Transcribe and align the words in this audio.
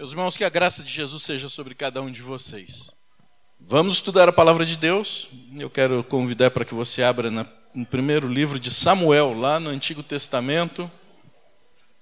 Meus 0.00 0.12
irmãos, 0.12 0.34
que 0.34 0.44
a 0.44 0.48
graça 0.48 0.82
de 0.82 0.90
Jesus 0.90 1.22
seja 1.24 1.46
sobre 1.46 1.74
cada 1.74 2.00
um 2.00 2.10
de 2.10 2.22
vocês. 2.22 2.90
Vamos 3.60 3.96
estudar 3.96 4.30
a 4.30 4.32
palavra 4.32 4.64
de 4.64 4.78
Deus. 4.78 5.28
Eu 5.58 5.68
quero 5.68 6.02
convidar 6.02 6.50
para 6.52 6.64
que 6.64 6.72
você 6.72 7.02
abra 7.02 7.30
no 7.30 7.84
primeiro 7.84 8.26
livro 8.26 8.58
de 8.58 8.70
Samuel, 8.70 9.38
lá 9.38 9.60
no 9.60 9.68
Antigo 9.68 10.02
Testamento, 10.02 10.90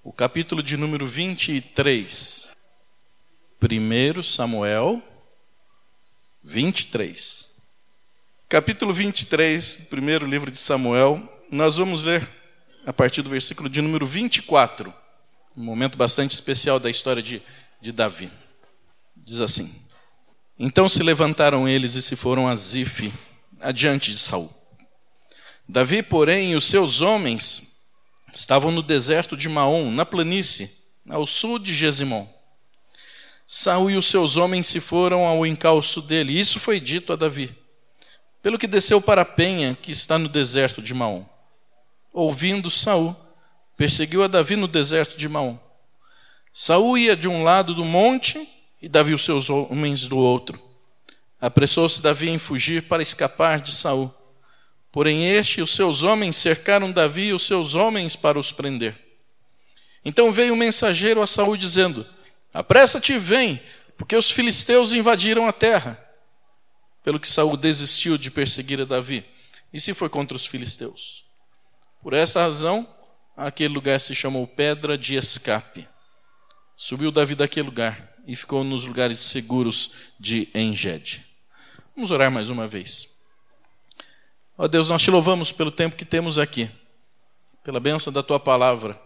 o 0.05 0.13
capítulo 0.13 0.63
de 0.63 0.77
número 0.77 1.09
23. 1.09 2.53
Primeiro 3.59 4.23
Samuel 4.23 5.03
23. 6.45 7.53
Capítulo 8.49 8.93
23, 8.93 9.89
primeiro 9.91 10.25
livro 10.25 10.53
de 10.53 10.59
Samuel, 10.59 11.29
nós 11.51 11.79
vamos 11.79 12.05
ler 12.05 12.29
a 12.87 12.93
partir 12.93 13.23
do 13.23 13.31
versículo 13.31 13.69
de 13.69 13.83
número 13.83 14.07
24. 14.07 14.95
Um 15.57 15.65
momento 15.65 15.99
bastante 15.99 16.31
especial 16.31 16.79
da 16.79 16.89
história 16.89 17.21
de 17.21 17.43
de 17.81 17.93
Davi. 17.93 18.31
Diz 19.17 19.41
assim: 19.41 19.73
Então 20.59 20.89
se 20.89 21.03
levantaram 21.03 21.69
eles 21.69 21.95
e 21.95 22.03
se 22.03 22.17
foram 22.17 22.49
a 22.49 22.57
Zif, 22.57 23.13
adiante 23.61 24.11
de 24.11 24.19
Saul. 24.19 24.53
Davi, 25.69 26.03
porém, 26.03 26.53
e 26.53 26.57
os 26.57 26.65
seus 26.65 27.01
homens 27.01 27.85
estavam 28.33 28.71
no 28.71 28.83
deserto 28.83 29.37
de 29.37 29.49
Maom, 29.49 29.91
na 29.91 30.07
planície, 30.07 30.71
ao 31.09 31.27
sul 31.27 31.59
de 31.59 31.75
Gesimon. 31.75 32.27
Saul 33.47 33.91
e 33.91 33.97
os 33.97 34.07
seus 34.07 34.37
homens 34.37 34.67
se 34.67 34.81
foram 34.81 35.25
ao 35.25 35.47
encalço 35.47 36.03
dele. 36.03 36.39
Isso 36.39 36.61
foi 36.61 36.79
dito 36.79 37.13
a 37.13 37.17
Davi. 37.17 37.55
Pelo 38.43 38.59
que 38.59 38.67
desceu 38.67 39.01
para 39.01 39.23
a 39.23 39.27
penha 39.27 39.75
que 39.75 39.91
está 39.91 40.19
no 40.19 40.29
deserto 40.29 40.83
de 40.83 40.93
Maom. 40.95 41.25
Ouvindo 42.13 42.71
Saul, 42.71 43.17
perseguiu 43.77 44.23
a 44.23 44.27
Davi 44.27 44.55
no 44.55 44.69
deserto 44.69 45.17
de 45.17 45.29
Maom. 45.29 45.59
Saul 46.61 46.99
ia 46.99 47.15
de 47.15 47.29
um 47.29 47.45
lado 47.45 47.73
do 47.73 47.85
monte 47.85 48.51
e 48.83 48.89
Davi 48.89 49.15
os 49.15 49.25
seus 49.25 49.49
homens 49.49 50.09
do 50.09 50.19
outro. 50.19 50.61
Apressou-se 51.41 52.03
Davi 52.03 52.31
em 52.31 52.37
fugir 52.37 52.89
para 52.89 53.01
escapar 53.01 53.61
de 53.61 53.73
Saul. 53.73 54.13
Porém 54.91 55.25
este 55.25 55.61
e 55.61 55.63
os 55.63 55.71
seus 55.71 56.03
homens 56.03 56.35
cercaram 56.35 56.91
Davi 56.91 57.27
e 57.27 57.33
os 57.33 57.47
seus 57.47 57.77
homens 57.77 58.17
para 58.17 58.41
os 58.41 58.51
prender. 58.51 58.99
Então 60.05 60.33
veio 60.33 60.53
um 60.53 60.57
mensageiro 60.57 61.23
a 61.23 61.29
Saul 61.29 61.57
dizendo: 61.57 62.05
Apressa-te 62.53 63.13
e 63.13 63.21
vem, 63.21 63.63
porque 63.97 64.17
os 64.17 64.33
filisteus 64.33 64.93
invadiram 64.93 65.47
a 65.47 65.53
terra. 65.53 65.97
Pelo 67.05 67.21
que 67.21 67.29
Saul 67.29 67.57
desistiu 67.57 68.19
de 68.19 68.33
perseguir 68.33 68.81
a 68.81 68.85
Davi 68.85 69.25
e 69.73 69.81
se 69.81 69.95
foi 69.95 70.09
contra 70.09 70.37
os 70.37 70.45
filisteus. 70.45 71.25
Por 72.03 72.15
essa 72.15 72.41
razão, 72.41 72.85
aquele 73.37 73.73
lugar 73.73 74.01
se 74.01 74.13
chamou 74.13 74.45
Pedra 74.45 74.99
de 74.99 75.15
Escape. 75.15 75.87
Subiu 76.81 77.11
Davi 77.11 77.35
daquele 77.35 77.67
lugar 77.67 78.15
e 78.25 78.37
ficou 78.37 78.63
nos 78.63 78.87
lugares 78.87 79.19
seguros 79.19 79.97
de 80.17 80.49
Engede. 80.55 81.27
Vamos 81.93 82.13
orar 82.13 82.31
mais 82.31 82.51
uma 82.51 82.69
vez. 82.69 83.25
Ó 84.57 84.63
oh 84.63 84.69
Deus, 84.69 84.89
nós 84.89 85.03
te 85.03 85.11
louvamos 85.11 85.51
pelo 85.51 85.73
tempo 85.73 85.97
que 85.97 86.05
temos 86.05 86.39
aqui, 86.39 86.71
pela 87.65 87.81
bênção 87.81 88.13
da 88.13 88.23
tua 88.23 88.39
palavra, 88.39 88.97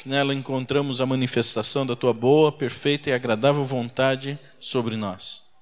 que 0.00 0.08
nela 0.08 0.34
encontramos 0.34 1.00
a 1.00 1.06
manifestação 1.06 1.86
da 1.86 1.94
tua 1.94 2.12
boa, 2.12 2.50
perfeita 2.50 3.10
e 3.10 3.12
agradável 3.12 3.64
vontade 3.64 4.36
sobre 4.58 4.96
nós. 4.96 5.52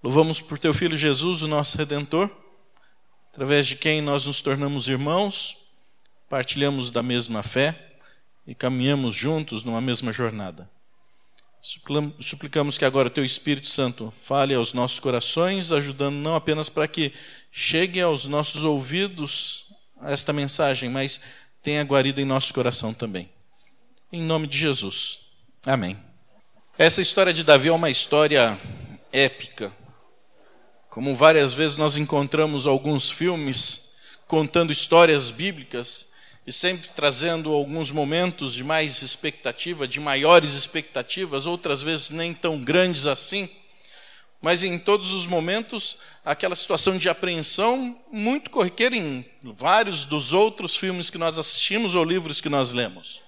Louvamos 0.00 0.40
por 0.40 0.60
teu 0.60 0.72
filho 0.72 0.96
Jesus, 0.96 1.42
o 1.42 1.48
nosso 1.48 1.76
redentor, 1.76 2.30
através 3.32 3.66
de 3.66 3.74
quem 3.74 4.00
nós 4.00 4.26
nos 4.26 4.40
tornamos 4.40 4.86
irmãos, 4.86 5.66
partilhamos 6.28 6.92
da 6.92 7.02
mesma 7.02 7.42
fé 7.42 7.85
e 8.46 8.54
caminhamos 8.54 9.14
juntos 9.14 9.62
numa 9.64 9.80
mesma 9.80 10.12
jornada. 10.12 10.70
Suplicamos 12.20 12.78
que 12.78 12.84
agora 12.84 13.10
teu 13.10 13.24
Espírito 13.24 13.68
Santo 13.68 14.10
fale 14.10 14.54
aos 14.54 14.72
nossos 14.72 15.00
corações, 15.00 15.72
ajudando 15.72 16.14
não 16.14 16.36
apenas 16.36 16.68
para 16.68 16.86
que 16.86 17.12
chegue 17.50 18.00
aos 18.00 18.26
nossos 18.26 18.62
ouvidos 18.62 19.72
esta 20.02 20.32
mensagem, 20.32 20.88
mas 20.88 21.22
tenha 21.62 21.82
guarida 21.82 22.20
em 22.20 22.24
nosso 22.24 22.54
coração 22.54 22.94
também. 22.94 23.28
Em 24.12 24.22
nome 24.22 24.46
de 24.46 24.56
Jesus. 24.56 25.22
Amém. 25.64 25.98
Essa 26.78 27.02
história 27.02 27.32
de 27.32 27.42
Davi 27.42 27.68
é 27.68 27.72
uma 27.72 27.90
história 27.90 28.60
épica. 29.12 29.72
Como 30.88 31.16
várias 31.16 31.52
vezes 31.52 31.76
nós 31.76 31.96
encontramos 31.96 32.66
alguns 32.66 33.10
filmes 33.10 33.96
contando 34.28 34.70
histórias 34.70 35.30
bíblicas, 35.32 36.12
e 36.46 36.52
sempre 36.52 36.88
trazendo 36.94 37.52
alguns 37.52 37.90
momentos 37.90 38.54
de 38.54 38.62
mais 38.62 39.02
expectativa, 39.02 39.88
de 39.88 39.98
maiores 39.98 40.52
expectativas, 40.52 41.44
outras 41.44 41.82
vezes 41.82 42.10
nem 42.10 42.32
tão 42.32 42.58
grandes 42.58 43.06
assim, 43.06 43.48
mas 44.40 44.62
em 44.62 44.78
todos 44.78 45.12
os 45.12 45.26
momentos 45.26 45.98
aquela 46.24 46.54
situação 46.54 46.96
de 46.96 47.08
apreensão 47.08 48.00
muito 48.12 48.48
corriqueira 48.50 48.94
em 48.94 49.24
vários 49.42 50.04
dos 50.04 50.32
outros 50.32 50.76
filmes 50.76 51.10
que 51.10 51.18
nós 51.18 51.36
assistimos 51.36 51.96
ou 51.96 52.04
livros 52.04 52.40
que 52.40 52.48
nós 52.48 52.72
lemos. 52.72 53.22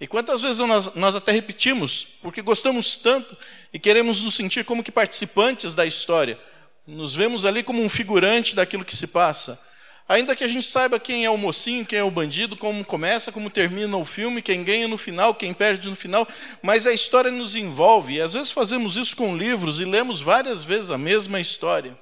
E 0.00 0.06
quantas 0.06 0.42
vezes 0.42 0.58
nós, 0.58 0.94
nós 0.94 1.14
até 1.14 1.30
repetimos, 1.30 2.04
porque 2.22 2.42
gostamos 2.42 2.96
tanto 2.96 3.36
e 3.72 3.78
queremos 3.78 4.22
nos 4.22 4.34
sentir 4.34 4.64
como 4.64 4.82
que 4.82 4.90
participantes 4.90 5.74
da 5.74 5.86
história, 5.86 6.38
nos 6.86 7.14
vemos 7.14 7.44
ali 7.44 7.62
como 7.62 7.82
um 7.82 7.88
figurante 7.88 8.56
daquilo 8.56 8.84
que 8.84 8.96
se 8.96 9.08
passa 9.08 9.69
Ainda 10.10 10.34
que 10.34 10.42
a 10.42 10.48
gente 10.48 10.66
saiba 10.66 10.98
quem 10.98 11.24
é 11.24 11.30
o 11.30 11.38
mocinho, 11.38 11.86
quem 11.86 12.00
é 12.00 12.02
o 12.02 12.10
bandido, 12.10 12.56
como 12.56 12.84
começa, 12.84 13.30
como 13.30 13.48
termina 13.48 13.96
o 13.96 14.04
filme, 14.04 14.42
quem 14.42 14.64
ganha 14.64 14.88
no 14.88 14.98
final, 14.98 15.32
quem 15.32 15.54
perde 15.54 15.88
no 15.88 15.94
final, 15.94 16.26
mas 16.60 16.84
a 16.84 16.92
história 16.92 17.30
nos 17.30 17.54
envolve. 17.54 18.14
E 18.14 18.20
às 18.20 18.32
vezes 18.32 18.50
fazemos 18.50 18.96
isso 18.96 19.16
com 19.16 19.36
livros 19.36 19.78
e 19.78 19.84
lemos 19.84 20.20
várias 20.20 20.64
vezes 20.64 20.90
a 20.90 20.98
mesma 20.98 21.38
história. 21.38 21.96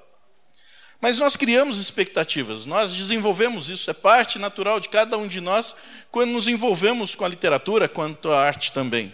Mas 0.99 1.19
nós 1.19 1.37
criamos 1.37 1.77
expectativas, 1.77 2.65
nós 2.65 2.95
desenvolvemos 2.95 3.69
isso, 3.69 3.91
é 3.91 3.93
parte 3.93 4.39
natural 4.39 4.81
de 4.81 4.89
cada 4.89 5.19
um 5.19 5.29
de 5.29 5.43
nós 5.43 5.77
quando 6.11 6.31
nos 6.31 6.49
envolvemos 6.49 7.15
com 7.15 7.27
a 7.27 7.29
literatura, 7.29 7.91
quanto 7.91 8.31
à 8.31 8.43
arte 8.43 8.73
também. 8.73 9.13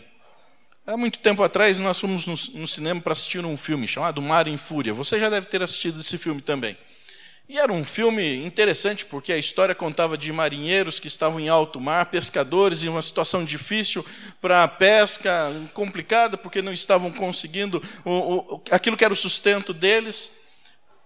Há 0.87 0.97
muito 0.97 1.19
tempo 1.19 1.43
atrás 1.43 1.81
nós 1.81 1.99
fomos 1.99 2.29
no, 2.29 2.69
cinema 2.69 3.01
para 3.01 3.11
assistir 3.11 3.45
um 3.45 3.57
filme 3.57 3.89
chamado 3.89 4.23
Mar 4.23 4.47
em 4.47 4.57
Fúria. 4.57 4.95
Você 4.95 5.19
já 5.19 5.29
deve 5.29 5.49
ter 5.49 5.61
assistido 5.65 6.01
esse 6.01 6.17
filme 6.17 6.41
também. 6.41 6.77
E 7.47 7.59
era 7.59 7.71
um 7.71 7.85
filme 7.85 8.45
interessante 8.45 9.05
porque 9.05 9.31
a 9.31 9.37
história 9.37 9.75
contava 9.75 10.17
de 10.17 10.33
marinheiros 10.33 10.99
que 10.99 11.09
estavam 11.09 11.39
em 11.39 11.49
alto 11.49 11.79
mar, 11.79 12.07
pescadores 12.07 12.83
em 12.83 12.89
uma 12.89 13.03
situação 13.03 13.45
difícil 13.45 14.05
para 14.41 14.65
a 14.65 14.69
pesca, 14.69 15.53
complicada 15.75 16.39
porque 16.39 16.63
não 16.63 16.73
estavam 16.73 17.13
conseguindo 17.13 17.83
o, 18.03 18.11
o, 18.11 18.63
aquilo 18.71 18.97
que 18.97 19.05
era 19.05 19.13
o 19.13 19.17
sustento 19.17 19.75
deles. 19.75 20.31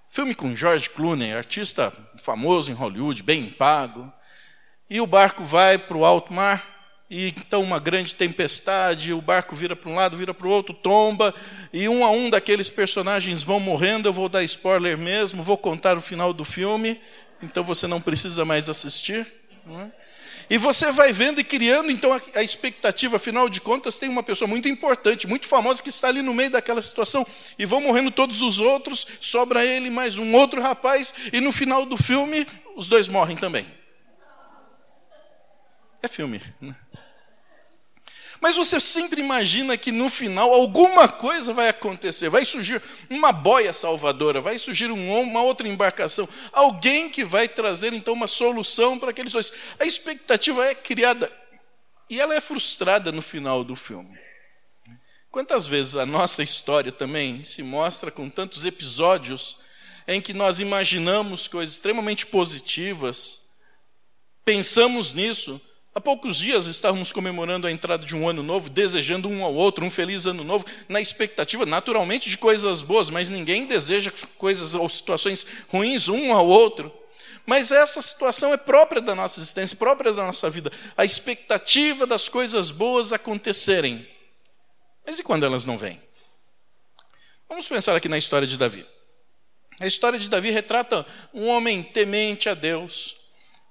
Filme 0.08 0.32
com 0.32 0.54
George 0.54 0.88
Clooney, 0.90 1.32
artista 1.32 1.92
famoso 2.22 2.70
em 2.70 2.74
Hollywood, 2.74 3.22
bem 3.22 3.50
pago. 3.50 4.10
E 4.88 5.00
o 5.00 5.06
barco 5.06 5.44
vai 5.44 5.76
para 5.76 5.96
o 5.96 6.04
alto 6.04 6.32
mar 6.32 6.77
e 7.10 7.28
então 7.28 7.62
uma 7.62 7.78
grande 7.78 8.14
tempestade, 8.14 9.12
o 9.12 9.20
barco 9.20 9.56
vira 9.56 9.74
para 9.74 9.90
um 9.90 9.94
lado, 9.94 10.16
vira 10.16 10.34
para 10.34 10.46
o 10.46 10.50
outro, 10.50 10.74
tomba, 10.74 11.34
e 11.72 11.88
um 11.88 12.04
a 12.04 12.10
um 12.10 12.28
daqueles 12.28 12.68
personagens 12.68 13.42
vão 13.42 13.58
morrendo. 13.58 14.08
Eu 14.08 14.12
vou 14.12 14.28
dar 14.28 14.42
spoiler 14.44 14.98
mesmo, 14.98 15.42
vou 15.42 15.56
contar 15.56 15.96
o 15.96 16.02
final 16.02 16.32
do 16.32 16.44
filme, 16.44 17.00
então 17.42 17.64
você 17.64 17.86
não 17.86 18.00
precisa 18.00 18.44
mais 18.44 18.68
assistir. 18.68 19.26
É? 19.66 19.98
E 20.50 20.56
você 20.56 20.90
vai 20.90 21.12
vendo 21.12 21.40
e 21.40 21.44
criando 21.44 21.90
então 21.90 22.12
a, 22.12 22.20
a 22.36 22.42
expectativa, 22.42 23.16
afinal 23.16 23.48
de 23.48 23.60
contas, 23.60 23.98
tem 23.98 24.08
uma 24.08 24.22
pessoa 24.22 24.48
muito 24.48 24.68
importante, 24.68 25.26
muito 25.26 25.46
famosa, 25.46 25.82
que 25.82 25.90
está 25.90 26.08
ali 26.08 26.22
no 26.22 26.32
meio 26.32 26.50
daquela 26.50 26.80
situação, 26.80 27.26
e 27.58 27.66
vão 27.66 27.80
morrendo 27.80 28.10
todos 28.10 28.40
os 28.40 28.58
outros, 28.58 29.06
sobra 29.20 29.64
ele 29.64 29.90
mais 29.90 30.16
um 30.16 30.34
outro 30.34 30.60
rapaz, 30.60 31.14
e 31.32 31.40
no 31.40 31.52
final 31.52 31.84
do 31.84 31.96
filme, 31.96 32.46
os 32.76 32.88
dois 32.88 33.08
morrem 33.08 33.36
também. 33.36 33.66
É 36.02 36.08
filme. 36.08 36.40
Né? 36.60 36.74
Mas 38.40 38.56
você 38.56 38.78
sempre 38.78 39.20
imagina 39.20 39.76
que 39.76 39.90
no 39.90 40.08
final 40.08 40.52
alguma 40.52 41.08
coisa 41.08 41.52
vai 41.52 41.68
acontecer, 41.68 42.28
vai 42.28 42.44
surgir 42.44 42.80
uma 43.10 43.32
boia 43.32 43.72
salvadora, 43.72 44.40
vai 44.40 44.58
surgir 44.58 44.90
uma 44.90 45.42
outra 45.42 45.66
embarcação, 45.66 46.28
alguém 46.52 47.10
que 47.10 47.24
vai 47.24 47.48
trazer 47.48 47.92
então 47.92 48.14
uma 48.14 48.28
solução 48.28 48.98
para 48.98 49.10
aqueles 49.10 49.32
dois. 49.32 49.52
A 49.80 49.84
expectativa 49.84 50.64
é 50.64 50.74
criada 50.74 51.32
e 52.08 52.20
ela 52.20 52.34
é 52.34 52.40
frustrada 52.40 53.10
no 53.10 53.22
final 53.22 53.64
do 53.64 53.74
filme. 53.74 54.16
Quantas 55.30 55.66
vezes 55.66 55.96
a 55.96 56.06
nossa 56.06 56.42
história 56.42 56.90
também 56.90 57.42
se 57.42 57.62
mostra 57.62 58.10
com 58.10 58.30
tantos 58.30 58.64
episódios 58.64 59.58
em 60.06 60.20
que 60.20 60.32
nós 60.32 60.58
imaginamos 60.58 61.46
coisas 61.48 61.74
extremamente 61.74 62.24
positivas, 62.26 63.50
pensamos 64.42 65.12
nisso, 65.12 65.60
Há 65.94 66.00
poucos 66.00 66.36
dias 66.36 66.66
estávamos 66.66 67.12
comemorando 67.12 67.66
a 67.66 67.72
entrada 67.72 68.04
de 68.04 68.14
um 68.14 68.28
ano 68.28 68.42
novo, 68.42 68.70
desejando 68.70 69.28
um 69.28 69.42
ao 69.42 69.54
outro 69.54 69.84
um 69.84 69.90
feliz 69.90 70.26
ano 70.26 70.44
novo, 70.44 70.64
na 70.88 71.00
expectativa, 71.00 71.66
naturalmente, 71.66 72.30
de 72.30 72.38
coisas 72.38 72.82
boas, 72.82 73.10
mas 73.10 73.28
ninguém 73.28 73.66
deseja 73.66 74.12
coisas 74.36 74.74
ou 74.74 74.88
situações 74.88 75.46
ruins 75.68 76.08
um 76.08 76.32
ao 76.32 76.46
outro. 76.46 76.92
Mas 77.44 77.70
essa 77.70 78.02
situação 78.02 78.52
é 78.52 78.58
própria 78.58 79.00
da 79.00 79.14
nossa 79.14 79.40
existência, 79.40 79.76
própria 79.76 80.12
da 80.12 80.24
nossa 80.24 80.50
vida. 80.50 80.70
A 80.96 81.04
expectativa 81.04 82.06
das 82.06 82.28
coisas 82.28 82.70
boas 82.70 83.12
acontecerem 83.12 84.06
Mas 85.06 85.18
e 85.18 85.22
quando 85.22 85.46
elas 85.46 85.64
não 85.64 85.78
vêm? 85.78 85.98
Vamos 87.48 87.66
pensar 87.66 87.96
aqui 87.96 88.10
na 88.10 88.18
história 88.18 88.46
de 88.46 88.58
Davi. 88.58 88.86
A 89.80 89.86
história 89.86 90.18
de 90.18 90.28
Davi 90.28 90.50
retrata 90.50 91.06
um 91.32 91.46
homem 91.46 91.82
temente 91.82 92.50
a 92.50 92.54
Deus, 92.54 93.16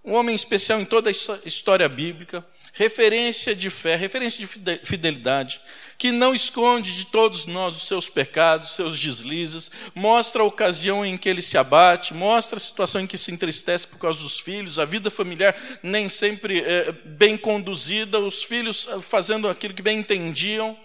um 0.07 0.13
homem 0.13 0.33
especial 0.33 0.80
em 0.80 0.86
toda 0.86 1.09
a 1.09 1.13
história 1.45 1.89
bíblica, 1.89 2.44
referência 2.71 3.54
de 3.54 3.69
fé, 3.69 3.98
referência 3.98 4.39
de 4.39 4.80
fidelidade, 4.81 5.59
que 5.98 6.13
não 6.13 6.33
esconde 6.33 6.95
de 6.95 7.07
todos 7.07 7.45
nós 7.45 7.75
os 7.75 7.88
seus 7.88 8.09
pecados, 8.09 8.69
seus 8.69 8.98
deslizes, 8.98 9.69
mostra 9.94 10.42
a 10.42 10.45
ocasião 10.45 11.06
em 11.06 11.18
que 11.18 11.27
ele 11.27 11.42
se 11.42 11.57
abate, 11.57 12.13
mostra 12.13 12.56
a 12.56 12.59
situação 12.59 13.01
em 13.01 13.07
que 13.07 13.18
se 13.18 13.33
entristece 13.33 13.86
por 13.86 14.00
causa 14.00 14.24
dos 14.24 14.39
filhos, 14.39 14.80
a 14.80 14.86
vida 14.86 15.12
familiar 15.12 15.54
nem 15.83 16.07
sempre 16.07 16.62
é, 16.62 16.94
bem 17.04 17.36
conduzida, 17.36 18.18
os 18.18 18.45
filhos 18.45 18.88
eh, 18.89 19.01
fazendo 19.01 19.50
aquilo 19.50 19.74
que 19.74 19.81
bem 19.81 20.00
entendiam. 20.00 20.80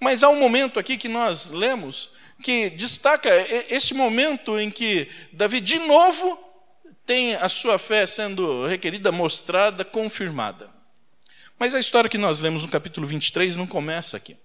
Mas 0.00 0.22
há 0.22 0.30
um 0.30 0.40
momento 0.40 0.78
aqui 0.78 0.96
que 0.96 1.08
nós 1.08 1.50
lemos 1.50 2.12
que 2.42 2.70
destaca 2.70 3.28
este 3.68 3.92
momento 3.92 4.58
em 4.58 4.70
que 4.70 5.08
Davi, 5.30 5.60
de 5.60 5.78
novo, 5.80 6.49
tem 7.10 7.34
a 7.34 7.48
sua 7.48 7.76
fé 7.76 8.06
sendo 8.06 8.64
requerida, 8.68 9.10
mostrada, 9.10 9.84
confirmada. 9.84 10.70
Mas 11.58 11.74
a 11.74 11.80
história 11.80 12.08
que 12.08 12.16
nós 12.16 12.38
lemos 12.38 12.62
no 12.62 12.68
capítulo 12.68 13.04
23 13.04 13.56
não 13.56 13.66
começa 13.66 14.16
aqui. 14.16 14.36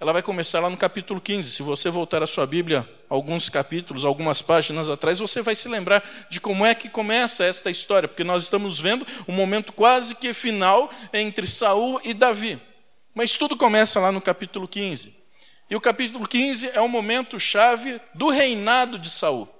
Ela 0.00 0.12
vai 0.12 0.20
começar 0.20 0.58
lá 0.58 0.68
no 0.68 0.76
capítulo 0.76 1.20
15. 1.20 1.52
Se 1.52 1.62
você 1.62 1.90
voltar 1.90 2.20
a 2.20 2.26
sua 2.26 2.48
Bíblia 2.48 2.84
alguns 3.08 3.48
capítulos, 3.48 4.04
algumas 4.04 4.42
páginas 4.42 4.90
atrás, 4.90 5.20
você 5.20 5.40
vai 5.40 5.54
se 5.54 5.68
lembrar 5.68 6.02
de 6.28 6.40
como 6.40 6.66
é 6.66 6.74
que 6.74 6.88
começa 6.88 7.44
esta 7.44 7.70
história, 7.70 8.08
porque 8.08 8.24
nós 8.24 8.42
estamos 8.42 8.80
vendo 8.80 9.06
um 9.28 9.32
momento 9.32 9.72
quase 9.72 10.16
que 10.16 10.34
final 10.34 10.90
entre 11.12 11.46
Saul 11.46 12.00
e 12.02 12.12
Davi. 12.12 12.60
Mas 13.14 13.38
tudo 13.38 13.56
começa 13.56 14.00
lá 14.00 14.10
no 14.10 14.20
capítulo 14.20 14.66
15. 14.66 15.16
E 15.70 15.76
o 15.76 15.80
capítulo 15.80 16.26
15 16.26 16.70
é 16.74 16.80
o 16.80 16.88
momento 16.88 17.38
chave 17.38 18.00
do 18.12 18.30
reinado 18.30 18.98
de 18.98 19.08
Saul. 19.08 19.53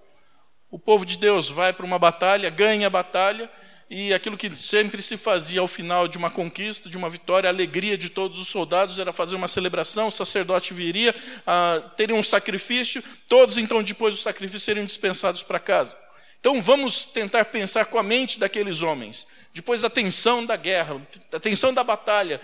O 0.74 0.78
povo 0.80 1.06
de 1.06 1.16
Deus 1.16 1.48
vai 1.48 1.72
para 1.72 1.86
uma 1.86 2.00
batalha, 2.00 2.50
ganha 2.50 2.88
a 2.88 2.90
batalha, 2.90 3.48
e 3.88 4.12
aquilo 4.12 4.36
que 4.36 4.52
sempre 4.56 5.00
se 5.00 5.16
fazia 5.16 5.60
ao 5.60 5.68
final 5.68 6.08
de 6.08 6.18
uma 6.18 6.32
conquista, 6.32 6.90
de 6.90 6.96
uma 6.96 7.08
vitória, 7.08 7.48
a 7.48 7.52
alegria 7.52 7.96
de 7.96 8.08
todos 8.08 8.40
os 8.40 8.48
soldados 8.48 8.98
era 8.98 9.12
fazer 9.12 9.36
uma 9.36 9.46
celebração, 9.46 10.08
o 10.08 10.10
sacerdote 10.10 10.74
viria, 10.74 11.14
ah, 11.46 11.80
teria 11.96 12.16
um 12.16 12.24
sacrifício, 12.24 13.04
todos 13.28 13.56
então 13.56 13.84
depois 13.84 14.16
do 14.16 14.20
sacrifício 14.20 14.64
seriam 14.64 14.84
dispensados 14.84 15.44
para 15.44 15.60
casa. 15.60 15.96
Então 16.40 16.60
vamos 16.60 17.04
tentar 17.04 17.44
pensar 17.44 17.84
com 17.84 17.96
a 17.96 18.02
mente 18.02 18.40
daqueles 18.40 18.82
homens. 18.82 19.28
Depois 19.54 19.82
da 19.82 19.88
tensão 19.88 20.44
da 20.44 20.56
guerra, 20.56 21.00
da 21.30 21.38
tensão 21.38 21.72
da 21.72 21.84
batalha, 21.84 22.40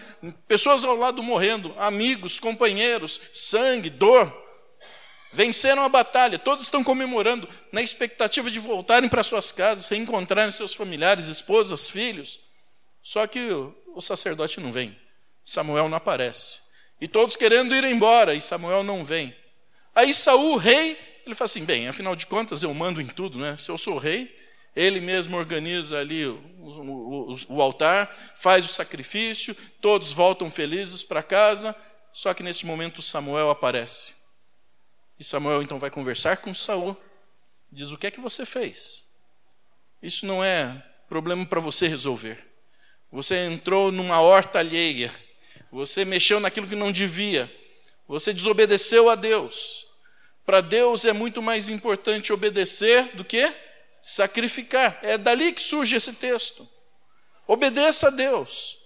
pessoas 0.46 0.84
ao 0.84 0.94
lado 0.94 1.20
morrendo, 1.20 1.74
amigos, 1.76 2.38
companheiros, 2.38 3.20
sangue, 3.32 3.90
dor. 3.90 4.39
Venceram 5.32 5.82
a 5.82 5.88
batalha, 5.88 6.38
todos 6.38 6.64
estão 6.64 6.82
comemorando, 6.82 7.48
na 7.70 7.80
expectativa 7.80 8.50
de 8.50 8.58
voltarem 8.58 9.08
para 9.08 9.22
suas 9.22 9.52
casas, 9.52 9.88
reencontrarem 9.88 10.50
seus 10.50 10.74
familiares, 10.74 11.28
esposas, 11.28 11.88
filhos. 11.88 12.40
Só 13.02 13.26
que 13.26 13.48
o 13.94 14.00
sacerdote 14.00 14.60
não 14.60 14.72
vem, 14.72 14.96
Samuel 15.44 15.88
não 15.88 15.96
aparece. 15.96 16.60
E 17.00 17.08
todos 17.08 17.36
querendo 17.36 17.74
ir 17.74 17.84
embora, 17.84 18.34
e 18.34 18.40
Samuel 18.40 18.82
não 18.82 19.04
vem. 19.04 19.34
Aí 19.94 20.12
Saul, 20.12 20.56
rei, 20.56 20.98
ele 21.24 21.34
fala 21.34 21.46
assim: 21.46 21.64
bem, 21.64 21.88
afinal 21.88 22.14
de 22.14 22.26
contas 22.26 22.62
eu 22.62 22.72
mando 22.74 23.00
em 23.00 23.06
tudo, 23.06 23.38
né? 23.38 23.56
Se 23.56 23.70
eu 23.70 23.78
sou 23.78 23.98
rei, 23.98 24.36
ele 24.74 25.00
mesmo 25.00 25.36
organiza 25.36 25.98
ali 25.98 26.26
o, 26.26 26.38
o, 26.60 27.36
o 27.48 27.62
altar, 27.62 28.14
faz 28.36 28.64
o 28.64 28.68
sacrifício, 28.68 29.56
todos 29.80 30.12
voltam 30.12 30.50
felizes 30.50 31.02
para 31.02 31.22
casa. 31.22 31.74
Só 32.12 32.34
que 32.34 32.42
nesse 32.42 32.66
momento 32.66 33.00
Samuel 33.00 33.50
aparece. 33.50 34.19
E 35.20 35.24
Samuel 35.24 35.62
então 35.62 35.78
vai 35.78 35.90
conversar 35.90 36.38
com 36.38 36.54
Saul, 36.54 36.96
diz: 37.70 37.90
O 37.90 37.98
que 37.98 38.06
é 38.06 38.10
que 38.10 38.20
você 38.20 38.46
fez? 38.46 39.12
Isso 40.02 40.24
não 40.24 40.42
é 40.42 40.82
problema 41.10 41.44
para 41.44 41.60
você 41.60 41.86
resolver. 41.86 42.42
Você 43.12 43.44
entrou 43.44 43.92
numa 43.92 44.22
horta 44.22 44.60
alheia, 44.60 45.12
você 45.70 46.06
mexeu 46.06 46.40
naquilo 46.40 46.66
que 46.66 46.74
não 46.74 46.90
devia, 46.90 47.54
você 48.08 48.32
desobedeceu 48.32 49.10
a 49.10 49.14
Deus. 49.14 49.86
Para 50.46 50.62
Deus 50.62 51.04
é 51.04 51.12
muito 51.12 51.42
mais 51.42 51.68
importante 51.68 52.32
obedecer 52.32 53.14
do 53.14 53.22
que 53.22 53.52
sacrificar. 54.00 54.98
É 55.02 55.18
dali 55.18 55.52
que 55.52 55.60
surge 55.60 55.96
esse 55.96 56.14
texto. 56.14 56.66
Obedeça 57.46 58.08
a 58.08 58.10
Deus. 58.10 58.78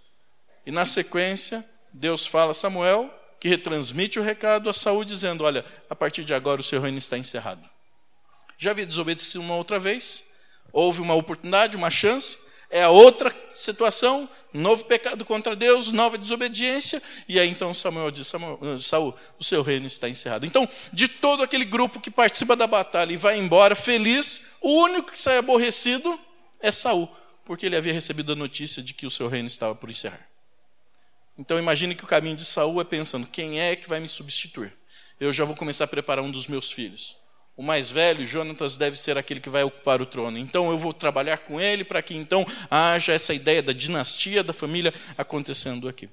E 0.66 0.72
na 0.72 0.84
sequência, 0.84 1.64
Deus 1.92 2.26
fala 2.26 2.50
a 2.50 2.54
Samuel, 2.54 3.08
que 3.44 3.48
retransmite 3.50 4.18
o 4.18 4.22
recado 4.22 4.70
a 4.70 4.72
Saul 4.72 5.04
dizendo: 5.04 5.44
Olha, 5.44 5.66
a 5.90 5.94
partir 5.94 6.24
de 6.24 6.32
agora 6.32 6.62
o 6.62 6.64
seu 6.64 6.80
reino 6.80 6.96
está 6.96 7.18
encerrado. 7.18 7.68
Já 8.56 8.70
havia 8.70 8.86
desobedecido 8.86 9.44
uma 9.44 9.54
outra 9.54 9.78
vez, 9.78 10.30
houve 10.72 11.02
uma 11.02 11.12
oportunidade, 11.12 11.76
uma 11.76 11.90
chance, 11.90 12.38
é 12.70 12.82
a 12.82 12.88
outra 12.88 13.30
situação, 13.52 14.26
novo 14.50 14.86
pecado 14.86 15.26
contra 15.26 15.54
Deus, 15.54 15.92
nova 15.92 16.16
desobediência, 16.16 17.02
e 17.28 17.38
aí 17.38 17.50
então 17.50 17.74
Samuel 17.74 18.10
diz: 18.10 18.28
Samuel, 18.28 18.78
Saul, 18.78 19.14
o 19.38 19.44
seu 19.44 19.60
reino 19.60 19.86
está 19.86 20.08
encerrado. 20.08 20.46
Então, 20.46 20.66
de 20.90 21.06
todo 21.06 21.42
aquele 21.42 21.66
grupo 21.66 22.00
que 22.00 22.10
participa 22.10 22.56
da 22.56 22.66
batalha 22.66 23.12
e 23.12 23.18
vai 23.18 23.38
embora 23.38 23.74
feliz, 23.74 24.52
o 24.62 24.70
único 24.84 25.12
que 25.12 25.18
sai 25.18 25.36
aborrecido 25.36 26.18
é 26.60 26.72
Saul, 26.72 27.14
porque 27.44 27.66
ele 27.66 27.76
havia 27.76 27.92
recebido 27.92 28.32
a 28.32 28.36
notícia 28.36 28.82
de 28.82 28.94
que 28.94 29.04
o 29.04 29.10
seu 29.10 29.28
reino 29.28 29.48
estava 29.48 29.74
por 29.74 29.90
encerrar. 29.90 30.33
Então 31.36 31.58
imagine 31.58 31.94
que 31.94 32.04
o 32.04 32.06
caminho 32.06 32.36
de 32.36 32.44
Saul 32.44 32.80
é 32.80 32.84
pensando: 32.84 33.26
quem 33.26 33.60
é 33.60 33.74
que 33.74 33.88
vai 33.88 34.00
me 34.00 34.08
substituir? 34.08 34.72
Eu 35.18 35.32
já 35.32 35.44
vou 35.44 35.56
começar 35.56 35.84
a 35.84 35.88
preparar 35.88 36.24
um 36.24 36.30
dos 36.30 36.46
meus 36.46 36.70
filhos. 36.70 37.16
O 37.56 37.62
mais 37.62 37.90
velho, 37.90 38.26
Jonatas, 38.26 38.76
deve 38.76 38.96
ser 38.96 39.16
aquele 39.16 39.38
que 39.38 39.48
vai 39.48 39.62
ocupar 39.62 40.02
o 40.02 40.06
trono. 40.06 40.36
Então 40.38 40.70
eu 40.70 40.78
vou 40.78 40.92
trabalhar 40.92 41.38
com 41.38 41.60
ele 41.60 41.84
para 41.84 42.02
que 42.02 42.14
então 42.14 42.44
haja 42.68 43.12
essa 43.12 43.32
ideia 43.32 43.62
da 43.62 43.72
dinastia 43.72 44.42
da 44.42 44.52
família 44.52 44.92
acontecendo 45.16 45.88
aqui. 45.88 46.08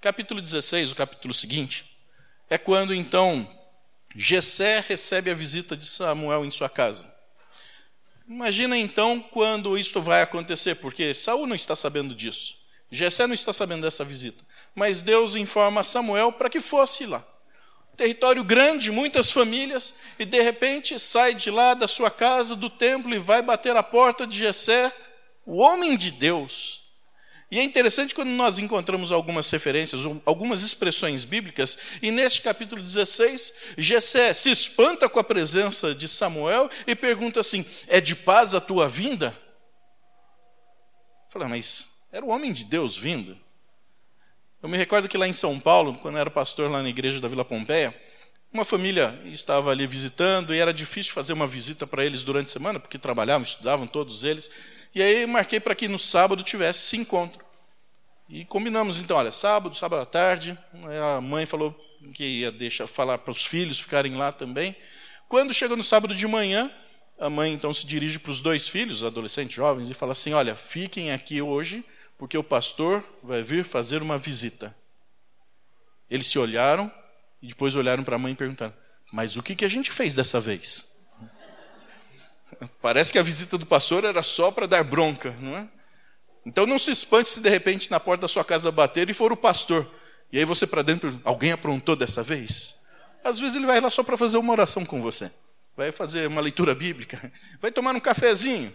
Capítulo 0.00 0.40
16, 0.40 0.92
o 0.92 0.96
capítulo 0.96 1.34
seguinte, 1.34 1.96
é 2.48 2.56
quando 2.56 2.94
então 2.94 3.48
Jessé 4.16 4.84
recebe 4.86 5.30
a 5.30 5.34
visita 5.34 5.76
de 5.76 5.86
Samuel 5.86 6.44
em 6.44 6.50
sua 6.50 6.68
casa. 6.68 7.12
Imagina 8.26 8.76
então 8.78 9.20
quando 9.20 9.76
isto 9.76 10.00
vai 10.00 10.22
acontecer, 10.22 10.76
porque 10.76 11.12
Saul 11.12 11.46
não 11.46 11.54
está 11.54 11.76
sabendo 11.76 12.14
disso. 12.14 12.63
Jessé 12.94 13.26
não 13.26 13.34
está 13.34 13.52
sabendo 13.52 13.82
dessa 13.82 14.04
visita, 14.04 14.42
mas 14.74 15.02
Deus 15.02 15.34
informa 15.34 15.84
Samuel 15.84 16.32
para 16.32 16.48
que 16.48 16.60
fosse 16.60 17.06
lá. 17.06 17.24
Território 17.96 18.42
grande, 18.42 18.90
muitas 18.90 19.30
famílias, 19.30 19.94
e 20.18 20.24
de 20.24 20.40
repente 20.40 20.98
sai 20.98 21.34
de 21.34 21.50
lá 21.50 21.74
da 21.74 21.86
sua 21.86 22.10
casa, 22.10 22.56
do 22.56 22.68
templo, 22.68 23.14
e 23.14 23.18
vai 23.18 23.40
bater 23.40 23.76
a 23.76 23.82
porta 23.82 24.26
de 24.26 24.36
Jessé, 24.36 24.92
o 25.46 25.58
homem 25.58 25.96
de 25.96 26.10
Deus. 26.10 26.82
E 27.50 27.60
é 27.60 27.62
interessante 27.62 28.14
quando 28.14 28.30
nós 28.30 28.58
encontramos 28.58 29.12
algumas 29.12 29.48
referências, 29.48 30.02
algumas 30.26 30.62
expressões 30.62 31.24
bíblicas, 31.24 31.78
e 32.02 32.10
neste 32.10 32.42
capítulo 32.42 32.82
16, 32.82 33.54
Jessé 33.78 34.32
se 34.32 34.50
espanta 34.50 35.08
com 35.08 35.20
a 35.20 35.24
presença 35.24 35.94
de 35.94 36.08
Samuel 36.08 36.68
e 36.86 36.96
pergunta 36.96 37.38
assim: 37.38 37.64
É 37.86 38.00
de 38.00 38.16
paz 38.16 38.56
a 38.56 38.60
tua 38.60 38.88
vinda? 38.88 39.38
Fala, 41.30 41.48
mas 41.48 41.93
era 42.14 42.24
o 42.24 42.28
homem 42.28 42.52
de 42.52 42.64
Deus 42.64 42.96
vindo. 42.96 43.36
Eu 44.62 44.68
me 44.68 44.78
recordo 44.78 45.08
que 45.08 45.18
lá 45.18 45.26
em 45.26 45.32
São 45.32 45.58
Paulo, 45.58 45.94
quando 45.94 46.14
eu 46.14 46.20
era 46.20 46.30
pastor 46.30 46.70
lá 46.70 46.80
na 46.80 46.88
igreja 46.88 47.20
da 47.20 47.26
Vila 47.26 47.44
Pompeia, 47.44 47.92
uma 48.52 48.64
família 48.64 49.20
estava 49.24 49.72
ali 49.72 49.84
visitando 49.84 50.54
e 50.54 50.58
era 50.60 50.72
difícil 50.72 51.12
fazer 51.12 51.32
uma 51.32 51.44
visita 51.44 51.88
para 51.88 52.04
eles 52.04 52.22
durante 52.22 52.46
a 52.46 52.52
semana, 52.52 52.78
porque 52.78 52.98
trabalhavam, 52.98 53.42
estudavam 53.42 53.84
todos 53.88 54.22
eles. 54.22 54.48
E 54.94 55.02
aí 55.02 55.26
marquei 55.26 55.58
para 55.58 55.74
que 55.74 55.88
no 55.88 55.98
sábado 55.98 56.44
tivesse 56.44 56.86
esse 56.86 56.96
encontro. 56.96 57.44
E 58.28 58.44
combinamos 58.44 59.00
então, 59.00 59.16
olha, 59.16 59.32
sábado, 59.32 59.74
sábado 59.74 60.00
à 60.00 60.06
tarde, 60.06 60.56
a 61.16 61.20
mãe 61.20 61.46
falou 61.46 61.76
que 62.14 62.24
ia 62.24 62.52
deixar 62.52 62.86
falar 62.86 63.18
para 63.18 63.32
os 63.32 63.44
filhos 63.44 63.80
ficarem 63.80 64.14
lá 64.14 64.30
também. 64.30 64.76
Quando 65.28 65.52
chega 65.52 65.74
no 65.74 65.82
sábado 65.82 66.14
de 66.14 66.28
manhã, 66.28 66.70
a 67.18 67.28
mãe 67.28 67.52
então 67.52 67.74
se 67.74 67.84
dirige 67.84 68.20
para 68.20 68.30
os 68.30 68.40
dois 68.40 68.68
filhos, 68.68 69.02
adolescentes 69.02 69.56
jovens, 69.56 69.90
e 69.90 69.94
fala 69.94 70.12
assim: 70.12 70.32
Olha, 70.32 70.54
fiquem 70.54 71.10
aqui 71.10 71.42
hoje, 71.42 71.84
porque 72.18 72.38
o 72.38 72.44
pastor 72.44 73.04
vai 73.22 73.42
vir 73.42 73.64
fazer 73.64 74.02
uma 74.02 74.18
visita. 74.18 74.74
Eles 76.08 76.26
se 76.26 76.38
olharam 76.38 76.90
e 77.42 77.48
depois 77.48 77.74
olharam 77.74 78.04
para 78.04 78.16
a 78.16 78.18
mãe 78.18 78.32
e 78.32 78.36
perguntaram: 78.36 78.74
Mas 79.12 79.36
o 79.36 79.42
que, 79.42 79.54
que 79.54 79.64
a 79.64 79.68
gente 79.68 79.90
fez 79.90 80.14
dessa 80.14 80.40
vez? 80.40 80.96
Parece 82.80 83.12
que 83.12 83.18
a 83.18 83.22
visita 83.22 83.58
do 83.58 83.66
pastor 83.66 84.04
era 84.04 84.22
só 84.22 84.50
para 84.50 84.66
dar 84.66 84.84
bronca, 84.84 85.34
não 85.40 85.56
é? 85.56 85.68
Então 86.46 86.66
não 86.66 86.78
se 86.78 86.90
espante 86.90 87.28
se 87.28 87.40
de 87.40 87.48
repente 87.48 87.90
na 87.90 87.98
porta 87.98 88.22
da 88.22 88.28
sua 88.28 88.44
casa 88.44 88.70
bater 88.70 89.08
e 89.08 89.14
for 89.14 89.32
o 89.32 89.36
pastor. 89.36 89.90
E 90.30 90.38
aí 90.38 90.44
você 90.44 90.66
para 90.66 90.82
dentro, 90.82 91.20
alguém 91.24 91.52
aprontou 91.52 91.96
dessa 91.96 92.22
vez? 92.22 92.82
Às 93.22 93.38
vezes 93.38 93.56
ele 93.56 93.66
vai 93.66 93.80
lá 93.80 93.90
só 93.90 94.02
para 94.02 94.16
fazer 94.16 94.36
uma 94.36 94.52
oração 94.52 94.84
com 94.84 95.00
você. 95.00 95.30
Vai 95.76 95.90
fazer 95.90 96.28
uma 96.28 96.40
leitura 96.40 96.74
bíblica, 96.74 97.32
vai 97.60 97.72
tomar 97.72 97.94
um 97.94 98.00
cafezinho. 98.00 98.74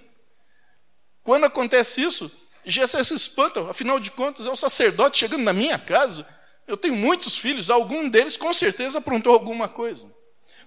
Quando 1.24 1.46
acontece 1.46 2.02
isso, 2.02 2.32
Jessé 2.66 3.04
se 3.04 3.14
espanta, 3.14 3.70
afinal 3.70 4.00
de 4.00 4.12
contas, 4.12 4.46
é 4.46 4.50
o 4.50 4.56
sacerdote 4.56 5.20
chegando 5.20 5.44
na 5.44 5.54
minha 5.54 5.80
casa. 5.80 6.28
Eu 6.68 6.78
tenho 6.78 6.96
muitos 6.96 7.38
filhos, 7.38 7.70
algum 7.70 8.08
deles 8.08 8.38
com 8.38 8.54
certeza 8.54 9.00
aprontou 9.00 9.34
alguma 9.34 9.68
coisa. 9.68 10.14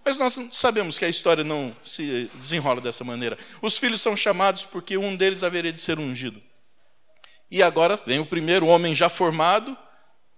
Mas 0.04 0.18
nós 0.18 0.36
sabemos 0.50 0.98
que 0.98 1.04
a 1.04 1.08
história 1.08 1.44
não 1.44 1.76
se 1.84 2.28
desenrola 2.34 2.80
dessa 2.80 3.04
maneira. 3.04 3.38
Os 3.60 3.78
filhos 3.78 4.00
são 4.00 4.16
chamados 4.16 4.64
porque 4.64 4.96
um 4.96 5.14
deles 5.14 5.44
haveria 5.44 5.72
de 5.72 5.80
ser 5.80 5.98
ungido. 5.98 6.42
E 7.50 7.62
agora 7.62 8.00
vem 8.04 8.18
o 8.18 8.26
primeiro 8.26 8.66
homem 8.66 8.94
já 8.94 9.08
formado, 9.08 9.76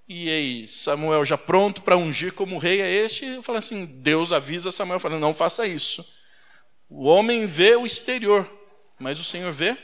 e 0.07 0.29
aí 0.29 0.69
Samuel 0.69 1.25
já 1.25 1.39
pronto 1.39 1.81
para 1.81 1.97
ungir 1.97 2.35
como 2.35 2.59
rei 2.59 2.83
é 2.83 2.91
este, 2.93 3.25
e 3.25 3.43
fala 3.43 3.61
assim: 3.61 3.87
Deus 3.87 4.33
avisa 4.33 4.71
Samuel, 4.71 5.01
fala, 5.01 5.19
não 5.19 5.33
faça 5.33 5.67
isso. 5.67 6.05
O 6.91 7.05
homem 7.05 7.47
vê 7.47 7.77
o 7.77 7.87
exterior, 7.87 8.51
mas 8.99 9.19
o 9.19 9.25
Senhor 9.25 9.53
vê 9.53 9.77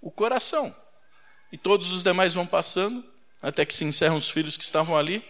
o 0.00 0.10
coração. 0.10 0.74
E 1.50 1.56
todos 1.58 1.92
os 1.92 2.02
demais 2.02 2.34
vão 2.34 2.46
passando, 2.46 3.04
até 3.40 3.64
que 3.64 3.74
se 3.74 3.84
encerram 3.84 4.16
os 4.16 4.28
filhos 4.28 4.56
que 4.56 4.64
estavam 4.64 4.96
ali. 4.96 5.24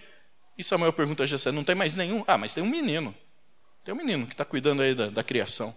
E 0.57 0.65
Samuel 0.65 0.93
pergunta 0.93 1.23
a 1.23 1.27
Jessé: 1.27 1.53
Não 1.53 1.65
tem 1.65 1.75
mais 1.75 1.95
nenhum? 1.95 2.25
Ah, 2.27 2.37
mas 2.39 2.55
tem 2.55 2.63
um 2.63 2.69
menino. 2.69 3.15
Tem 3.85 3.95
um 3.95 3.97
menino 3.97 4.27
que 4.27 4.35
está 4.35 4.45
cuidando 4.45 4.83
aí 4.83 4.95
da, 4.95 5.09
da 5.09 5.23
criação. 5.23 5.75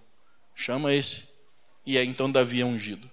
Chama 0.56 0.94
esse. 0.94 1.30
E 1.86 1.98
é 1.98 2.04
então 2.04 2.32
Davi 2.32 2.62
é 2.62 2.66
ungido. 2.66 3.10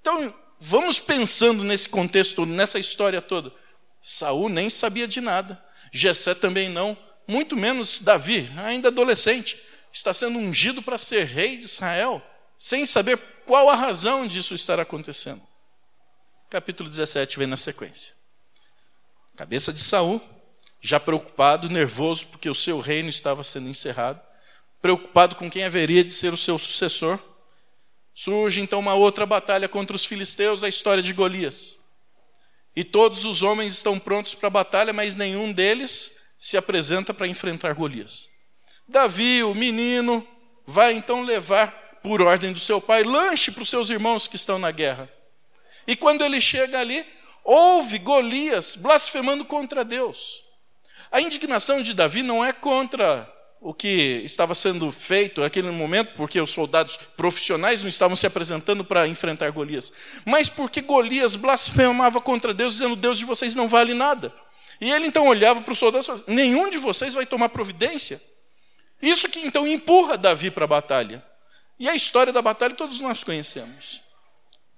Então, 0.00 0.32
vamos 0.58 1.00
pensando 1.00 1.64
nesse 1.64 1.88
contexto 1.88 2.46
nessa 2.46 2.78
história 2.78 3.20
toda. 3.20 3.52
Saul 4.00 4.48
nem 4.48 4.70
sabia 4.70 5.08
de 5.08 5.20
nada. 5.20 5.62
Jessé 5.92 6.34
também 6.34 6.68
não. 6.68 6.96
Muito 7.26 7.56
menos 7.56 8.00
Davi, 8.00 8.50
ainda 8.56 8.88
adolescente, 8.88 9.60
está 9.92 10.14
sendo 10.14 10.38
ungido 10.38 10.80
para 10.80 10.96
ser 10.96 11.24
rei 11.24 11.56
de 11.56 11.64
Israel, 11.64 12.22
sem 12.56 12.86
saber 12.86 13.18
qual 13.44 13.68
a 13.68 13.74
razão 13.74 14.26
disso 14.26 14.54
estar 14.54 14.78
acontecendo. 14.78 15.42
Capítulo 16.48 16.88
17 16.88 17.38
vem 17.38 17.46
na 17.48 17.56
sequência. 17.56 18.14
Cabeça 19.36 19.72
de 19.72 19.80
Saul, 19.82 20.20
já 20.80 21.00
preocupado, 21.00 21.68
nervoso, 21.68 22.28
porque 22.28 22.48
o 22.48 22.54
seu 22.54 22.78
reino 22.78 23.08
estava 23.08 23.42
sendo 23.42 23.68
encerrado, 23.68 24.20
preocupado 24.80 25.34
com 25.34 25.50
quem 25.50 25.64
haveria 25.64 26.04
de 26.04 26.12
ser 26.12 26.32
o 26.32 26.36
seu 26.36 26.56
sucessor. 26.56 27.18
Surge 28.14 28.60
então 28.60 28.78
uma 28.78 28.94
outra 28.94 29.26
batalha 29.26 29.68
contra 29.68 29.96
os 29.96 30.04
filisteus, 30.04 30.62
a 30.62 30.68
história 30.68 31.02
de 31.02 31.12
Golias. 31.12 31.78
E 32.76 32.84
todos 32.84 33.24
os 33.24 33.42
homens 33.42 33.72
estão 33.72 33.98
prontos 33.98 34.32
para 34.34 34.46
a 34.46 34.50
batalha, 34.50 34.92
mas 34.92 35.16
nenhum 35.16 35.52
deles 35.52 36.36
se 36.38 36.56
apresenta 36.56 37.12
para 37.12 37.26
enfrentar 37.26 37.72
Golias. 37.72 38.28
Davi, 38.86 39.42
o 39.42 39.52
menino, 39.52 40.26
vai 40.64 40.92
então 40.92 41.24
levar, 41.24 41.98
por 42.04 42.22
ordem 42.22 42.52
do 42.52 42.60
seu 42.60 42.80
pai, 42.80 43.02
lanche 43.02 43.50
para 43.50 43.64
os 43.64 43.68
seus 43.68 43.90
irmãos 43.90 44.28
que 44.28 44.36
estão 44.36 44.60
na 44.60 44.70
guerra. 44.70 45.10
E 45.86 45.94
quando 45.94 46.24
ele 46.24 46.40
chega 46.40 46.80
ali, 46.80 47.04
ouve 47.44 47.98
Golias 47.98 48.76
blasfemando 48.76 49.44
contra 49.44 49.84
Deus. 49.84 50.44
A 51.10 51.20
indignação 51.20 51.80
de 51.80 51.94
Davi 51.94 52.22
não 52.22 52.44
é 52.44 52.52
contra 52.52 53.32
o 53.60 53.72
que 53.72 54.20
estava 54.24 54.54
sendo 54.54 54.90
feito 54.92 55.40
naquele 55.40 55.70
momento, 55.70 56.14
porque 56.16 56.40
os 56.40 56.50
soldados 56.50 56.96
profissionais 57.16 57.82
não 57.82 57.88
estavam 57.88 58.14
se 58.14 58.26
apresentando 58.26 58.84
para 58.84 59.08
enfrentar 59.08 59.50
Golias, 59.50 59.92
mas 60.24 60.48
porque 60.48 60.80
Golias 60.80 61.36
blasfemava 61.36 62.20
contra 62.20 62.52
Deus, 62.52 62.74
dizendo: 62.74 62.96
Deus 62.96 63.18
de 63.18 63.24
vocês 63.24 63.54
não 63.54 63.68
vale 63.68 63.94
nada. 63.94 64.32
E 64.80 64.90
ele 64.92 65.06
então 65.06 65.26
olhava 65.26 65.60
para 65.62 65.72
os 65.72 65.78
soldados 65.78 66.06
e 66.06 66.08
falava: 66.08 66.24
Nenhum 66.28 66.68
de 66.68 66.78
vocês 66.78 67.14
vai 67.14 67.24
tomar 67.24 67.48
providência. 67.48 68.20
Isso 69.00 69.28
que 69.28 69.40
então 69.40 69.66
empurra 69.66 70.16
Davi 70.16 70.50
para 70.50 70.64
a 70.64 70.68
batalha. 70.68 71.24
E 71.78 71.88
a 71.88 71.94
história 71.94 72.32
da 72.32 72.40
batalha 72.40 72.74
todos 72.74 73.00
nós 73.00 73.22
conhecemos. 73.22 74.05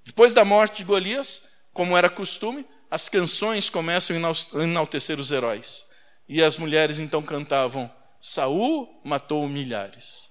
Depois 0.09 0.33
da 0.33 0.43
morte 0.43 0.79
de 0.79 0.85
Golias, 0.85 1.51
como 1.71 1.95
era 1.95 2.09
costume, 2.09 2.67
as 2.91 3.11
canções 3.11 3.69
começam 3.69 4.17
a 4.17 4.63
enaltecer 4.63 5.21
os 5.21 5.31
heróis. 5.31 5.87
E 6.27 6.43
as 6.43 6.57
mulheres 6.57 6.99
então 6.99 7.23
cantavam: 7.23 7.93
Saul 8.19 9.03
matou 9.05 9.47
milhares 9.47 10.31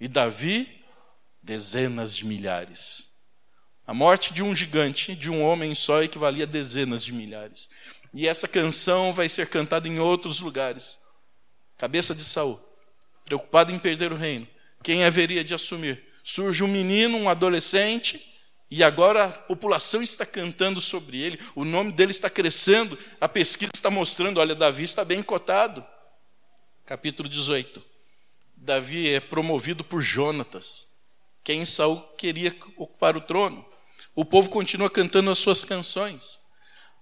e 0.00 0.08
Davi 0.08 0.82
dezenas 1.42 2.16
de 2.16 2.24
milhares. 2.24 3.18
A 3.86 3.92
morte 3.92 4.32
de 4.32 4.42
um 4.42 4.56
gigante, 4.56 5.14
de 5.14 5.30
um 5.30 5.42
homem 5.42 5.74
só, 5.74 6.02
equivalia 6.02 6.44
a 6.44 6.46
dezenas 6.46 7.04
de 7.04 7.12
milhares. 7.12 7.68
E 8.14 8.26
essa 8.26 8.48
canção 8.48 9.12
vai 9.12 9.28
ser 9.28 9.50
cantada 9.50 9.86
em 9.86 9.98
outros 9.98 10.40
lugares. 10.40 10.98
Cabeça 11.76 12.14
de 12.14 12.24
Saul, 12.24 12.58
preocupado 13.26 13.70
em 13.70 13.78
perder 13.78 14.10
o 14.10 14.16
reino, 14.16 14.48
quem 14.82 15.04
haveria 15.04 15.44
de 15.44 15.54
assumir? 15.54 16.02
Surge 16.24 16.64
um 16.64 16.68
menino, 16.68 17.18
um 17.18 17.28
adolescente, 17.28 18.37
e 18.70 18.84
agora 18.84 19.24
a 19.24 19.30
população 19.30 20.02
está 20.02 20.26
cantando 20.26 20.80
sobre 20.80 21.18
ele, 21.18 21.40
o 21.54 21.64
nome 21.64 21.92
dele 21.92 22.10
está 22.10 22.28
crescendo, 22.28 22.98
a 23.20 23.28
pesquisa 23.28 23.72
está 23.74 23.90
mostrando: 23.90 24.40
olha, 24.40 24.54
Davi 24.54 24.84
está 24.84 25.04
bem 25.04 25.22
cotado 25.22 25.84
capítulo 26.88 27.28
18. 27.28 27.84
Davi 28.56 29.12
é 29.12 29.20
promovido 29.20 29.84
por 29.84 30.00
Jonatas, 30.00 30.96
quem 31.44 31.62
Saul 31.66 32.00
queria 32.16 32.56
ocupar 32.78 33.14
o 33.14 33.20
trono. 33.20 33.62
O 34.14 34.24
povo 34.24 34.48
continua 34.48 34.88
cantando 34.88 35.30
as 35.30 35.38
suas 35.38 35.66
canções. 35.66 36.47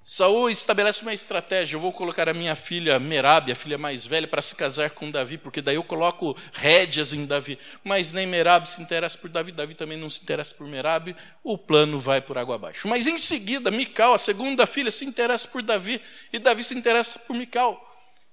Saul 0.08 0.48
estabelece 0.50 1.02
uma 1.02 1.12
estratégia. 1.12 1.74
Eu 1.74 1.80
vou 1.80 1.92
colocar 1.92 2.28
a 2.28 2.32
minha 2.32 2.54
filha 2.54 2.96
Merab, 2.96 3.50
a 3.50 3.56
filha 3.56 3.76
mais 3.76 4.06
velha, 4.06 4.28
para 4.28 4.40
se 4.40 4.54
casar 4.54 4.90
com 4.90 5.10
Davi, 5.10 5.36
porque 5.36 5.60
daí 5.60 5.74
eu 5.74 5.82
coloco 5.82 6.36
rédeas 6.52 7.12
em 7.12 7.26
Davi. 7.26 7.58
Mas 7.82 8.12
nem 8.12 8.24
Merab 8.24 8.68
se 8.68 8.80
interessa 8.80 9.18
por 9.18 9.28
Davi, 9.28 9.50
Davi 9.50 9.74
também 9.74 9.98
não 9.98 10.08
se 10.08 10.22
interessa 10.22 10.54
por 10.54 10.68
Merab. 10.68 11.16
O 11.42 11.58
plano 11.58 11.98
vai 11.98 12.20
por 12.20 12.38
água 12.38 12.54
abaixo. 12.54 12.86
Mas 12.86 13.08
em 13.08 13.18
seguida, 13.18 13.68
Mical, 13.68 14.14
a 14.14 14.18
segunda 14.18 14.64
filha, 14.64 14.92
se 14.92 15.04
interessa 15.04 15.48
por 15.48 15.60
Davi, 15.60 16.00
e 16.32 16.38
Davi 16.38 16.62
se 16.62 16.78
interessa 16.78 17.18
por 17.18 17.34
Mical. 17.34 17.76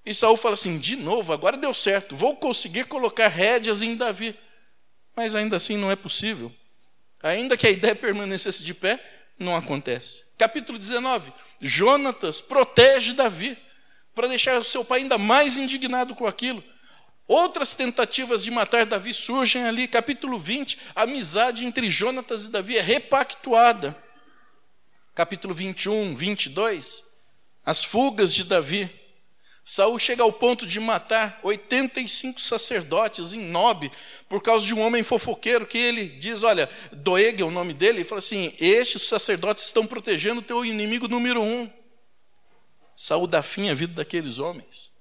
E 0.06 0.14
Saul 0.14 0.38
fala 0.38 0.54
assim: 0.54 0.78
de 0.78 0.96
novo, 0.96 1.34
agora 1.34 1.58
deu 1.58 1.74
certo, 1.74 2.16
vou 2.16 2.36
conseguir 2.36 2.84
colocar 2.84 3.30
rédeas 3.30 3.82
em 3.82 3.96
Davi. 3.96 4.38
Mas 5.16 5.34
ainda 5.34 5.56
assim 5.56 5.76
não 5.76 5.90
é 5.90 5.96
possível. 5.96 6.54
Ainda 7.24 7.58
que 7.58 7.66
a 7.66 7.72
ideia 7.72 7.96
permanecesse 7.96 8.64
de 8.64 8.76
pé, 8.76 9.00
não 9.40 9.56
acontece. 9.56 10.26
Capítulo 10.38 10.78
19: 10.78 11.34
Jonatas 11.64 12.42
protege 12.42 13.14
Davi, 13.14 13.58
para 14.14 14.28
deixar 14.28 14.60
o 14.60 14.64
seu 14.64 14.84
pai 14.84 15.00
ainda 15.00 15.18
mais 15.18 15.58
indignado 15.58 16.14
com 16.14 16.28
aquilo. 16.28 16.64
Outras 17.28 17.74
tentativas 17.74 18.44
de 18.44 18.52
matar 18.52 18.86
Davi 18.86 19.14
surgem 19.14 19.64
ali. 19.64 19.88
Capítulo 19.88 20.38
20: 20.38 20.78
a 20.94 21.04
amizade 21.04 21.66
entre 21.66 21.90
Jonatas 21.90 22.46
e 22.46 22.52
Davi 22.52 22.78
é 22.78 22.82
repactuada. 22.82 23.98
Capítulo 25.16 25.54
21, 25.54 26.14
22: 26.14 27.04
as 27.66 27.84
fugas 27.84 28.34
de 28.34 28.44
Davi. 28.44 29.03
Saul 29.66 29.98
chega 29.98 30.24
ao 30.24 30.32
ponto 30.32 30.68
de 30.68 30.78
matar 30.80 31.40
85 31.42 32.42
sacerdotes 32.42 33.32
em 33.32 33.46
Nob 33.46 33.90
por 34.28 34.42
causa 34.42 34.66
de 34.66 34.74
um 34.74 34.82
homem 34.82 35.04
fofoqueiro 35.04 35.66
que 35.66 35.78
ele 35.78 36.10
diz, 36.10 36.44
olha, 36.44 36.70
Doeg 36.92 37.42
é 37.42 37.46
o 37.46 37.52
nome 37.52 37.74
dele, 37.74 38.02
e 38.02 38.04
fala 38.04 38.20
assim: 38.20 38.54
estes 38.60 39.04
sacerdotes 39.04 39.66
estão 39.66 39.88
protegendo 39.88 40.42
o 40.42 40.44
teu 40.44 40.66
inimigo 40.66 41.08
número 41.08 41.42
um. 41.42 41.72
Saul 42.94 43.26
dá 43.26 43.42
fim 43.42 43.70
à 43.70 43.74
vida 43.74 43.94
daqueles 43.94 44.38
homens. 44.38 44.92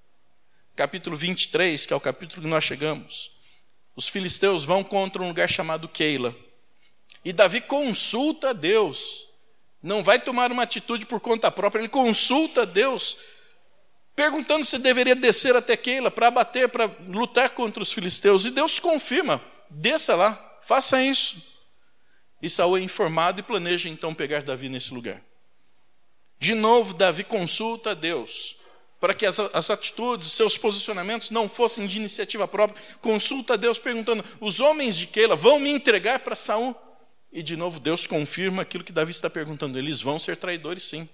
Capítulo 0.76 1.16
23, 1.16 1.84
que 1.84 1.92
é 1.92 1.96
o 1.96 2.00
capítulo 2.00 2.42
que 2.42 2.48
nós 2.48 2.64
chegamos. 2.64 3.32
Os 3.96 4.08
filisteus 4.08 4.64
vão 4.64 4.82
contra 4.82 5.22
um 5.22 5.28
lugar 5.28 5.48
chamado 5.48 5.88
Keila. 5.88 6.34
E 7.24 7.32
Davi 7.32 7.60
consulta 7.60 8.50
a 8.50 8.52
Deus. 8.52 9.28
Não 9.82 10.02
vai 10.02 10.18
tomar 10.20 10.50
uma 10.52 10.62
atitude 10.62 11.04
por 11.04 11.20
conta 11.20 11.50
própria, 11.50 11.80
ele 11.80 11.88
consulta 11.88 12.62
a 12.62 12.64
Deus 12.64 13.18
perguntando 14.14 14.64
se 14.64 14.78
deveria 14.78 15.14
descer 15.14 15.56
até 15.56 15.76
Keila 15.76 16.10
para 16.10 16.28
abater, 16.28 16.68
para 16.68 16.86
lutar 17.08 17.50
contra 17.50 17.82
os 17.82 17.92
filisteus. 17.92 18.44
E 18.44 18.50
Deus 18.50 18.78
confirma: 18.78 19.42
desça 19.70 20.14
lá, 20.14 20.58
faça 20.62 21.02
isso. 21.02 21.52
E 22.40 22.50
Saul 22.50 22.76
é 22.76 22.80
informado 22.80 23.40
e 23.40 23.42
planeja 23.42 23.88
então 23.88 24.14
pegar 24.14 24.42
Davi 24.42 24.68
nesse 24.68 24.92
lugar. 24.92 25.22
De 26.38 26.54
novo, 26.54 26.92
Davi 26.92 27.22
consulta 27.22 27.90
a 27.90 27.94
Deus 27.94 28.56
para 29.02 29.14
que 29.14 29.26
as, 29.26 29.38
as 29.40 29.68
atitudes, 29.68 30.32
seus 30.32 30.56
posicionamentos 30.56 31.30
não 31.30 31.48
fossem 31.48 31.88
de 31.88 31.98
iniciativa 31.98 32.46
própria. 32.46 32.80
Consulta 33.00 33.54
a 33.54 33.56
Deus 33.56 33.78
perguntando: 33.78 34.24
os 34.40 34.60
homens 34.60 34.96
de 34.96 35.06
Keila 35.06 35.36
vão 35.36 35.58
me 35.58 35.70
entregar 35.70 36.20
para 36.20 36.36
Saul? 36.36 36.74
E 37.32 37.42
de 37.42 37.56
novo 37.56 37.80
Deus 37.80 38.06
confirma 38.06 38.62
aquilo 38.62 38.84
que 38.84 38.92
Davi 38.92 39.10
está 39.10 39.30
perguntando: 39.30 39.78
eles 39.78 40.00
vão 40.00 40.18
ser 40.18 40.36
traidores, 40.36 40.84
sim. 40.84 41.08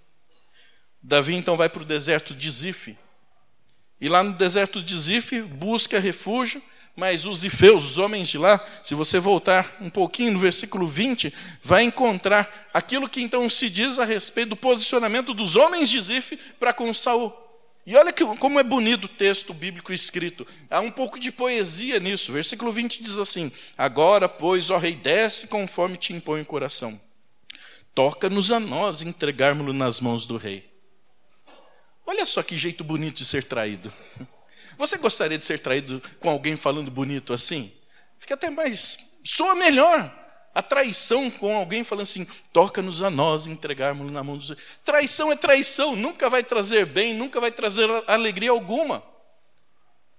Davi 1.02 1.34
então 1.34 1.56
vai 1.56 1.68
para 1.68 1.82
o 1.82 1.86
deserto 1.86 2.34
de 2.34 2.50
Zif. 2.50 2.96
E 4.00 4.08
lá 4.08 4.22
no 4.22 4.32
deserto 4.32 4.82
de 4.82 4.96
Zif 4.96 5.40
busca 5.42 5.98
refúgio, 5.98 6.62
mas 6.94 7.26
os 7.26 7.44
ifeus, 7.44 7.92
os 7.92 7.98
homens 7.98 8.28
de 8.28 8.38
lá, 8.38 8.60
se 8.82 8.94
você 8.94 9.20
voltar 9.20 9.76
um 9.80 9.88
pouquinho 9.88 10.32
no 10.32 10.38
versículo 10.38 10.86
20, 10.86 11.32
vai 11.62 11.84
encontrar 11.84 12.68
aquilo 12.74 13.08
que 13.08 13.20
então 13.20 13.48
se 13.48 13.70
diz 13.70 13.98
a 13.98 14.04
respeito 14.04 14.50
do 14.50 14.56
posicionamento 14.56 15.32
dos 15.32 15.54
homens 15.54 15.88
de 15.88 16.00
Zif 16.00 16.36
para 16.58 16.72
com 16.72 16.92
Saul. 16.92 17.32
E 17.88 17.96
olha 17.96 18.12
que, 18.12 18.22
como 18.36 18.60
é 18.60 18.62
bonito 18.62 19.04
o 19.04 19.08
texto 19.08 19.54
bíblico 19.54 19.94
escrito. 19.94 20.46
Há 20.68 20.80
um 20.80 20.90
pouco 20.90 21.18
de 21.18 21.32
poesia 21.32 21.98
nisso. 21.98 22.30
Versículo 22.32 22.70
20 22.70 23.02
diz 23.02 23.18
assim: 23.18 23.50
Agora, 23.78 24.28
pois, 24.28 24.68
ó 24.68 24.76
rei, 24.76 24.94
desce 24.94 25.46
conforme 25.46 25.96
te 25.96 26.12
impõe 26.12 26.42
o 26.42 26.44
coração. 26.44 27.00
Toca-nos 27.94 28.52
a 28.52 28.60
nós 28.60 29.00
entregarmos-lo 29.00 29.72
nas 29.72 30.00
mãos 30.00 30.26
do 30.26 30.36
rei. 30.36 30.67
Olha 32.08 32.24
só 32.24 32.42
que 32.42 32.56
jeito 32.56 32.82
bonito 32.82 33.18
de 33.18 33.26
ser 33.26 33.44
traído. 33.44 33.92
Você 34.78 34.96
gostaria 34.96 35.36
de 35.36 35.44
ser 35.44 35.58
traído 35.58 36.00
com 36.18 36.30
alguém 36.30 36.56
falando 36.56 36.90
bonito 36.90 37.34
assim? 37.34 37.70
Fica 38.18 38.32
até 38.32 38.48
mais. 38.48 39.20
soa 39.26 39.54
melhor. 39.54 40.10
A 40.54 40.62
traição 40.62 41.30
com 41.30 41.54
alguém 41.54 41.84
falando 41.84 42.04
assim, 42.04 42.26
toca-nos 42.50 43.02
a 43.02 43.10
nós 43.10 43.46
entregarmos 43.46 44.10
na 44.10 44.24
mão 44.24 44.38
dos. 44.38 44.56
Traição 44.82 45.30
é 45.30 45.36
traição, 45.36 45.94
nunca 45.94 46.30
vai 46.30 46.42
trazer 46.42 46.86
bem, 46.86 47.12
nunca 47.12 47.42
vai 47.42 47.52
trazer 47.52 47.86
alegria 48.06 48.52
alguma. 48.52 49.04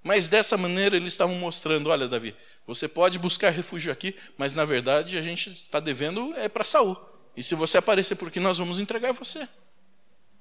Mas 0.04 0.30
dessa 0.30 0.56
maneira 0.58 0.96
eles 0.96 1.14
estavam 1.14 1.36
mostrando: 1.38 1.90
olha, 1.90 2.08
Davi, 2.08 2.36
você 2.68 2.88
pode 2.88 3.18
buscar 3.18 3.50
refúgio 3.50 3.92
aqui, 3.92 4.16
mas 4.38 4.54
na 4.54 4.64
verdade 4.64 5.18
a 5.18 5.24
gente 5.24 5.50
está 5.50 5.80
devendo 5.80 6.36
é 6.36 6.48
para 6.48 6.64
Saul. 6.64 6.96
E 7.36 7.42
se 7.42 7.56
você 7.56 7.80
aparecer 7.80 8.14
por 8.14 8.28
aqui, 8.28 8.40
nós 8.40 8.60
vamos 8.60 8.80
entregar 8.80 9.12
você. 9.12 9.50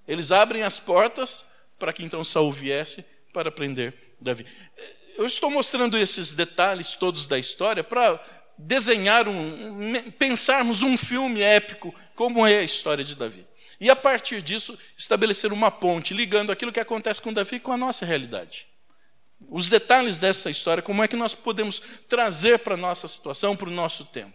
Eles 0.09 0.33
abrem 0.33 0.63
as 0.63 0.81
portas 0.81 1.47
para 1.79 1.93
que 1.93 2.03
então 2.03 2.25
Saul 2.25 2.53
viesse 2.53 3.05
para 3.33 3.53
prender 3.53 3.95
Davi. 4.21 4.47
Eu 5.17 5.27
estou 5.27 5.51
mostrando 5.51 5.99
esses 5.99 6.35
detalhes 6.35 6.95
todos 6.95 7.27
da 7.27 7.39
história 7.39 7.85
para 7.85 8.19
desenhar 8.57 9.29
um, 9.29 10.11
pensarmos 10.19 10.83
um 10.83 10.97
filme 10.97 11.43
épico 11.43 11.95
como 12.15 12.47
é 12.47 12.59
a 12.59 12.63
história 12.63 13.05
de 13.05 13.15
Davi. 13.15 13.47
E 13.81 13.89
a 13.91 13.95
partir 13.95 14.43
disso 14.43 14.77
estabelecer 14.97 15.53
uma 15.53 15.71
ponte 15.71 16.15
ligando 16.15 16.51
aquilo 16.51 16.73
que 16.73 16.81
acontece 16.81 17.21
com 17.23 17.33
Davi 17.33 17.61
com 17.61 17.71
a 17.71 17.77
nossa 17.77 18.05
realidade. 18.05 18.67
Os 19.49 19.69
detalhes 19.69 20.19
dessa 20.19 20.51
história, 20.51 20.83
como 20.83 21.05
é 21.05 21.07
que 21.07 21.15
nós 21.15 21.35
podemos 21.35 21.81
trazer 22.09 22.59
para 22.59 22.75
a 22.75 22.79
nossa 22.79 23.07
situação, 23.07 23.57
para 23.57 23.69
o 23.69 23.73
nosso 23.73 24.07
tempo. 24.07 24.35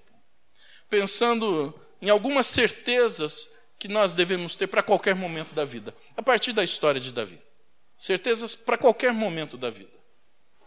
Pensando 0.90 1.78
em 2.02 2.10
algumas 2.10 2.48
certezas 2.48 3.63
que 3.84 3.90
nós 3.90 4.14
devemos 4.14 4.56
ter 4.56 4.66
para 4.68 4.82
qualquer 4.82 5.14
momento 5.14 5.54
da 5.54 5.66
vida, 5.66 5.94
a 6.16 6.24
partir 6.24 6.54
da 6.54 6.64
história 6.64 7.02
de 7.02 7.12
Davi. 7.12 7.38
Certezas 7.98 8.56
para 8.56 8.78
qualquer 8.78 9.12
momento 9.12 9.58
da 9.58 9.70
vida. 9.70 9.92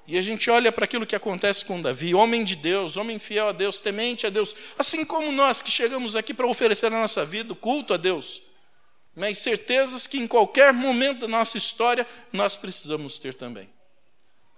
E 0.06 0.18
a 0.18 0.23
gente 0.23 0.50
olha 0.50 0.70
para 0.70 0.85
aquilo 0.85 1.06
que 1.06 1.16
acontece 1.16 1.64
com 1.64 1.80
Davi, 1.80 2.14
homem 2.14 2.44
de 2.44 2.54
Deus, 2.54 2.99
homem 2.99 3.18
fiel 3.18 3.49
a 3.49 3.52
Deus, 3.52 3.80
temente 3.80 4.26
a 4.26 4.30
Deus, 4.30 4.54
assim 4.78 5.02
como 5.02 5.32
nós 5.32 5.62
que 5.62 5.70
chegamos 5.70 6.14
aqui 6.14 6.35
para 6.35 6.46
oferecer 6.46 6.88
a 6.88 6.90
nossa 6.90 7.25
vida, 7.25 7.54
o 7.54 7.56
culto 7.56 7.94
a 7.94 7.96
Deus. 7.96 8.42
Mas 9.14 9.38
certezas 9.38 10.06
que 10.06 10.18
em 10.18 10.26
qualquer 10.26 10.70
momento 10.75 11.20
da 11.20 11.28
nossa 11.28 11.56
história 11.56 12.06
nós 12.30 12.54
precisamos 12.54 13.18
ter 13.18 13.32
também. 13.32 13.66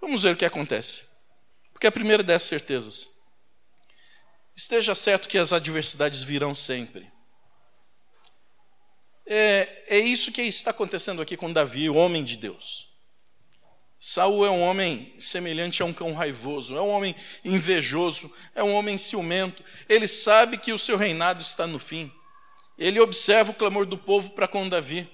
Vamos 0.01 0.23
ver 0.23 0.33
o 0.33 0.37
que 0.37 0.43
acontece. 0.43 1.03
Porque 1.71 1.87
a 1.87 1.91
primeira 1.93 2.23
dessas 2.23 2.49
certezas. 2.49 3.23
Esteja 4.53 4.93
certo 4.93 5.29
que 5.29 5.37
as 5.37 5.53
adversidades 5.53 6.21
virão 6.23 6.53
sempre. 6.53 7.09
É, 9.31 9.83
é 9.89 9.99
isso 9.99 10.31
que 10.31 10.41
está 10.41 10.71
acontecendo 10.71 11.21
aqui 11.21 11.37
com 11.37 11.53
Davi, 11.53 11.87
o 11.87 11.95
homem 11.95 12.23
de 12.23 12.35
Deus. 12.35 12.89
Saul 13.99 14.43
é 14.43 14.49
um 14.49 14.61
homem 14.61 15.13
semelhante 15.19 15.83
a 15.83 15.85
um 15.85 15.93
cão 15.93 16.13
raivoso, 16.13 16.75
é 16.75 16.81
um 16.81 16.89
homem 16.89 17.15
invejoso, 17.45 18.33
é 18.55 18.63
um 18.63 18.73
homem 18.73 18.97
ciumento. 18.97 19.63
Ele 19.87 20.07
sabe 20.07 20.57
que 20.57 20.73
o 20.73 20.79
seu 20.79 20.97
reinado 20.97 21.43
está 21.43 21.67
no 21.67 21.77
fim. 21.77 22.11
Ele 22.75 22.99
observa 22.99 23.51
o 23.51 23.53
clamor 23.53 23.85
do 23.85 23.99
povo 23.99 24.31
para 24.31 24.47
com 24.47 24.67
Davi. 24.67 25.07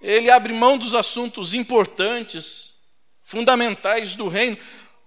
Ele 0.00 0.28
abre 0.28 0.52
mão 0.52 0.76
dos 0.76 0.94
assuntos 0.94 1.54
importantes, 1.54 2.82
fundamentais 3.22 4.16
do 4.16 4.26
reino, 4.26 4.58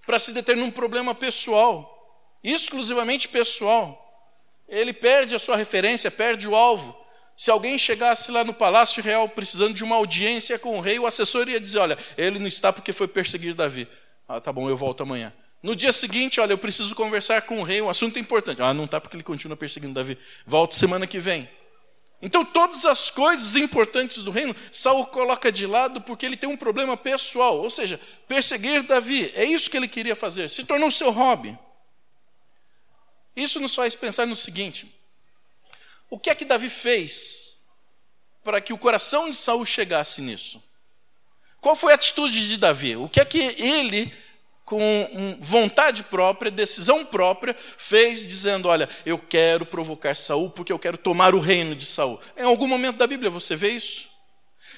para 0.06 0.18
se 0.18 0.32
deter 0.32 0.56
num 0.56 0.72
problema 0.72 1.14
pessoal, 1.14 2.32
exclusivamente 2.42 3.28
pessoal. 3.28 4.06
Ele 4.66 4.94
perde 4.94 5.36
a 5.36 5.40
sua 5.40 5.58
referência, 5.58 6.10
perde 6.10 6.48
o 6.48 6.56
alvo. 6.56 6.96
Se 7.40 7.50
alguém 7.50 7.78
chegasse 7.78 8.34
lá 8.34 8.44
no 8.44 8.54
Palácio 8.54 9.02
Real 9.02 9.30
precisando 9.30 9.74
de 9.74 9.82
uma 9.82 9.96
audiência 9.96 10.60
com 10.60 10.78
o 10.78 10.82
rei, 10.82 11.00
o 11.00 11.08
assessor 11.08 11.48
ia 11.48 11.58
dizer: 11.58 11.80
Olha, 11.80 11.98
ele 12.18 12.38
não 12.38 12.48
está 12.48 12.74
porque 12.74 12.92
foi 12.92 13.08
perseguir 13.08 13.54
Davi. 13.54 13.88
Ah, 14.28 14.42
tá 14.42 14.52
bom, 14.52 14.70
eu 14.70 14.76
volto 14.76 15.04
amanhã. 15.04 15.32
No 15.64 15.74
dia 15.74 15.94
seguinte, 15.94 16.42
olha, 16.42 16.52
eu 16.52 16.58
preciso 16.58 16.94
conversar 16.94 17.44
com 17.44 17.62
o 17.62 17.64
rei, 17.64 17.82
um 17.82 17.90
assunto 17.90 18.20
importante. 18.20 18.62
Ah, 18.62 18.74
não 18.74 18.84
está 18.84 19.00
porque 19.00 19.16
ele 19.16 19.24
continua 19.24 19.56
perseguindo 19.56 19.94
Davi. 19.94 20.18
Volto 20.46 20.76
semana 20.76 21.08
que 21.08 21.18
vem. 21.18 21.50
Então, 22.22 22.44
todas 22.44 22.84
as 22.84 23.10
coisas 23.10 23.56
importantes 23.56 24.22
do 24.22 24.32
reino, 24.32 24.54
Saul 24.70 25.06
coloca 25.06 25.50
de 25.50 25.66
lado 25.66 26.02
porque 26.02 26.26
ele 26.26 26.36
tem 26.36 26.50
um 26.50 26.58
problema 26.58 26.98
pessoal, 26.98 27.58
ou 27.62 27.70
seja, 27.70 28.02
perseguir 28.28 28.84
Davi. 28.84 29.32
É 29.34 29.46
isso 29.46 29.72
que 29.72 29.78
ele 29.78 29.88
queria 29.88 30.14
fazer, 30.14 30.50
se 30.50 30.66
tornou 30.66 30.92
seu 30.92 31.10
hobby. 31.10 31.58
Isso 33.34 33.62
nos 33.62 33.74
faz 33.74 33.96
pensar 33.96 34.28
no 34.28 34.36
seguinte: 34.36 34.99
o 36.10 36.18
que 36.18 36.30
é 36.30 36.36
que 36.36 36.46
Davi 36.46 36.70
fez 36.70 37.60
para 38.44 38.60
que 38.60 38.74
o 38.74 38.78
coração 38.78 39.30
de 39.30 39.38
Saul 39.38 39.66
chegasse 39.66 40.22
nisso? 40.22 40.64
Qual 41.62 41.76
foi 41.76 41.92
a 41.92 41.96
atitude 41.96 42.48
de 42.48 42.58
Davi? 42.58 42.96
O 42.96 43.10
que 43.10 43.20
é 43.20 43.26
que 43.26 43.38
ele, 43.62 44.12
com 44.64 45.38
vontade 45.42 46.04
própria, 46.04 46.50
decisão 46.50 47.06
própria, 47.06 47.56
fez 47.78 48.26
dizendo: 48.26 48.68
Olha, 48.68 48.90
eu 49.06 49.18
quero 49.20 49.66
provocar 49.66 50.16
Saul 50.16 50.50
porque 50.50 50.72
eu 50.72 50.80
quero 50.80 50.98
tomar 50.98 51.36
o 51.36 51.40
reino 51.40 51.76
de 51.76 51.86
Saul? 51.86 52.20
Em 52.38 52.44
algum 52.44 52.68
momento 52.68 52.98
da 52.98 53.08
Bíblia 53.08 53.30
você 53.30 53.56
vê 53.56 53.72
isso? 53.72 54.10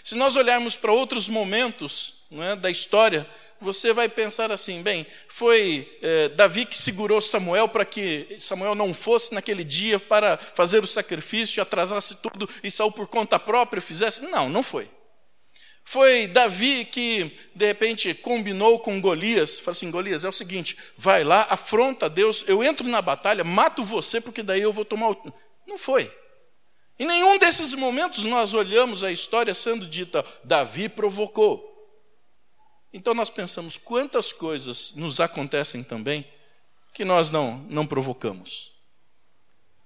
Se 0.04 0.16
nós 0.16 0.36
olharmos 0.36 0.76
para 0.76 0.92
outros 0.92 1.30
momentos 1.30 2.24
é, 2.32 2.56
da 2.56 2.72
história 2.72 3.30
você 3.62 3.94
vai 3.94 4.10
pensar 4.10 4.52
assim: 4.52 4.82
bem, 4.82 5.06
foi 5.28 5.98
é, 6.02 6.30
Davi 6.30 6.66
que 6.66 6.78
segurou 6.78 7.22
Samuel 7.22 7.70
para 7.70 7.86
que 7.86 8.36
Samuel 8.40 8.76
não 8.76 8.94
fosse 8.94 9.34
naquele 9.34 9.64
dia 9.64 10.00
para 10.00 10.38
fazer 10.38 10.84
o 10.84 10.88
sacrifício, 10.88 11.62
atrasasse 11.62 12.16
tudo 12.16 12.50
e 12.64 12.72
Saul 12.72 12.92
por 12.92 13.08
conta 13.08 13.40
própria 13.40 13.82
fizesse? 13.82 14.24
Não, 14.30 14.50
não 14.50 14.64
foi. 14.64 14.90
Foi 15.84 16.28
Davi 16.28 16.86
que, 16.86 17.36
de 17.56 17.66
repente, 17.66 18.14
combinou 18.14 18.80
com 18.80 19.02
Golias, 19.02 19.60
falou 19.60 19.72
assim: 19.72 19.92
Golias, 19.92 20.24
é 20.24 20.30
o 20.30 20.34
seguinte, 20.34 20.78
vai 20.98 21.24
lá, 21.24 21.48
afronta 21.50 22.10
Deus, 22.10 22.46
eu 22.48 22.64
entro 22.64 22.88
na 22.88 23.02
batalha, 23.02 23.44
mato 23.44 23.84
você, 23.84 24.22
porque 24.22 24.44
daí 24.44 24.62
eu 24.62 24.74
vou 24.74 24.86
tomar 24.86 25.12
o. 25.12 25.34
Não 25.68 25.78
foi. 25.78 26.12
Em 27.00 27.06
nenhum 27.06 27.38
desses 27.40 27.74
momentos 27.74 28.24
nós 28.26 28.54
olhamos 28.54 29.04
a 29.04 29.12
história 29.12 29.54
sendo 29.54 29.88
dita, 29.88 30.24
Davi 30.44 30.88
provocou. 30.88 31.71
Então 32.94 33.14
nós 33.14 33.30
pensamos 33.30 33.78
quantas 33.78 34.34
coisas 34.34 34.96
nos 34.96 35.20
acontecem 35.20 35.84
também 35.84 36.26
que 36.94 37.06
nós 37.06 37.30
não, 37.32 37.58
não 37.70 37.88
provocamos. 37.88 38.72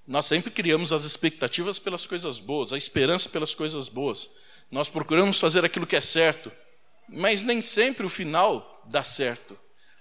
Nós 0.08 0.26
sempre 0.26 0.52
criamos 0.52 0.92
as 0.92 1.04
expectativas 1.04 1.80
pelas 1.80 2.06
coisas 2.06 2.40
boas, 2.40 2.72
a 2.72 2.78
esperança 2.78 3.30
pelas 3.30 3.56
coisas 3.56 3.90
boas. 3.90 4.32
Nós 4.70 4.90
procuramos 4.90 5.40
fazer 5.40 5.66
aquilo 5.66 5.88
que 5.88 5.96
é 5.96 6.02
certo, 6.02 6.52
mas 7.08 7.44
nem 7.44 7.62
sempre 7.62 8.06
o 8.06 8.10
final 8.10 8.84
dá 8.88 9.04
certo. 9.04 9.58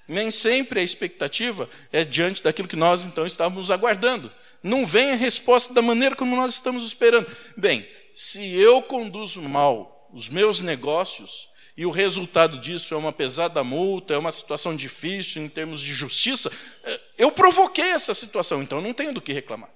Nem 0.06 0.30
sempre 0.30 0.80
a 0.80 0.82
expectativa 0.82 1.68
é 1.90 2.04
diante 2.04 2.42
daquilo 2.42 2.68
que 2.68 2.76
nós 2.76 3.06
então 3.06 3.26
estávamos 3.26 3.70
aguardando. 3.70 4.30
Não 4.62 4.84
vem 4.86 5.12
a 5.12 5.16
resposta 5.16 5.72
da 5.72 5.80
maneira 5.80 6.14
como 6.14 6.36
nós 6.36 6.54
estamos 6.54 6.84
esperando. 6.84 7.30
Bem, 7.56 7.88
se 8.12 8.54
eu 8.54 8.82
conduzo 8.82 9.40
mal 9.42 10.08
os 10.12 10.28
meus 10.28 10.60
negócios, 10.60 11.48
e 11.76 11.84
o 11.84 11.90
resultado 11.90 12.58
disso 12.58 12.94
é 12.94 12.96
uma 12.96 13.12
pesada 13.12 13.64
multa, 13.64 14.14
é 14.14 14.18
uma 14.18 14.30
situação 14.30 14.76
difícil 14.76 15.42
em 15.42 15.48
termos 15.48 15.80
de 15.80 15.92
justiça, 15.92 16.50
é, 16.84 17.00
eu 17.18 17.32
provoquei 17.32 17.90
essa 17.90 18.14
situação, 18.14 18.62
então 18.62 18.80
não 18.80 18.92
tenho 18.92 19.12
do 19.12 19.20
que 19.20 19.32
reclamar. 19.32 19.70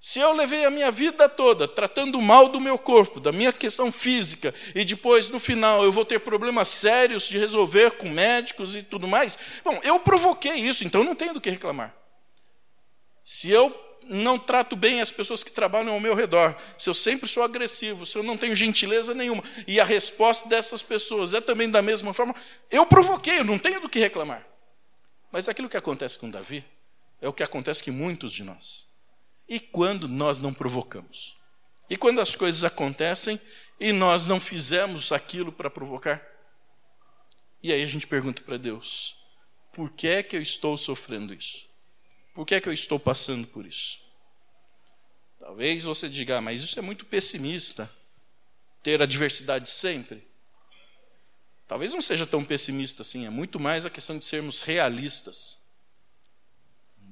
Se 0.00 0.20
eu 0.20 0.32
levei 0.32 0.64
a 0.64 0.70
minha 0.70 0.92
vida 0.92 1.28
toda 1.28 1.66
tratando 1.66 2.20
mal 2.20 2.48
do 2.48 2.60
meu 2.60 2.78
corpo, 2.78 3.18
da 3.18 3.32
minha 3.32 3.52
questão 3.52 3.90
física, 3.90 4.54
e 4.74 4.84
depois, 4.84 5.28
no 5.28 5.40
final, 5.40 5.82
eu 5.82 5.90
vou 5.90 6.04
ter 6.04 6.20
problemas 6.20 6.68
sérios 6.68 7.26
de 7.26 7.36
resolver 7.36 7.92
com 7.92 8.08
médicos 8.08 8.76
e 8.76 8.82
tudo 8.82 9.08
mais, 9.08 9.38
bom, 9.64 9.80
eu 9.82 9.98
provoquei 9.98 10.54
isso, 10.54 10.84
então 10.84 11.02
não 11.02 11.16
tenho 11.16 11.34
do 11.34 11.40
que 11.40 11.50
reclamar. 11.50 11.96
Se 13.24 13.50
eu 13.50 13.70
não 14.08 14.38
trato 14.38 14.74
bem 14.74 15.00
as 15.00 15.10
pessoas 15.10 15.44
que 15.44 15.50
trabalham 15.50 15.92
ao 15.92 16.00
meu 16.00 16.14
redor, 16.14 16.56
se 16.76 16.88
eu 16.88 16.94
sempre 16.94 17.28
sou 17.28 17.42
agressivo, 17.42 18.06
se 18.06 18.16
eu 18.16 18.22
não 18.22 18.36
tenho 18.36 18.56
gentileza 18.56 19.14
nenhuma, 19.14 19.42
e 19.66 19.78
a 19.78 19.84
resposta 19.84 20.48
dessas 20.48 20.82
pessoas 20.82 21.34
é 21.34 21.40
também 21.40 21.70
da 21.70 21.82
mesma 21.82 22.14
forma, 22.14 22.34
eu 22.70 22.86
provoquei, 22.86 23.40
eu 23.40 23.44
não 23.44 23.58
tenho 23.58 23.80
do 23.80 23.88
que 23.88 23.98
reclamar. 23.98 24.46
Mas 25.30 25.48
aquilo 25.48 25.68
que 25.68 25.76
acontece 25.76 26.18
com 26.18 26.30
Davi 26.30 26.64
é 27.20 27.28
o 27.28 27.32
que 27.32 27.42
acontece 27.42 27.84
com 27.84 27.92
muitos 27.92 28.32
de 28.32 28.42
nós. 28.42 28.88
E 29.48 29.60
quando 29.60 30.08
nós 30.08 30.40
não 30.40 30.52
provocamos? 30.52 31.36
E 31.88 31.96
quando 31.96 32.20
as 32.20 32.34
coisas 32.34 32.64
acontecem 32.64 33.40
e 33.80 33.92
nós 33.92 34.26
não 34.26 34.40
fizemos 34.40 35.12
aquilo 35.12 35.52
para 35.52 35.70
provocar? 35.70 36.22
E 37.62 37.72
aí 37.72 37.82
a 37.82 37.86
gente 37.86 38.06
pergunta 38.06 38.42
para 38.42 38.56
Deus: 38.56 39.16
por 39.72 39.90
que 39.90 40.08
é 40.08 40.22
que 40.22 40.36
eu 40.36 40.42
estou 40.42 40.76
sofrendo 40.76 41.34
isso? 41.34 41.67
Por 42.38 42.46
que 42.46 42.54
é 42.54 42.60
que 42.60 42.68
eu 42.68 42.72
estou 42.72 43.00
passando 43.00 43.48
por 43.48 43.66
isso? 43.66 43.98
Talvez 45.40 45.82
você 45.82 46.08
diga, 46.08 46.38
ah, 46.38 46.40
mas 46.40 46.62
isso 46.62 46.78
é 46.78 46.82
muito 46.82 47.04
pessimista, 47.04 47.90
ter 48.80 49.02
adversidade 49.02 49.68
sempre. 49.68 50.24
Talvez 51.66 51.92
não 51.92 52.00
seja 52.00 52.24
tão 52.24 52.44
pessimista 52.44 53.02
assim, 53.02 53.26
é 53.26 53.28
muito 53.28 53.58
mais 53.58 53.84
a 53.84 53.90
questão 53.90 54.16
de 54.16 54.24
sermos 54.24 54.60
realistas. 54.60 55.68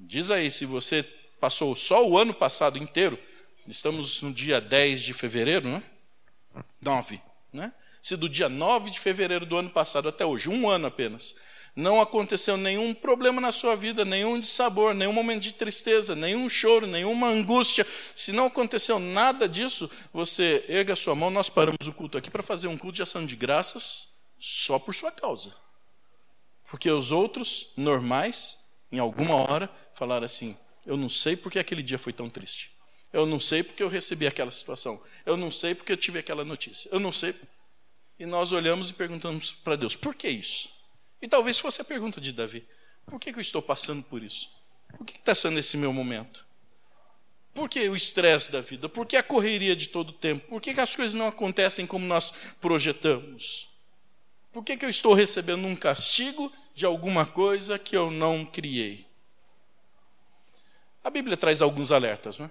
Diz 0.06 0.30
aí, 0.30 0.48
se 0.48 0.64
você 0.64 1.02
passou 1.40 1.74
só 1.74 2.06
o 2.06 2.16
ano 2.16 2.32
passado 2.32 2.78
inteiro, 2.78 3.18
estamos 3.66 4.22
no 4.22 4.32
dia 4.32 4.60
10 4.60 5.02
de 5.02 5.12
fevereiro, 5.12 5.68
né? 5.68 5.82
9, 6.80 7.20
né? 7.52 7.74
Se 8.00 8.16
do 8.16 8.28
dia 8.28 8.48
9 8.48 8.92
de 8.92 9.00
fevereiro 9.00 9.44
do 9.44 9.56
ano 9.56 9.70
passado 9.70 10.08
até 10.08 10.24
hoje, 10.24 10.48
um 10.48 10.70
ano 10.70 10.86
apenas, 10.86 11.34
não 11.76 12.00
aconteceu 12.00 12.56
nenhum 12.56 12.94
problema 12.94 13.38
na 13.38 13.52
sua 13.52 13.76
vida, 13.76 14.02
nenhum 14.02 14.40
dissabor, 14.40 14.94
nenhum 14.94 15.12
momento 15.12 15.42
de 15.42 15.52
tristeza, 15.52 16.14
nenhum 16.14 16.48
choro, 16.48 16.86
nenhuma 16.86 17.28
angústia, 17.28 17.86
se 18.14 18.32
não 18.32 18.46
aconteceu 18.46 18.98
nada 18.98 19.46
disso, 19.46 19.90
você 20.10 20.64
erga 20.68 20.94
a 20.94 20.96
sua 20.96 21.14
mão, 21.14 21.30
nós 21.30 21.50
paramos 21.50 21.86
o 21.86 21.92
culto 21.92 22.16
aqui 22.16 22.30
para 22.30 22.42
fazer 22.42 22.66
um 22.68 22.78
culto 22.78 22.96
de 22.96 23.02
ação 23.02 23.26
de 23.26 23.36
graças 23.36 24.16
só 24.38 24.78
por 24.78 24.94
sua 24.94 25.12
causa. 25.12 25.54
Porque 26.70 26.90
os 26.90 27.12
outros, 27.12 27.74
normais, 27.76 28.58
em 28.90 28.98
alguma 28.98 29.34
hora, 29.34 29.70
falaram 29.94 30.24
assim: 30.24 30.56
eu 30.86 30.96
não 30.96 31.08
sei 31.10 31.36
porque 31.36 31.58
aquele 31.58 31.82
dia 31.82 31.98
foi 31.98 32.12
tão 32.12 32.28
triste. 32.30 32.72
Eu 33.12 33.26
não 33.26 33.38
sei 33.38 33.62
porque 33.62 33.82
eu 33.82 33.88
recebi 33.88 34.26
aquela 34.26 34.50
situação. 34.50 35.00
Eu 35.24 35.36
não 35.36 35.50
sei 35.50 35.74
porque 35.74 35.92
eu 35.92 35.96
tive 35.96 36.18
aquela 36.18 36.44
notícia. 36.44 36.88
Eu 36.90 36.98
não 36.98 37.12
sei. 37.12 37.34
E 38.18 38.26
nós 38.26 38.50
olhamos 38.50 38.90
e 38.90 38.94
perguntamos 38.94 39.52
para 39.52 39.76
Deus: 39.76 39.94
por 39.94 40.14
que 40.14 40.28
isso? 40.28 40.75
E 41.20 41.28
talvez 41.28 41.58
fosse 41.58 41.80
a 41.80 41.84
pergunta 41.84 42.20
de 42.20 42.32
Davi: 42.32 42.66
por 43.06 43.20
que, 43.20 43.32
que 43.32 43.38
eu 43.38 43.42
estou 43.42 43.62
passando 43.62 44.02
por 44.04 44.22
isso? 44.22 44.50
Por 44.96 45.04
que 45.04 45.18
está 45.18 45.34
sendo 45.34 45.58
esse 45.58 45.76
meu 45.76 45.92
momento? 45.92 46.46
Por 47.54 47.68
que 47.70 47.88
o 47.88 47.96
estresse 47.96 48.52
da 48.52 48.60
vida? 48.60 48.88
Por 48.88 49.06
que 49.06 49.16
a 49.16 49.22
correria 49.22 49.74
de 49.74 49.88
todo 49.88 50.10
o 50.10 50.12
tempo? 50.12 50.46
Por 50.46 50.60
que, 50.60 50.74
que 50.74 50.80
as 50.80 50.94
coisas 50.94 51.14
não 51.14 51.26
acontecem 51.26 51.86
como 51.86 52.04
nós 52.04 52.30
projetamos? 52.60 53.70
Por 54.52 54.62
que, 54.62 54.76
que 54.76 54.84
eu 54.84 54.90
estou 54.90 55.14
recebendo 55.14 55.66
um 55.66 55.76
castigo 55.76 56.52
de 56.74 56.84
alguma 56.84 57.24
coisa 57.24 57.78
que 57.78 57.96
eu 57.96 58.10
não 58.10 58.44
criei? 58.44 59.06
A 61.02 61.10
Bíblia 61.10 61.36
traz 61.36 61.62
alguns 61.62 61.92
alertas. 61.92 62.38
Né? 62.38 62.50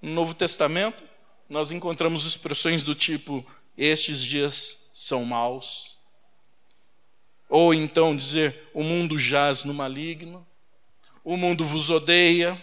No 0.00 0.12
Novo 0.12 0.34
Testamento, 0.34 1.02
nós 1.48 1.72
encontramos 1.72 2.24
expressões 2.24 2.82
do 2.82 2.94
tipo: 2.94 3.44
estes 3.76 4.22
dias 4.22 4.90
são 4.94 5.24
maus, 5.24 5.89
ou 7.50 7.74
então 7.74 8.16
dizer: 8.16 8.70
o 8.72 8.82
mundo 8.82 9.18
jaz 9.18 9.64
no 9.64 9.74
maligno, 9.74 10.46
o 11.24 11.36
mundo 11.36 11.64
vos 11.64 11.90
odeia. 11.90 12.62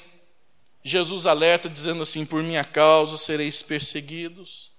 Jesus 0.82 1.26
alerta 1.26 1.70
dizendo 1.70 2.02
assim: 2.02 2.26
por 2.26 2.42
minha 2.42 2.64
causa 2.64 3.18
sereis 3.18 3.62
perseguidos. 3.62 4.72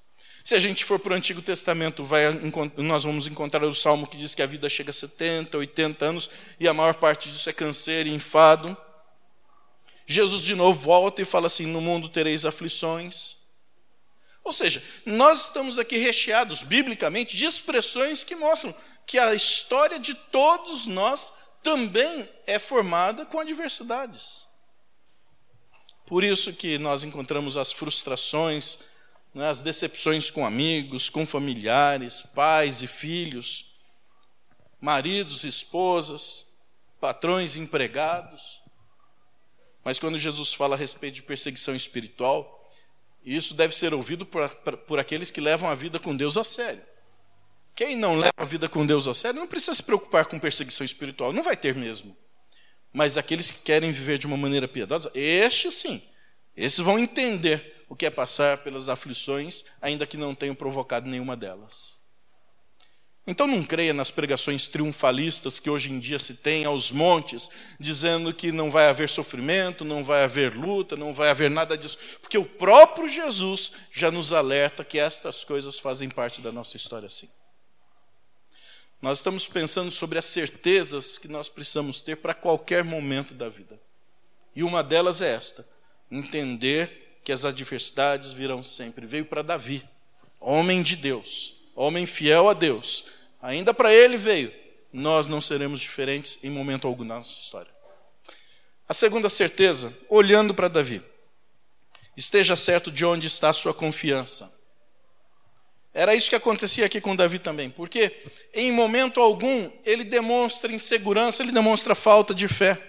Se 0.42 0.54
a 0.54 0.58
gente 0.58 0.82
for 0.82 0.98
para 0.98 1.12
o 1.12 1.16
Antigo 1.16 1.42
Testamento, 1.42 2.02
vai, 2.02 2.32
nós 2.78 3.04
vamos 3.04 3.26
encontrar 3.26 3.62
o 3.64 3.74
salmo 3.74 4.06
que 4.06 4.16
diz 4.16 4.34
que 4.34 4.40
a 4.40 4.46
vida 4.46 4.66
chega 4.66 4.88
a 4.88 4.94
70, 4.94 5.58
80 5.58 6.06
anos 6.06 6.30
e 6.58 6.66
a 6.66 6.72
maior 6.72 6.94
parte 6.94 7.30
disso 7.30 7.50
é 7.50 7.52
câncer 7.52 8.06
e 8.06 8.14
enfado. 8.14 8.74
Jesus 10.06 10.42
de 10.42 10.54
novo 10.54 10.80
volta 10.80 11.20
e 11.20 11.26
fala 11.26 11.48
assim: 11.48 11.66
no 11.66 11.82
mundo 11.82 12.08
tereis 12.08 12.46
aflições. 12.46 13.36
Ou 14.44 14.52
seja, 14.52 14.82
nós 15.04 15.46
estamos 15.46 15.78
aqui 15.78 15.98
recheados, 15.98 16.62
biblicamente, 16.62 17.36
de 17.36 17.44
expressões 17.44 18.24
que 18.24 18.34
mostram 18.34 18.74
que 19.06 19.18
a 19.18 19.34
história 19.34 19.98
de 19.98 20.14
todos 20.14 20.86
nós 20.86 21.32
também 21.62 22.28
é 22.46 22.58
formada 22.58 23.26
com 23.26 23.40
adversidades. 23.40 24.46
Por 26.06 26.24
isso 26.24 26.52
que 26.54 26.78
nós 26.78 27.04
encontramos 27.04 27.56
as 27.56 27.72
frustrações, 27.72 28.78
né, 29.34 29.48
as 29.48 29.62
decepções 29.62 30.30
com 30.30 30.46
amigos, 30.46 31.10
com 31.10 31.26
familiares, 31.26 32.22
pais 32.34 32.82
e 32.82 32.86
filhos, 32.86 33.76
maridos 34.80 35.44
e 35.44 35.48
esposas, 35.48 36.58
patrões 37.00 37.56
e 37.56 37.60
empregados. 37.60 38.62
Mas 39.84 39.98
quando 39.98 40.18
Jesus 40.18 40.54
fala 40.54 40.74
a 40.74 40.78
respeito 40.78 41.16
de 41.16 41.22
perseguição 41.22 41.74
espiritual, 41.74 42.57
isso 43.24 43.54
deve 43.54 43.74
ser 43.74 43.92
ouvido 43.92 44.24
por, 44.24 44.48
por 44.86 44.98
aqueles 44.98 45.30
que 45.30 45.40
levam 45.40 45.68
a 45.68 45.74
vida 45.74 45.98
com 45.98 46.16
Deus 46.16 46.36
a 46.36 46.44
sério. 46.44 46.82
Quem 47.74 47.94
não 47.96 48.16
leva 48.16 48.32
a 48.36 48.44
vida 48.44 48.68
com 48.68 48.84
Deus 48.84 49.06
a 49.06 49.14
sério 49.14 49.38
não 49.38 49.46
precisa 49.46 49.74
se 49.74 49.82
preocupar 49.82 50.26
com 50.26 50.38
perseguição 50.38 50.84
espiritual, 50.84 51.32
não 51.32 51.42
vai 51.42 51.56
ter 51.56 51.74
mesmo. 51.74 52.16
Mas 52.92 53.16
aqueles 53.16 53.50
que 53.50 53.62
querem 53.62 53.90
viver 53.90 54.18
de 54.18 54.26
uma 54.26 54.36
maneira 54.36 54.66
piedosa, 54.66 55.10
estes 55.14 55.74
sim, 55.74 56.02
esses 56.56 56.78
vão 56.80 56.98
entender 56.98 57.84
o 57.88 57.94
que 57.94 58.06
é 58.06 58.10
passar 58.10 58.58
pelas 58.58 58.88
aflições, 58.88 59.64
ainda 59.80 60.06
que 60.06 60.16
não 60.16 60.34
tenham 60.34 60.54
provocado 60.54 61.08
nenhuma 61.08 61.36
delas. 61.36 61.97
Então 63.30 63.46
não 63.46 63.62
creia 63.62 63.92
nas 63.92 64.10
pregações 64.10 64.68
triunfalistas 64.68 65.60
que 65.60 65.68
hoje 65.68 65.92
em 65.92 66.00
dia 66.00 66.18
se 66.18 66.36
tem 66.36 66.64
aos 66.64 66.90
montes, 66.90 67.50
dizendo 67.78 68.32
que 68.32 68.50
não 68.50 68.70
vai 68.70 68.88
haver 68.88 69.06
sofrimento, 69.06 69.84
não 69.84 70.02
vai 70.02 70.24
haver 70.24 70.56
luta, 70.56 70.96
não 70.96 71.12
vai 71.12 71.28
haver 71.28 71.50
nada 71.50 71.76
disso, 71.76 71.98
porque 72.22 72.38
o 72.38 72.44
próprio 72.46 73.06
Jesus 73.06 73.72
já 73.92 74.10
nos 74.10 74.32
alerta 74.32 74.82
que 74.82 74.98
estas 74.98 75.44
coisas 75.44 75.78
fazem 75.78 76.08
parte 76.08 76.40
da 76.40 76.50
nossa 76.50 76.78
história 76.78 77.06
sim. 77.10 77.28
Nós 79.02 79.18
estamos 79.18 79.46
pensando 79.46 79.90
sobre 79.90 80.18
as 80.18 80.24
certezas 80.24 81.18
que 81.18 81.28
nós 81.28 81.50
precisamos 81.50 82.00
ter 82.00 82.16
para 82.16 82.32
qualquer 82.32 82.82
momento 82.82 83.34
da 83.34 83.50
vida. 83.50 83.78
E 84.56 84.62
uma 84.62 84.82
delas 84.82 85.20
é 85.20 85.34
esta: 85.34 85.68
entender 86.10 87.20
que 87.22 87.30
as 87.30 87.44
adversidades 87.44 88.32
virão 88.32 88.62
sempre. 88.62 89.04
Veio 89.04 89.26
para 89.26 89.42
Davi, 89.42 89.84
homem 90.40 90.82
de 90.82 90.96
Deus, 90.96 91.56
homem 91.76 92.06
fiel 92.06 92.48
a 92.48 92.54
Deus. 92.54 93.17
Ainda 93.40 93.72
para 93.72 93.94
ele 93.94 94.16
veio. 94.16 94.52
Nós 94.92 95.28
não 95.28 95.40
seremos 95.40 95.80
diferentes 95.80 96.42
em 96.42 96.50
momento 96.50 96.86
algum 96.86 97.04
na 97.04 97.16
nossa 97.16 97.30
história. 97.30 97.70
A 98.88 98.94
segunda 98.94 99.28
certeza, 99.28 99.96
olhando 100.08 100.54
para 100.54 100.66
Davi, 100.66 101.02
esteja 102.16 102.56
certo 102.56 102.90
de 102.90 103.04
onde 103.04 103.26
está 103.26 103.50
a 103.50 103.52
sua 103.52 103.74
confiança. 103.74 104.52
Era 105.92 106.14
isso 106.14 106.30
que 106.30 106.36
acontecia 106.36 106.86
aqui 106.86 107.00
com 107.00 107.14
Davi 107.14 107.38
também, 107.38 107.68
porque 107.68 108.14
em 108.54 108.72
momento 108.72 109.20
algum 109.20 109.70
ele 109.84 110.04
demonstra 110.04 110.72
insegurança, 110.72 111.42
ele 111.42 111.52
demonstra 111.52 111.94
falta 111.94 112.34
de 112.34 112.48
fé. 112.48 112.87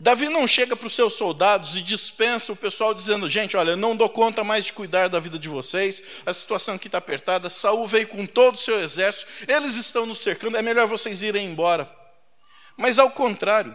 Davi 0.00 0.28
não 0.28 0.46
chega 0.46 0.76
para 0.76 0.86
os 0.86 0.94
seus 0.94 1.14
soldados 1.14 1.74
e 1.74 1.82
dispensa 1.82 2.52
o 2.52 2.56
pessoal 2.56 2.94
dizendo: 2.94 3.28
gente, 3.28 3.56
olha, 3.56 3.70
eu 3.70 3.76
não 3.76 3.96
dou 3.96 4.08
conta 4.08 4.44
mais 4.44 4.66
de 4.66 4.72
cuidar 4.72 5.08
da 5.08 5.18
vida 5.18 5.38
de 5.38 5.48
vocês, 5.48 6.02
a 6.24 6.32
situação 6.32 6.76
aqui 6.76 6.86
está 6.86 6.98
apertada. 6.98 7.50
Saul 7.50 7.86
veio 7.88 8.06
com 8.06 8.24
todo 8.24 8.54
o 8.54 8.58
seu 8.58 8.80
exército, 8.80 9.26
eles 9.48 9.74
estão 9.74 10.06
nos 10.06 10.18
cercando, 10.18 10.56
é 10.56 10.62
melhor 10.62 10.86
vocês 10.86 11.22
irem 11.22 11.46
embora. 11.46 11.90
Mas 12.76 13.00
ao 13.00 13.10
contrário, 13.10 13.74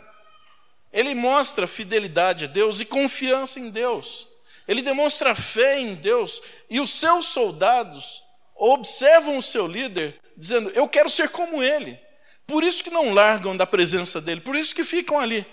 ele 0.93 1.13
mostra 1.13 1.67
fidelidade 1.67 2.45
a 2.45 2.47
Deus 2.47 2.79
e 2.79 2.85
confiança 2.85 3.59
em 3.59 3.69
Deus. 3.69 4.29
Ele 4.65 4.81
demonstra 4.81 5.35
fé 5.35 5.77
em 5.77 5.93
Deus 5.93 6.41
e 6.69 6.79
os 6.79 6.91
seus 6.91 7.25
soldados 7.25 8.23
observam 8.55 9.37
o 9.37 9.43
seu 9.43 9.67
líder 9.67 10.21
dizendo: 10.37 10.69
Eu 10.69 10.87
quero 10.87 11.09
ser 11.09 11.27
como 11.27 11.61
ele. 11.61 11.99
Por 12.47 12.63
isso 12.63 12.81
que 12.81 12.89
não 12.89 13.13
largam 13.13 13.57
da 13.57 13.65
presença 13.65 14.21
dele, 14.21 14.39
por 14.39 14.55
isso 14.55 14.73
que 14.73 14.85
ficam 14.85 15.19
ali. 15.19 15.45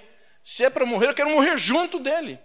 Se 0.42 0.64
é 0.64 0.70
para 0.70 0.86
morrer, 0.86 1.08
eu 1.08 1.14
quero 1.14 1.30
morrer 1.30 1.58
junto 1.58 1.98
dele. 1.98 2.38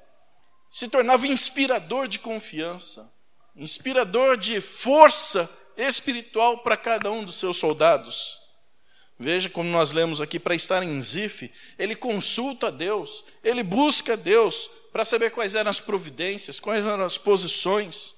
Se 0.69 0.87
tornava 0.89 1.27
inspirador 1.27 2.07
de 2.07 2.19
confiança, 2.19 3.13
inspirador 3.55 4.37
de 4.37 4.59
força 4.59 5.49
espiritual 5.77 6.59
para 6.59 6.75
cada 6.75 7.11
um 7.11 7.23
dos 7.23 7.35
seus 7.35 7.57
soldados. 7.57 8.37
Veja 9.17 9.49
como 9.49 9.69
nós 9.69 9.93
lemos 9.93 10.19
aqui, 10.19 10.37
para 10.37 10.55
estar 10.55 10.83
em 10.83 10.99
Zif, 10.99 11.49
ele 11.79 11.95
consulta 11.95 12.67
a 12.67 12.71
Deus, 12.71 13.23
ele 13.43 13.63
busca 13.63 14.17
Deus 14.17 14.69
para 14.91 15.05
saber 15.05 15.31
quais 15.31 15.55
eram 15.55 15.69
as 15.69 15.79
providências, 15.79 16.59
quais 16.59 16.85
eram 16.85 17.03
as 17.03 17.17
posições. 17.17 18.15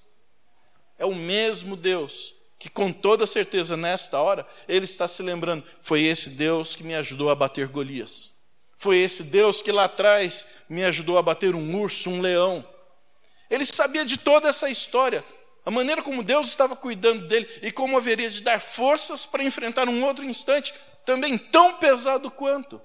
É 0.98 1.06
o 1.06 1.14
mesmo 1.14 1.76
Deus 1.76 2.36
que 2.60 2.70
com 2.70 2.92
toda 2.92 3.28
certeza 3.28 3.78
nesta 3.78 4.20
hora 4.20 4.48
ele 4.68 4.86
está 4.86 5.08
se 5.08 5.22
lembrando: 5.22 5.64
foi 5.82 6.04
esse 6.04 6.32
Deus 6.32 6.76
que 6.76 6.84
me 6.84 6.96
ajudou 6.96 7.30
a 7.30 7.36
bater 7.36 7.68
Golias. 7.68 8.37
Foi 8.78 8.98
esse 8.98 9.24
Deus 9.24 9.62
que 9.62 9.72
lá 9.72 9.86
atrás 9.86 10.64
me 10.70 10.84
ajudou 10.86 11.18
a 11.18 11.24
bater 11.24 11.56
um 11.56 11.82
urso, 11.82 12.10
um 12.10 12.22
leão. 12.22 12.68
Ele 13.50 13.66
sabia 13.66 14.06
de 14.06 14.18
toda 14.18 14.50
essa 14.50 14.70
história, 14.70 15.24
a 15.66 15.72
maneira 15.72 16.02
como 16.02 16.24
Deus 16.24 16.48
estava 16.48 16.76
cuidando 16.76 17.28
dele 17.28 17.48
e 17.62 17.72
como 17.72 17.98
haveria 17.98 18.30
de 18.30 18.42
dar 18.42 18.62
forças 18.62 19.26
para 19.26 19.44
enfrentar 19.44 19.90
um 19.90 20.04
outro 20.04 20.24
instante 20.24 20.74
também 21.06 21.38
tão 21.38 21.78
pesado 21.78 22.30
quanto. 22.32 22.82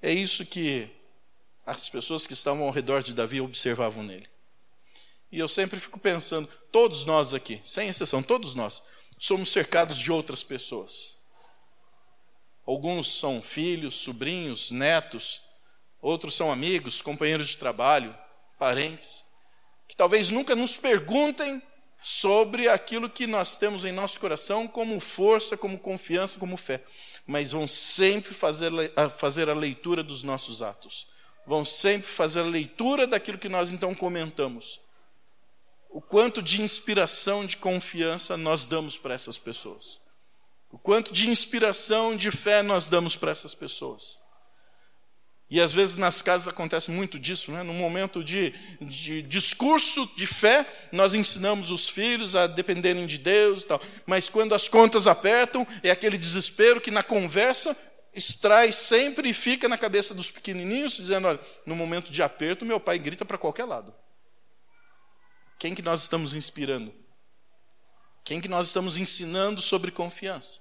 É 0.00 0.12
isso 0.12 0.46
que 0.46 0.88
as 1.66 1.88
pessoas 1.88 2.26
que 2.26 2.32
estavam 2.32 2.64
ao 2.64 2.70
redor 2.70 3.02
de 3.02 3.14
Davi 3.14 3.40
observavam 3.40 4.02
nele. 4.02 4.28
E 5.30 5.38
eu 5.38 5.48
sempre 5.48 5.80
fico 5.80 5.98
pensando, 5.98 6.48
todos 6.70 7.04
nós 7.04 7.32
aqui, 7.32 7.60
sem 7.64 7.88
exceção, 7.88 8.22
todos 8.22 8.54
nós, 8.54 8.82
somos 9.18 9.50
cercados 9.50 9.98
de 9.98 10.12
outras 10.12 10.42
pessoas. 10.44 11.21
Alguns 12.66 13.18
são 13.18 13.42
filhos, 13.42 13.94
sobrinhos, 13.94 14.70
netos, 14.70 15.42
outros 16.00 16.34
são 16.34 16.50
amigos, 16.50 17.02
companheiros 17.02 17.48
de 17.48 17.56
trabalho, 17.56 18.16
parentes, 18.58 19.24
que 19.88 19.96
talvez 19.96 20.30
nunca 20.30 20.54
nos 20.54 20.76
perguntem 20.76 21.62
sobre 22.00 22.68
aquilo 22.68 23.08
que 23.08 23.26
nós 23.26 23.56
temos 23.56 23.84
em 23.84 23.92
nosso 23.92 24.18
coração 24.18 24.66
como 24.66 24.98
força, 24.98 25.56
como 25.56 25.78
confiança, 25.78 26.38
como 26.38 26.56
fé, 26.56 26.82
mas 27.26 27.52
vão 27.52 27.68
sempre 27.68 28.34
fazer, 28.34 28.72
fazer 29.16 29.48
a 29.48 29.54
leitura 29.54 30.02
dos 30.02 30.22
nossos 30.22 30.62
atos, 30.62 31.08
vão 31.46 31.64
sempre 31.64 32.08
fazer 32.08 32.40
a 32.40 32.44
leitura 32.44 33.06
daquilo 33.06 33.38
que 33.38 33.48
nós 33.48 33.70
então 33.70 33.94
comentamos 33.94 34.80
o 35.92 36.00
quanto 36.00 36.42
de 36.42 36.62
inspiração, 36.62 37.44
de 37.44 37.56
confiança 37.58 38.36
nós 38.36 38.64
damos 38.64 38.96
para 38.96 39.14
essas 39.14 39.38
pessoas. 39.38 40.00
O 40.72 40.78
quanto 40.78 41.12
de 41.12 41.28
inspiração, 41.28 42.16
de 42.16 42.30
fé 42.30 42.62
nós 42.62 42.88
damos 42.88 43.14
para 43.14 43.30
essas 43.30 43.54
pessoas. 43.54 44.22
E 45.50 45.60
às 45.60 45.70
vezes 45.70 45.96
nas 45.96 46.22
casas 46.22 46.48
acontece 46.48 46.90
muito 46.90 47.18
disso, 47.18 47.52
né? 47.52 47.62
no 47.62 47.74
momento 47.74 48.24
de, 48.24 48.54
de 48.80 49.20
discurso 49.20 50.10
de 50.16 50.26
fé, 50.26 50.66
nós 50.90 51.12
ensinamos 51.12 51.70
os 51.70 51.90
filhos 51.90 52.34
a 52.34 52.46
dependerem 52.46 53.06
de 53.06 53.18
Deus 53.18 53.62
e 53.62 53.66
tal. 53.66 53.82
Mas 54.06 54.30
quando 54.30 54.54
as 54.54 54.66
contas 54.66 55.06
apertam, 55.06 55.66
é 55.82 55.90
aquele 55.90 56.16
desespero 56.16 56.80
que 56.80 56.90
na 56.90 57.02
conversa 57.02 57.76
extrai 58.14 58.72
sempre 58.72 59.28
e 59.28 59.34
fica 59.34 59.68
na 59.68 59.76
cabeça 59.76 60.14
dos 60.14 60.30
pequenininhos, 60.30 60.96
dizendo: 60.96 61.28
olha, 61.28 61.40
no 61.66 61.76
momento 61.76 62.10
de 62.10 62.22
aperto, 62.22 62.64
meu 62.64 62.80
pai 62.80 62.98
grita 62.98 63.26
para 63.26 63.36
qualquer 63.36 63.66
lado. 63.66 63.94
Quem 65.58 65.74
que 65.74 65.82
nós 65.82 66.00
estamos 66.00 66.32
inspirando? 66.32 67.01
Quem 68.24 68.40
que 68.40 68.48
nós 68.48 68.68
estamos 68.68 68.96
ensinando 68.96 69.60
sobre 69.60 69.90
confiança? 69.90 70.60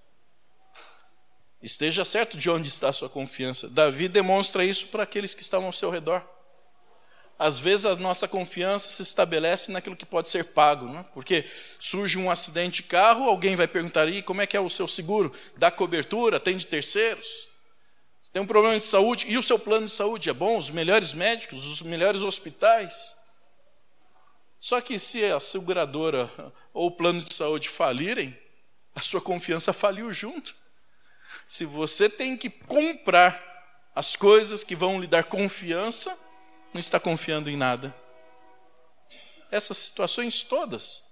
Esteja 1.62 2.04
certo 2.04 2.38
de 2.38 2.50
onde 2.50 2.70
está 2.70 2.90
a 2.90 2.94
sua 2.94 3.08
confiança. 3.08 3.70
Davi 3.70 4.08
demonstra 4.08 4.66
isso 4.66 4.88
para 4.88 5.04
aqueles 5.04 5.36
que 5.36 5.44
estavam 5.44 5.68
ao 5.68 5.74
seu 5.74 5.92
redor. 5.92 6.24
Às 7.38 7.60
vezes 7.60 7.86
a 7.86 7.96
nossa 7.96 8.28
confiança 8.28 8.90
se 8.90 9.02
estabelece 9.02 9.72
naquilo 9.72 9.96
que 9.96 10.06
pode 10.06 10.30
ser 10.30 10.46
pago, 10.46 10.88
né? 10.88 11.06
porque 11.14 11.46
surge 11.80 12.18
um 12.18 12.30
acidente 12.30 12.84
de 12.84 12.88
carro, 12.88 13.26
alguém 13.26 13.56
vai 13.56 13.68
perguntar 13.68 14.08
aí 14.08 14.22
como 14.22 14.42
é 14.42 14.48
que 14.48 14.56
é 14.56 14.60
o 14.60 14.70
seu 14.70 14.88
seguro, 14.88 15.34
dá 15.58 15.72
cobertura, 15.72 16.40
tem 16.40 16.56
de 16.56 16.68
terceiros, 16.68 17.48
tem 18.32 18.42
um 18.44 18.46
problema 18.46 18.78
de 18.78 18.86
saúde, 18.86 19.26
e 19.28 19.40
o 19.40 19.44
seu 19.44 19.58
plano 19.58 19.88
de 19.88 19.92
saúde 19.92 20.30
é 20.30 20.34
bom, 20.34 20.58
os 20.58 20.70
melhores 20.70 21.14
médicos, 21.14 21.66
os 21.66 21.82
melhores 21.82 22.22
hospitais. 22.22 23.16
Só 24.62 24.80
que 24.80 25.00
se 25.00 25.26
a 25.26 25.40
seguradora 25.40 26.32
ou 26.72 26.86
o 26.86 26.92
plano 26.92 27.20
de 27.20 27.34
saúde 27.34 27.68
falirem, 27.68 28.38
a 28.94 29.02
sua 29.02 29.20
confiança 29.20 29.74
faliu 29.74 30.14
junto. 30.14 30.56
Se 31.48 31.66
você 31.66 32.08
tem 32.08 32.38
que 32.38 32.48
comprar 32.48 33.90
as 33.96 34.16
coisas 34.16 34.64
que 34.64 34.76
vão 34.76 35.02
lhe 35.02 35.08
dar 35.08 35.24
confiança, 35.24 36.16
não 36.72 36.80
está 36.80 37.00
confiando 37.00 37.50
em 37.50 37.58
nada. 37.58 37.94
Essas 39.50 39.78
situações 39.78 40.44
todas, 40.44 41.06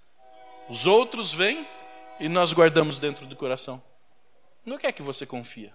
os 0.70 0.86
outros 0.86 1.34
vêm 1.34 1.68
e 2.20 2.30
nós 2.30 2.54
guardamos 2.54 3.00
dentro 3.00 3.26
do 3.26 3.36
coração. 3.36 3.84
No 4.64 4.78
que 4.78 4.86
é 4.86 4.92
que 4.92 5.02
você 5.02 5.26
confia? 5.26 5.74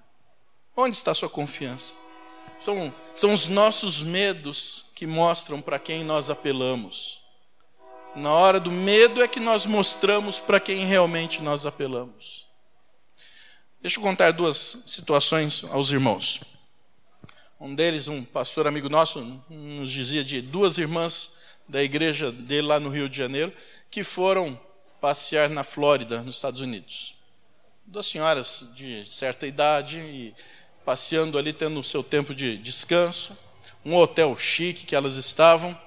Onde 0.76 0.96
está 0.96 1.10
a 1.10 1.14
sua 1.14 1.28
confiança? 1.28 1.92
São, 2.60 2.94
são 3.16 3.32
os 3.32 3.48
nossos 3.48 4.00
medos 4.00 4.92
que 4.94 5.08
mostram 5.08 5.60
para 5.60 5.80
quem 5.80 6.04
nós 6.04 6.30
apelamos. 6.30 7.23
Na 8.16 8.30
hora 8.30 8.60
do 8.60 8.70
medo 8.70 9.22
é 9.22 9.26
que 9.26 9.40
nós 9.40 9.66
mostramos 9.66 10.38
para 10.38 10.60
quem 10.60 10.86
realmente 10.86 11.42
nós 11.42 11.66
apelamos. 11.66 12.46
Deixa 13.82 13.98
eu 13.98 14.02
contar 14.02 14.30
duas 14.30 14.84
situações 14.86 15.64
aos 15.64 15.90
irmãos. 15.90 16.40
Um 17.60 17.74
deles, 17.74 18.06
um 18.06 18.24
pastor 18.24 18.68
amigo 18.68 18.88
nosso, 18.88 19.20
nos 19.50 19.90
dizia 19.90 20.22
de 20.22 20.40
duas 20.40 20.78
irmãs 20.78 21.38
da 21.68 21.82
igreja 21.82 22.30
dele 22.30 22.68
lá 22.68 22.78
no 22.78 22.88
Rio 22.88 23.08
de 23.08 23.16
Janeiro 23.16 23.52
que 23.90 24.04
foram 24.04 24.58
passear 25.00 25.48
na 25.48 25.64
Flórida, 25.64 26.22
nos 26.22 26.36
Estados 26.36 26.60
Unidos. 26.60 27.16
Duas 27.84 28.06
senhoras 28.06 28.72
de 28.76 29.04
certa 29.04 29.46
idade 29.46 29.98
e 29.98 30.34
passeando 30.84 31.36
ali, 31.36 31.52
tendo 31.52 31.80
o 31.80 31.84
seu 31.84 32.02
tempo 32.02 32.34
de 32.34 32.56
descanso. 32.58 33.36
Um 33.84 33.94
hotel 33.96 34.36
chique 34.36 34.86
que 34.86 34.94
elas 34.94 35.16
estavam. 35.16 35.78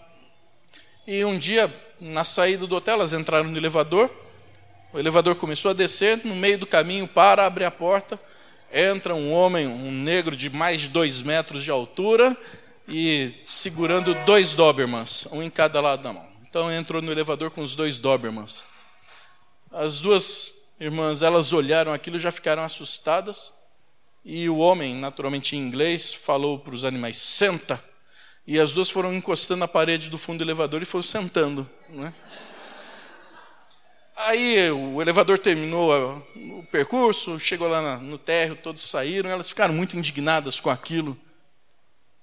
E 1.07 1.23
um 1.23 1.37
dia 1.37 1.73
na 1.99 2.23
saída 2.23 2.67
do 2.67 2.75
hotel, 2.75 2.95
elas 2.95 3.13
entraram 3.13 3.49
no 3.49 3.57
elevador. 3.57 4.09
O 4.93 4.99
elevador 4.99 5.35
começou 5.35 5.71
a 5.71 5.73
descer, 5.73 6.21
no 6.23 6.35
meio 6.35 6.57
do 6.57 6.65
caminho, 6.65 7.07
para, 7.07 7.45
abre 7.45 7.63
a 7.63 7.71
porta. 7.71 8.19
Entra 8.71 9.15
um 9.15 9.31
homem, 9.31 9.67
um 9.67 9.91
negro 9.91 10.35
de 10.35 10.49
mais 10.49 10.81
de 10.81 10.89
dois 10.89 11.21
metros 11.21 11.63
de 11.63 11.71
altura 11.71 12.35
e 12.87 13.33
segurando 13.43 14.13
dois 14.25 14.53
Dobermans, 14.53 15.27
um 15.31 15.43
em 15.43 15.49
cada 15.49 15.81
lado 15.81 16.03
da 16.03 16.13
mão. 16.13 16.25
Então 16.49 16.71
entrou 16.71 17.01
no 17.01 17.11
elevador 17.11 17.51
com 17.51 17.61
os 17.61 17.75
dois 17.75 17.97
Dobermans. 17.97 18.63
As 19.71 19.99
duas 19.99 20.69
irmãs, 20.79 21.21
elas 21.21 21.51
olharam 21.51 21.91
aquilo, 21.91 22.17
já 22.17 22.31
ficaram 22.31 22.63
assustadas. 22.63 23.53
E 24.23 24.49
o 24.49 24.57
homem, 24.57 24.95
naturalmente 24.95 25.55
em 25.55 25.59
inglês, 25.59 26.13
falou 26.13 26.59
para 26.59 26.73
os 26.73 26.85
animais: 26.85 27.17
senta. 27.17 27.83
E 28.47 28.57
as 28.57 28.71
duas 28.71 28.89
foram 28.89 29.13
encostando 29.13 29.59
na 29.59 29.67
parede 29.67 30.09
do 30.09 30.17
fundo 30.17 30.37
do 30.37 30.43
elevador 30.45 30.81
e 30.81 30.85
foram 30.85 31.03
sentando. 31.03 31.69
Né? 31.89 32.13
Aí 34.15 34.71
o 34.71 35.01
elevador 35.01 35.37
terminou 35.37 36.23
o 36.35 36.63
percurso, 36.71 37.37
chegou 37.37 37.67
lá 37.67 37.99
no 37.99 38.17
térreo, 38.17 38.55
todos 38.55 38.81
saíram, 38.81 39.29
elas 39.29 39.49
ficaram 39.49 39.73
muito 39.73 39.97
indignadas 39.97 40.61
com 40.61 40.69
aquilo. 40.69 41.19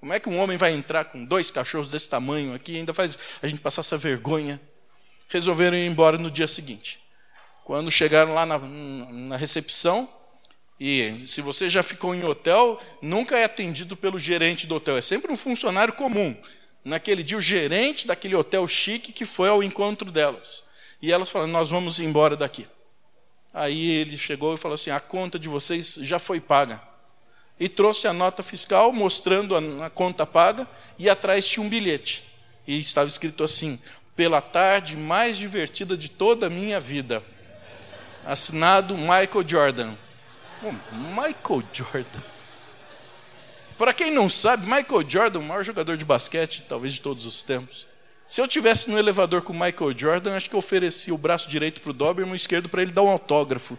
Como 0.00 0.14
é 0.14 0.18
que 0.18 0.28
um 0.28 0.38
homem 0.38 0.56
vai 0.56 0.72
entrar 0.72 1.04
com 1.04 1.24
dois 1.24 1.50
cachorros 1.50 1.90
desse 1.90 2.08
tamanho 2.08 2.54
aqui, 2.54 2.76
ainda 2.76 2.94
faz 2.94 3.18
a 3.42 3.46
gente 3.46 3.60
passar 3.60 3.80
essa 3.80 3.98
vergonha? 3.98 4.60
Resolveram 5.28 5.76
ir 5.76 5.86
embora 5.86 6.16
no 6.16 6.30
dia 6.30 6.48
seguinte. 6.48 7.00
Quando 7.64 7.90
chegaram 7.90 8.34
lá 8.34 8.46
na, 8.46 8.58
na 8.58 9.36
recepção, 9.36 10.08
e 10.78 11.22
se 11.26 11.40
você 11.40 11.68
já 11.68 11.82
ficou 11.82 12.14
em 12.14 12.24
hotel, 12.24 12.80
nunca 13.00 13.38
é 13.38 13.44
atendido 13.44 13.96
pelo 13.96 14.18
gerente 14.18 14.66
do 14.66 14.74
hotel, 14.74 14.96
é 14.96 15.02
sempre 15.02 15.30
um 15.30 15.36
funcionário 15.36 15.94
comum. 15.94 16.36
Naquele 16.84 17.22
dia, 17.22 17.38
o 17.38 17.40
gerente 17.40 18.06
daquele 18.06 18.34
hotel 18.34 18.66
chique 18.68 19.12
que 19.12 19.24
foi 19.24 19.48
ao 19.48 19.62
encontro 19.62 20.10
delas. 20.10 20.68
E 21.00 21.12
elas 21.12 21.30
falaram: 21.30 21.52
Nós 21.52 21.70
vamos 21.70 21.98
embora 22.00 22.36
daqui. 22.36 22.66
Aí 23.54 23.90
ele 23.92 24.18
chegou 24.18 24.54
e 24.54 24.58
falou 24.58 24.74
assim: 24.74 24.90
A 24.90 25.00
conta 25.00 25.38
de 25.38 25.48
vocês 25.48 25.94
já 26.02 26.18
foi 26.18 26.40
paga. 26.40 26.82
E 27.58 27.68
trouxe 27.68 28.08
a 28.08 28.12
nota 28.12 28.42
fiscal 28.42 28.92
mostrando 28.92 29.56
a, 29.56 29.86
a 29.86 29.90
conta 29.90 30.26
paga, 30.26 30.68
e 30.98 31.08
atrás 31.08 31.46
tinha 31.46 31.64
um 31.64 31.68
bilhete. 31.68 32.24
E 32.66 32.78
estava 32.78 33.08
escrito 33.08 33.42
assim: 33.42 33.80
Pela 34.14 34.42
tarde 34.42 34.96
mais 34.96 35.38
divertida 35.38 35.96
de 35.96 36.10
toda 36.10 36.48
a 36.48 36.50
minha 36.50 36.78
vida. 36.80 37.22
Assinado 38.26 38.94
Michael 38.96 39.46
Jordan. 39.46 40.03
Michael 40.72 41.62
Jordan. 41.72 42.22
Para 43.76 43.92
quem 43.92 44.10
não 44.10 44.28
sabe, 44.28 44.66
Michael 44.66 45.08
Jordan, 45.08 45.40
o 45.40 45.42
maior 45.42 45.64
jogador 45.64 45.96
de 45.96 46.04
basquete, 46.04 46.64
talvez 46.68 46.94
de 46.94 47.00
todos 47.00 47.26
os 47.26 47.42
tempos. 47.42 47.88
Se 48.28 48.40
eu 48.40 48.48
tivesse 48.48 48.90
no 48.90 48.98
elevador 48.98 49.42
com 49.42 49.52
Michael 49.52 49.96
Jordan, 49.96 50.36
acho 50.36 50.48
que 50.48 50.54
eu 50.54 50.60
oferecia 50.60 51.14
o 51.14 51.18
braço 51.18 51.48
direito 51.48 51.82
para 51.82 51.90
o 51.90 51.94
Doberman 51.94 52.32
e 52.32 52.34
o 52.34 52.36
esquerdo 52.36 52.68
para 52.68 52.82
ele 52.82 52.92
dar 52.92 53.02
um 53.02 53.10
autógrafo. 53.10 53.76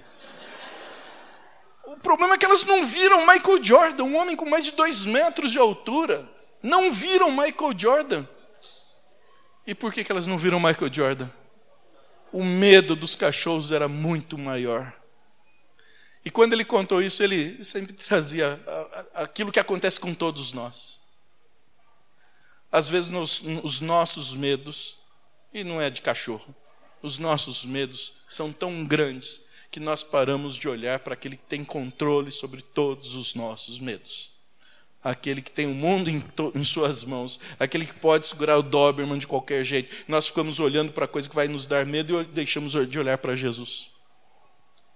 O 1.85 1.97
problema 1.97 2.35
é 2.35 2.37
que 2.37 2.45
elas 2.45 2.63
não 2.63 2.85
viram 2.85 3.25
Michael 3.25 3.63
Jordan, 3.63 4.03
um 4.03 4.17
homem 4.17 4.35
com 4.35 4.47
mais 4.47 4.65
de 4.65 4.71
dois 4.71 5.05
metros 5.05 5.51
de 5.51 5.57
altura. 5.57 6.29
Não 6.61 6.91
viram 6.91 7.31
Michael 7.31 7.73
Jordan. 7.77 8.25
E 9.65 9.73
por 9.73 9.91
que, 9.91 10.03
que 10.03 10.11
elas 10.11 10.27
não 10.27 10.37
viram 10.37 10.59
Michael 10.59 10.93
Jordan? 10.93 11.29
O 12.31 12.43
medo 12.43 12.95
dos 12.95 13.15
cachorros 13.15 13.71
era 13.71 13.87
muito 13.87 14.37
maior. 14.37 14.93
E 16.25 16.31
quando 16.31 16.53
ele 16.53 16.65
contou 16.65 17.03
isso, 17.03 17.21
ele 17.21 17.63
sempre 17.63 17.93
trazia 17.93 18.59
aquilo 19.13 19.51
que 19.51 19.59
acontece 19.59 19.99
com 19.99 20.13
todos 20.13 20.51
nós. 20.51 20.99
Às 22.71 22.89
vezes, 22.89 23.11
nos, 23.11 23.41
os 23.63 23.79
nossos 23.79 24.33
medos, 24.33 24.97
e 25.53 25.63
não 25.63 25.79
é 25.79 25.89
de 25.91 26.01
cachorro, 26.01 26.53
os 27.01 27.19
nossos 27.19 27.63
medos 27.63 28.23
são 28.27 28.51
tão 28.51 28.83
grandes 28.83 29.45
que 29.69 29.79
nós 29.79 30.03
paramos 30.03 30.55
de 30.55 30.67
olhar 30.67 30.99
para 30.99 31.13
aquele 31.13 31.37
que 31.37 31.45
tem 31.45 31.63
controle 31.63 32.31
sobre 32.31 32.61
todos 32.61 33.13
os 33.13 33.35
nossos 33.35 33.79
medos. 33.79 34.31
Aquele 35.03 35.41
que 35.41 35.51
tem 35.51 35.67
o 35.67 35.75
mundo 35.75 36.09
em, 36.09 36.23
em, 36.55 36.63
suas 36.63 37.03
mãos, 37.03 37.39
aquele 37.59 37.85
que 37.85 37.93
pode 37.93 38.25
segurar 38.25 38.57
o 38.57 38.63
Doberman 38.63 39.19
de 39.19 39.27
qualquer 39.27 39.63
jeito. 39.63 39.93
Nós 40.07 40.25
ficamos 40.27 40.59
olhando 40.59 40.91
para 40.91 41.05
a 41.05 41.07
coisa 41.07 41.29
que 41.29 41.35
vai 41.35 41.47
nos 41.47 41.67
dar 41.67 41.85
medo 41.85 42.21
e 42.21 42.25
deixamos 42.25 42.71
de 42.89 42.99
olhar 42.99 43.19
para 43.19 43.35
Jesus. 43.35 43.94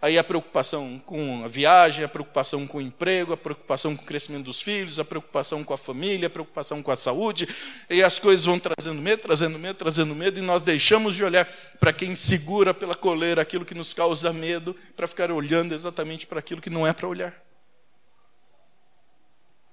Aí 0.02 0.18
a 0.18 0.24
preocupação 0.24 0.98
com 1.06 1.44
a 1.44 1.50
viagem, 1.50 2.06
a 2.06 2.08
preocupação 2.08 2.66
com 2.66 2.78
o 2.78 2.82
emprego, 2.82 3.34
a 3.34 3.38
preocupação 3.38 3.98
com 3.98 4.04
o 4.04 4.06
crescimento 4.06 4.46
dos 4.46 4.62
filhos, 4.62 4.98
a 4.98 5.04
preocupação 5.04 5.62
com 5.62 5.74
a 5.74 5.78
família, 5.78 6.28
a 6.28 6.30
preocupação 6.30 6.82
com 6.82 6.90
a 6.90 6.96
saúde, 6.96 7.50
e 7.90 8.02
as 8.02 8.18
coisas 8.18 8.46
vão 8.46 8.58
trazendo 8.58 9.02
medo, 9.02 9.22
trazendo 9.22 9.60
medo, 9.60 9.76
trazendo 9.76 10.16
medo, 10.16 10.40
e 10.40 10.42
nós 10.42 10.62
deixamos 10.62 11.16
de 11.16 11.24
olhar 11.24 11.46
para 11.82 11.92
quem 11.92 12.16
segura 12.16 12.74
pela 12.74 12.96
coleira 12.96 13.42
aquilo 13.42 13.66
que 13.66 13.76
nos 13.76 13.94
causa 13.94 14.32
medo, 14.32 14.74
para 14.96 15.06
ficar 15.06 15.32
olhando 15.32 15.74
exatamente 15.74 16.26
para 16.26 16.40
aquilo 16.40 16.62
que 16.62 16.70
não 16.70 16.88
é 16.88 16.94
para 16.94 17.08
olhar. 17.08 17.36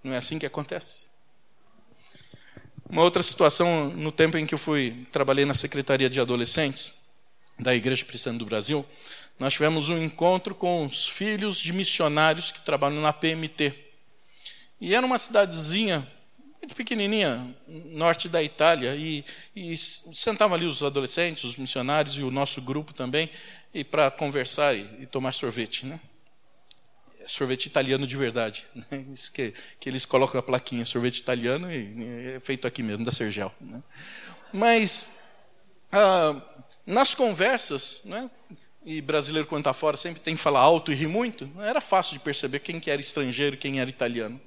Não 0.02 0.12
é 0.12 0.16
assim 0.16 0.40
que 0.40 0.46
acontece? 0.46 1.06
Uma 2.88 3.02
outra 3.02 3.22
situação, 3.22 3.90
no 3.90 4.10
tempo 4.10 4.36
em 4.36 4.44
que 4.44 4.54
eu 4.54 4.58
fui, 4.58 5.06
trabalhei 5.12 5.44
na 5.44 5.54
Secretaria 5.54 6.10
de 6.10 6.20
Adolescentes 6.20 7.06
da 7.58 7.74
Igreja 7.74 8.04
Cristã 8.04 8.34
do 8.34 8.44
Brasil, 8.44 8.84
nós 9.38 9.52
tivemos 9.52 9.88
um 9.88 10.02
encontro 10.02 10.54
com 10.54 10.86
os 10.86 11.08
filhos 11.08 11.58
de 11.58 11.72
missionários 11.72 12.50
que 12.50 12.64
trabalham 12.64 13.00
na 13.00 13.12
PMT. 13.12 13.74
E 14.80 14.94
era 14.94 15.04
uma 15.04 15.18
cidadezinha 15.18 16.06
muito 16.66 16.74
pequenininha, 16.74 17.54
norte 17.68 18.28
da 18.28 18.42
Itália, 18.42 18.96
e, 18.96 19.24
e 19.54 19.76
sentavam 19.76 20.56
ali 20.56 20.66
os 20.66 20.82
adolescentes, 20.82 21.44
os 21.44 21.56
missionários 21.56 22.18
e 22.18 22.22
o 22.22 22.30
nosso 22.30 22.60
grupo 22.60 22.92
também, 22.92 23.30
e 23.72 23.84
para 23.84 24.10
conversar 24.10 24.74
e, 24.74 25.02
e, 25.02 25.06
tomar 25.06 25.32
sorvete, 25.32 25.86
né? 25.86 26.00
Sorvete 27.26 27.66
italiano 27.66 28.06
de 28.06 28.16
verdade, 28.16 28.66
né? 28.74 29.04
Isso 29.12 29.32
que, 29.32 29.54
que 29.78 29.88
eles 29.88 30.04
colocam 30.04 30.40
a 30.40 30.42
plaquinha, 30.42 30.84
sorvete 30.84 31.18
italiano, 31.18 31.70
e, 31.70 32.34
é 32.34 32.40
feito 32.40 32.66
aqui 32.66 32.82
mesmo, 32.82 33.04
da 33.04 33.12
Sergel. 33.12 33.54
Né? 33.60 33.80
Mas 34.52 35.20
ah, 35.92 36.40
nas 36.84 37.14
conversas, 37.14 38.02
né? 38.06 38.28
E 38.86 39.00
brasileiro 39.00 39.48
quando 39.48 39.62
está 39.62 39.74
fora 39.74 39.96
sempre 39.96 40.20
tem 40.20 40.36
que 40.36 40.40
falar 40.40 40.60
alto 40.60 40.92
e 40.92 40.94
rir 40.94 41.08
muito, 41.08 41.50
era 41.58 41.80
fácil 41.80 42.12
de 42.12 42.20
perceber 42.20 42.60
quem 42.60 42.78
que 42.78 42.88
era 42.88 43.00
estrangeiro 43.00 43.56
quem 43.56 43.80
era 43.80 43.90
italiano. 43.90 44.40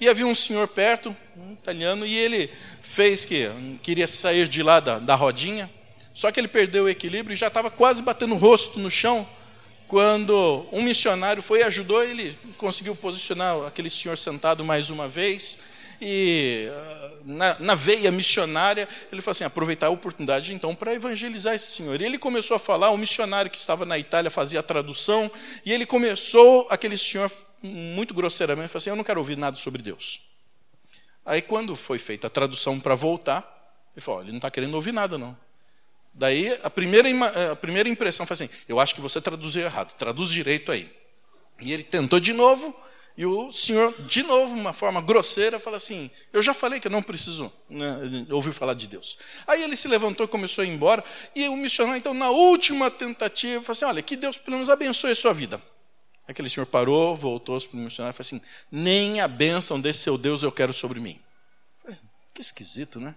E 0.00 0.08
havia 0.08 0.26
um 0.26 0.34
senhor 0.34 0.68
perto, 0.68 1.14
um 1.36 1.52
italiano, 1.52 2.06
e 2.06 2.16
ele 2.16 2.48
fez 2.82 3.24
que 3.24 3.50
queria 3.82 4.06
sair 4.06 4.46
de 4.46 4.62
lá 4.62 4.78
da, 4.78 5.00
da 5.00 5.16
rodinha, 5.16 5.68
só 6.14 6.30
que 6.30 6.38
ele 6.38 6.48
perdeu 6.48 6.84
o 6.84 6.88
equilíbrio 6.88 7.34
e 7.34 7.36
já 7.36 7.48
estava 7.48 7.70
quase 7.70 8.02
batendo 8.02 8.34
o 8.34 8.38
rosto 8.38 8.78
no 8.78 8.90
chão, 8.90 9.28
quando 9.88 10.66
um 10.72 10.80
missionário 10.80 11.42
foi 11.42 11.60
e 11.60 11.62
ajudou, 11.64 12.02
ele 12.02 12.38
conseguiu 12.56 12.94
posicionar 12.94 13.66
aquele 13.66 13.90
senhor 13.90 14.16
sentado 14.16 14.64
mais 14.64 14.90
uma 14.90 15.08
vez, 15.08 15.64
e 16.04 16.68
ah, 16.68 17.10
na, 17.24 17.58
na, 17.60 17.74
veia 17.76 18.10
missionária, 18.10 18.88
ele 19.12 19.22
falou 19.22 19.30
assim: 19.30 19.44
aproveitar 19.44 19.86
a 19.86 19.90
oportunidade 19.90 20.52
então 20.52 20.74
para 20.74 20.92
evangelizar 20.92 21.54
esse 21.54 21.70
senhor. 21.76 22.00
E 22.00 22.04
ele 22.04 22.18
começou 22.18 22.56
a 22.56 22.58
falar, 22.58 22.90
o 22.90 22.98
missionário 22.98 23.48
que 23.48 23.56
estava 23.56 23.84
na 23.84 23.96
Itália 23.96 24.28
fazia 24.28 24.58
a 24.58 24.62
tradução, 24.64 25.30
e 25.64 25.72
ele 25.72 25.86
começou, 25.86 26.66
aquele 26.68 26.96
senhor, 26.96 27.30
muito 27.62 28.12
grosseiramente, 28.12 28.68
falou 28.68 28.78
assim: 28.78 28.90
Eu 28.90 28.96
não 28.96 29.04
quero 29.04 29.20
ouvir 29.20 29.36
nada 29.36 29.56
sobre 29.56 29.80
Deus. 29.80 30.22
Aí, 31.24 31.40
quando 31.40 31.76
foi 31.76 32.00
feita 32.00 32.26
a 32.26 32.30
tradução 32.30 32.80
para 32.80 32.96
voltar, 32.96 33.78
ele 33.94 34.04
falou: 34.04 34.22
Ele 34.22 34.32
não 34.32 34.38
está 34.38 34.50
querendo 34.50 34.74
ouvir 34.74 34.92
nada, 34.92 35.16
não. 35.16 35.36
Daí, 36.12 36.58
a 36.64 36.68
primeira, 36.68 37.08
a 37.52 37.54
primeira 37.54 37.88
impressão 37.88 38.26
foi 38.26 38.34
assim: 38.34 38.50
Eu 38.68 38.80
acho 38.80 38.92
que 38.92 39.00
você 39.00 39.20
traduziu 39.20 39.62
errado, 39.62 39.94
traduz 39.94 40.30
direito 40.30 40.72
aí. 40.72 40.92
E 41.60 41.72
ele 41.72 41.84
tentou 41.84 42.18
de 42.18 42.32
novo, 42.32 42.76
e 43.16 43.26
o 43.26 43.52
senhor, 43.52 43.94
de 44.02 44.22
novo, 44.22 44.54
uma 44.54 44.72
forma 44.72 45.00
grosseira, 45.00 45.60
fala 45.60 45.76
assim: 45.76 46.10
Eu 46.32 46.42
já 46.42 46.54
falei 46.54 46.80
que 46.80 46.86
eu 46.86 46.90
não 46.90 47.02
preciso 47.02 47.52
né, 47.68 48.26
ouvir 48.30 48.52
falar 48.52 48.74
de 48.74 48.88
Deus. 48.88 49.18
Aí 49.46 49.62
ele 49.62 49.76
se 49.76 49.86
levantou 49.86 50.24
e 50.24 50.28
começou 50.28 50.62
a 50.62 50.66
ir 50.66 50.70
embora. 50.70 51.04
E 51.34 51.46
o 51.48 51.56
missionário, 51.56 51.98
então, 51.98 52.14
na 52.14 52.30
última 52.30 52.90
tentativa, 52.90 53.62
falou 53.62 53.72
assim: 53.72 53.84
Olha, 53.84 54.02
que 54.02 54.16
Deus 54.16 54.38
pelo 54.38 54.56
menos 54.56 54.70
abençoe 54.70 55.10
a 55.10 55.14
sua 55.14 55.34
vida. 55.34 55.60
Aquele 56.26 56.48
senhor 56.48 56.66
parou, 56.66 57.14
voltou 57.14 57.60
para 57.60 57.76
o 57.76 57.80
missionário 57.80 58.14
e 58.14 58.16
falou 58.16 58.26
assim: 58.26 58.40
Nem 58.70 59.20
a 59.20 59.28
bênção 59.28 59.78
desse 59.78 60.00
seu 60.00 60.16
Deus 60.16 60.42
eu 60.42 60.50
quero 60.50 60.72
sobre 60.72 60.98
mim. 60.98 61.20
Que 62.32 62.40
esquisito, 62.40 62.98
né? 62.98 63.14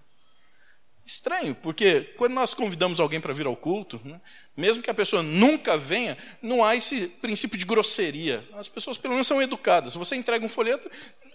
Estranho, 1.05 1.53
porque 1.53 2.01
quando 2.17 2.33
nós 2.33 2.55
convidamos 2.55 2.99
alguém 2.99 3.21
para 3.21 3.33
vir 3.33 3.45
ao 3.45 3.55
culto, 3.55 4.01
né, 4.03 4.19
mesmo 4.57 4.81
que 4.81 4.89
a 4.89 4.93
pessoa 4.93 5.21
nunca 5.21 5.77
venha, 5.77 6.17
não 6.41 6.63
há 6.63 6.75
esse 6.75 7.07
princípio 7.21 7.59
de 7.59 7.65
grosseria. 7.65 8.43
As 8.53 8.67
pessoas, 8.67 8.97
pelo 8.97 9.13
menos, 9.13 9.27
são 9.27 9.39
educadas. 9.39 9.93
Você 9.93 10.15
entrega 10.15 10.43
um 10.43 10.49
folheto, 10.49 10.89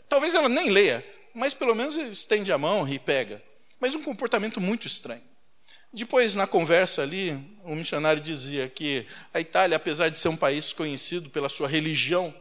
talvez 0.08 0.34
ela 0.34 0.48
nem 0.48 0.70
leia, 0.70 1.06
mas 1.32 1.54
pelo 1.54 1.74
menos 1.74 1.96
estende 1.96 2.50
a 2.50 2.58
mão 2.58 2.88
e 2.88 2.98
pega. 2.98 3.40
Mas 3.78 3.94
um 3.94 4.02
comportamento 4.02 4.60
muito 4.60 4.88
estranho. 4.88 5.22
Depois, 5.92 6.34
na 6.34 6.48
conversa 6.48 7.02
ali, 7.02 7.32
o 7.64 7.74
missionário 7.74 8.20
dizia 8.20 8.68
que 8.68 9.06
a 9.32 9.40
Itália, 9.40 9.76
apesar 9.76 10.08
de 10.08 10.18
ser 10.18 10.28
um 10.28 10.36
país 10.36 10.72
conhecido 10.72 11.30
pela 11.30 11.48
sua 11.48 11.68
religião, 11.68 12.34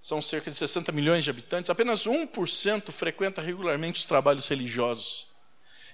são 0.00 0.22
cerca 0.22 0.50
de 0.50 0.56
60 0.56 0.92
milhões 0.92 1.24
de 1.24 1.30
habitantes, 1.30 1.70
apenas 1.70 2.06
1% 2.06 2.90
frequenta 2.90 3.42
regularmente 3.42 4.00
os 4.00 4.06
trabalhos 4.06 4.48
religiosos. 4.48 5.27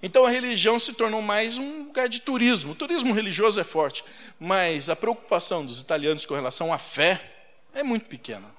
Então 0.05 0.27
a 0.27 0.29
religião 0.29 0.79
se 0.79 0.93
tornou 0.93 1.23
mais 1.23 1.57
um 1.57 1.85
lugar 1.85 2.11
de 2.11 2.21
turismo. 2.21 2.73
O 2.73 2.75
turismo 2.75 3.15
religioso 3.15 3.59
é 3.59 3.65
forte, 3.65 4.05
mas 4.39 4.91
a 4.91 4.95
preocupação 4.95 5.65
dos 5.65 5.81
italianos 5.81 6.27
com 6.27 6.35
relação 6.35 6.75
à 6.75 6.79
fé 6.79 7.19
é 7.73 7.83
muito 7.83 8.05
pequena. 8.05 8.55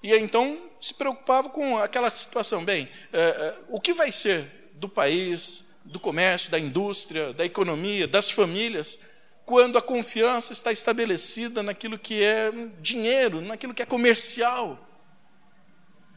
E 0.00 0.14
então 0.14 0.70
se 0.80 0.94
preocupava 0.94 1.50
com 1.50 1.76
aquela 1.78 2.08
situação: 2.12 2.64
bem, 2.64 2.88
é, 3.12 3.20
é, 3.20 3.58
o 3.70 3.80
que 3.80 3.92
vai 3.92 4.12
ser 4.12 4.70
do 4.74 4.88
país, 4.88 5.64
do 5.84 5.98
comércio, 5.98 6.48
da 6.48 6.60
indústria, 6.60 7.32
da 7.32 7.44
economia, 7.44 8.06
das 8.06 8.30
famílias, 8.30 9.00
quando 9.44 9.78
a 9.78 9.82
confiança 9.82 10.52
está 10.52 10.70
estabelecida 10.70 11.60
naquilo 11.60 11.98
que 11.98 12.22
é 12.22 12.52
dinheiro, 12.80 13.40
naquilo 13.40 13.74
que 13.74 13.82
é 13.82 13.86
comercial? 13.86 14.89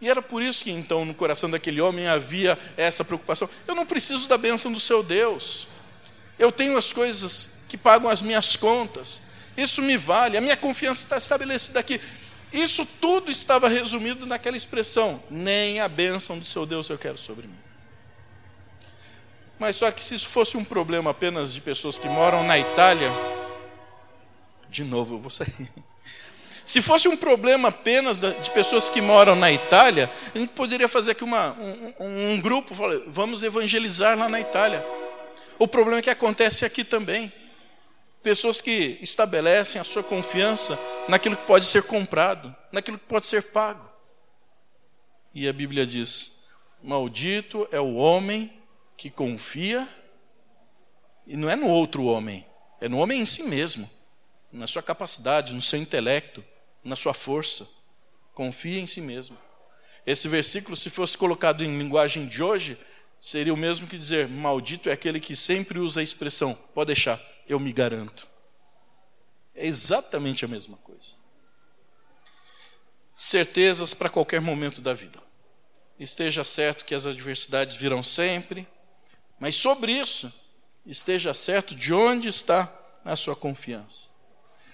E 0.04 0.10
era 0.10 0.22
por 0.22 0.44
isso 0.44 0.66
que 0.66 0.70
então 0.70 1.06
no 1.06 1.14
coração 1.14 1.50
daquele 1.50 1.80
homem 1.80 2.08
havia 2.08 2.60
essa 2.76 3.06
preocupação. 3.06 3.50
Eu 3.66 3.74
não 3.74 3.86
preciso 3.86 4.28
da 4.28 4.38
bênção 4.38 4.70
do 4.70 4.80
seu 4.80 5.02
Deus. 5.02 5.66
Eu 6.38 6.52
tenho 6.52 6.76
as 6.76 6.92
coisas 6.92 7.60
que 7.70 7.78
pagam 7.78 8.10
as 8.10 8.22
minhas 8.22 8.58
contas. 8.58 9.22
Isso 9.56 9.82
me 9.82 9.96
vale. 9.96 10.36
A 10.36 10.42
minha 10.42 10.58
confiança 10.58 11.04
está 11.04 11.18
estabelecida 11.18 11.80
aqui. 11.80 12.02
Isso 12.52 12.86
tudo 13.00 13.32
estava 13.32 13.70
resumido 13.70 14.26
naquela 14.26 14.58
expressão: 14.58 15.24
nem 15.32 15.80
a 15.80 15.88
bênção 15.88 16.38
do 16.38 16.44
seu 16.44 16.66
Deus 16.66 16.90
eu 16.90 16.98
quero 16.98 17.18
sobre 17.18 17.48
mim. 17.48 17.60
Mas 19.58 19.78
só 19.78 19.90
que 19.90 20.04
se 20.04 20.16
isso 20.16 20.28
fosse 20.28 20.58
um 20.58 20.66
problema 20.66 21.12
apenas 21.12 21.54
de 21.54 21.62
pessoas 21.62 21.98
que 21.98 22.10
moram 22.10 22.44
na 22.44 22.60
Itália, 22.60 23.10
de 24.70 24.84
novo 24.84 25.16
eu 25.16 25.20
vou 25.20 25.30
sair. 25.30 25.72
Se 26.66 26.82
fosse 26.82 27.08
um 27.08 27.18
problema 27.18 27.70
apenas 27.70 28.22
de 28.22 28.50
pessoas 28.52 28.90
que 28.90 29.02
moram 29.02 29.36
na 29.36 29.52
Itália, 29.52 30.10
a 30.34 30.38
gente 30.38 30.52
poderia 30.52 30.88
fazer 30.88 31.12
aqui 31.12 31.24
uma, 31.24 31.52
um, 32.00 32.34
um 32.34 32.42
grupo, 32.42 32.74
vamos 33.08 33.44
evangelizar 33.44 34.18
lá 34.18 34.30
na 34.30 34.40
Itália. 34.40 34.86
O 35.60 35.68
problema 35.68 36.00
é 36.00 36.02
que 36.02 36.10
acontece 36.10 36.66
aqui 36.66 36.84
também. 36.84 37.32
Pessoas 38.22 38.62
que 38.62 38.98
estabelecem 39.02 39.82
a 39.82 39.84
sua 39.84 40.02
confiança 40.02 40.80
naquilo 41.10 41.36
que 41.36 41.46
pode 41.46 41.66
ser 41.66 41.84
comprado, 41.84 42.56
naquilo 42.72 42.98
que 42.98 43.06
pode 43.06 43.28
ser 43.28 43.52
pago. 43.52 43.90
E 45.34 45.48
a 45.48 45.52
Bíblia 45.52 45.86
diz: 45.86 46.48
Maldito 46.82 47.68
é 47.72 47.80
o 47.82 47.96
homem 47.96 48.54
que 48.96 49.10
confia, 49.10 49.88
e 51.28 51.36
não 51.36 51.50
é 51.50 51.58
no 51.58 51.68
outro 51.68 52.06
homem, 52.06 52.46
é 52.80 52.88
no 52.88 52.98
homem 53.00 53.20
em 53.20 53.26
si 53.26 53.44
mesmo, 53.44 53.90
na 54.52 54.68
sua 54.68 54.82
capacidade, 54.82 55.54
no 55.54 55.62
seu 55.62 55.78
intelecto, 55.78 56.44
na 56.84 56.96
sua 56.96 57.14
força. 57.14 57.68
Confie 58.34 58.80
em 58.80 58.86
si 58.86 59.02
mesmo. 59.02 59.38
Esse 60.06 60.28
versículo, 60.28 60.76
se 60.76 60.90
fosse 60.90 61.18
colocado 61.18 61.64
em 61.64 61.78
linguagem 61.78 62.28
de 62.28 62.44
hoje, 62.44 62.78
seria 63.22 63.54
o 63.54 63.58
mesmo 63.58 63.88
que 63.88 63.98
dizer: 63.98 64.28
Maldito 64.28 64.90
é 64.90 64.94
aquele 64.94 65.20
que 65.20 65.36
sempre 65.36 65.80
usa 65.80 66.02
a 66.02 66.04
expressão, 66.04 66.54
pode 66.74 66.88
deixar, 66.88 67.22
eu 67.48 67.60
me 67.60 67.72
garanto. 67.72 68.28
É 69.56 69.66
exatamente 69.66 70.44
a 70.44 70.48
mesma 70.48 70.78
coisa. 70.78 71.16
Certezas 73.14 73.94
para 73.94 74.10
qualquer 74.10 74.42
momento 74.42 74.82
da 74.82 74.94
vida. 74.94 75.20
Esteja 76.00 76.44
certo 76.44 76.84
que 76.84 76.96
as 76.96 77.06
adversidades 77.06 77.76
virão 77.76 78.02
sempre, 78.02 78.68
mas 79.40 79.56
sobre 79.56 79.92
isso, 79.92 80.34
esteja 80.86 81.34
certo 81.34 81.76
de 81.76 81.94
onde 81.94 82.28
está 82.28 82.74
a 83.06 83.16
sua 83.16 83.36
confiança. 83.36 84.10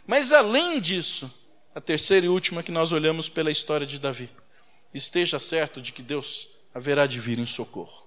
Mas 0.07 0.31
além 0.31 0.79
disso, 0.79 1.31
a 1.79 1.81
terceira 1.81 2.25
e 2.25 2.29
última 2.29 2.61
que 2.61 2.73
nós 2.73 2.91
olhamos 2.91 3.29
pela 3.29 3.49
história 3.49 3.87
de 3.87 3.99
Davi. 3.99 4.29
Esteja 4.93 5.39
certo 5.39 5.81
de 5.81 5.93
que 5.93 6.01
Deus 6.01 6.49
haverá 6.75 7.07
de 7.07 7.21
vir 7.21 7.39
em 7.39 7.45
socorro. 7.45 8.05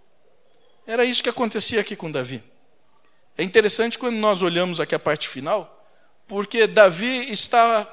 Era 0.87 1.07
isso 1.07 1.23
que 1.23 1.31
acontecia 1.31 1.81
aqui 1.81 1.97
com 1.97 2.11
Davi. 2.11 2.45
É 3.35 3.43
interessante 3.43 3.99
quando 3.99 4.17
nós 4.17 4.43
olhamos 4.43 4.79
aqui 4.79 4.95
a 4.95 4.99
parte 4.99 5.27
final, 5.27 5.89
porque 6.29 6.67
Davi 6.67 7.33
está 7.33 7.91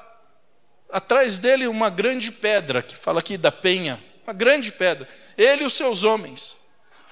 atrás 0.92 1.38
dele 1.38 1.66
uma 1.66 1.88
grande 1.88 2.30
pedra, 2.30 2.82
que 2.82 2.94
fala 2.94 3.20
aqui 3.20 3.38
da 3.38 3.50
penha, 3.50 4.04
uma 4.26 4.34
grande 4.34 4.70
pedra. 4.70 5.08
Ele 5.34 5.62
e 5.62 5.66
os 5.66 5.72
seus 5.72 6.04
homens. 6.04 6.58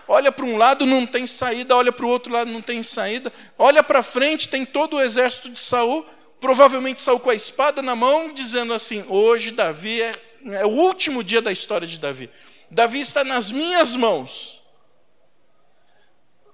Olha 0.07 0.31
para 0.31 0.45
um 0.45 0.59
lado, 0.59 0.85
não 0.85 1.07
tem 1.07 1.27
saída, 1.27 1.75
olha 1.75 1.91
para 1.91 2.05
o 2.05 2.11
outro 2.11 2.31
lado, 2.31 2.51
não 2.51 2.61
tem 2.61 2.83
saída. 2.83 3.33
Olha 3.57 3.83
para 3.83 4.03
frente, 4.03 4.47
tem 4.47 4.67
todo 4.67 4.97
o 4.97 5.01
exército 5.01 5.49
de 5.49 5.59
Saul 5.59 6.05
provavelmente 6.41 7.03
saiu 7.03 7.21
com 7.21 7.31
a 7.31 7.35
espada 7.35 7.83
na 7.83 7.95
mão, 7.95 8.33
dizendo 8.33 8.73
assim: 8.73 9.05
Hoje 9.09 9.51
Davi 9.51 10.01
é, 10.03 10.15
é 10.53 10.67
o 10.67 10.71
último 10.71 11.23
dia 11.23 11.43
da 11.43 11.53
história 11.53 11.87
de 11.87 11.99
Davi. 11.99 12.31
Davi 12.71 13.01
está 13.01 13.25
nas 13.25 13.51
minhas 13.51 13.95
mãos. 13.95 14.63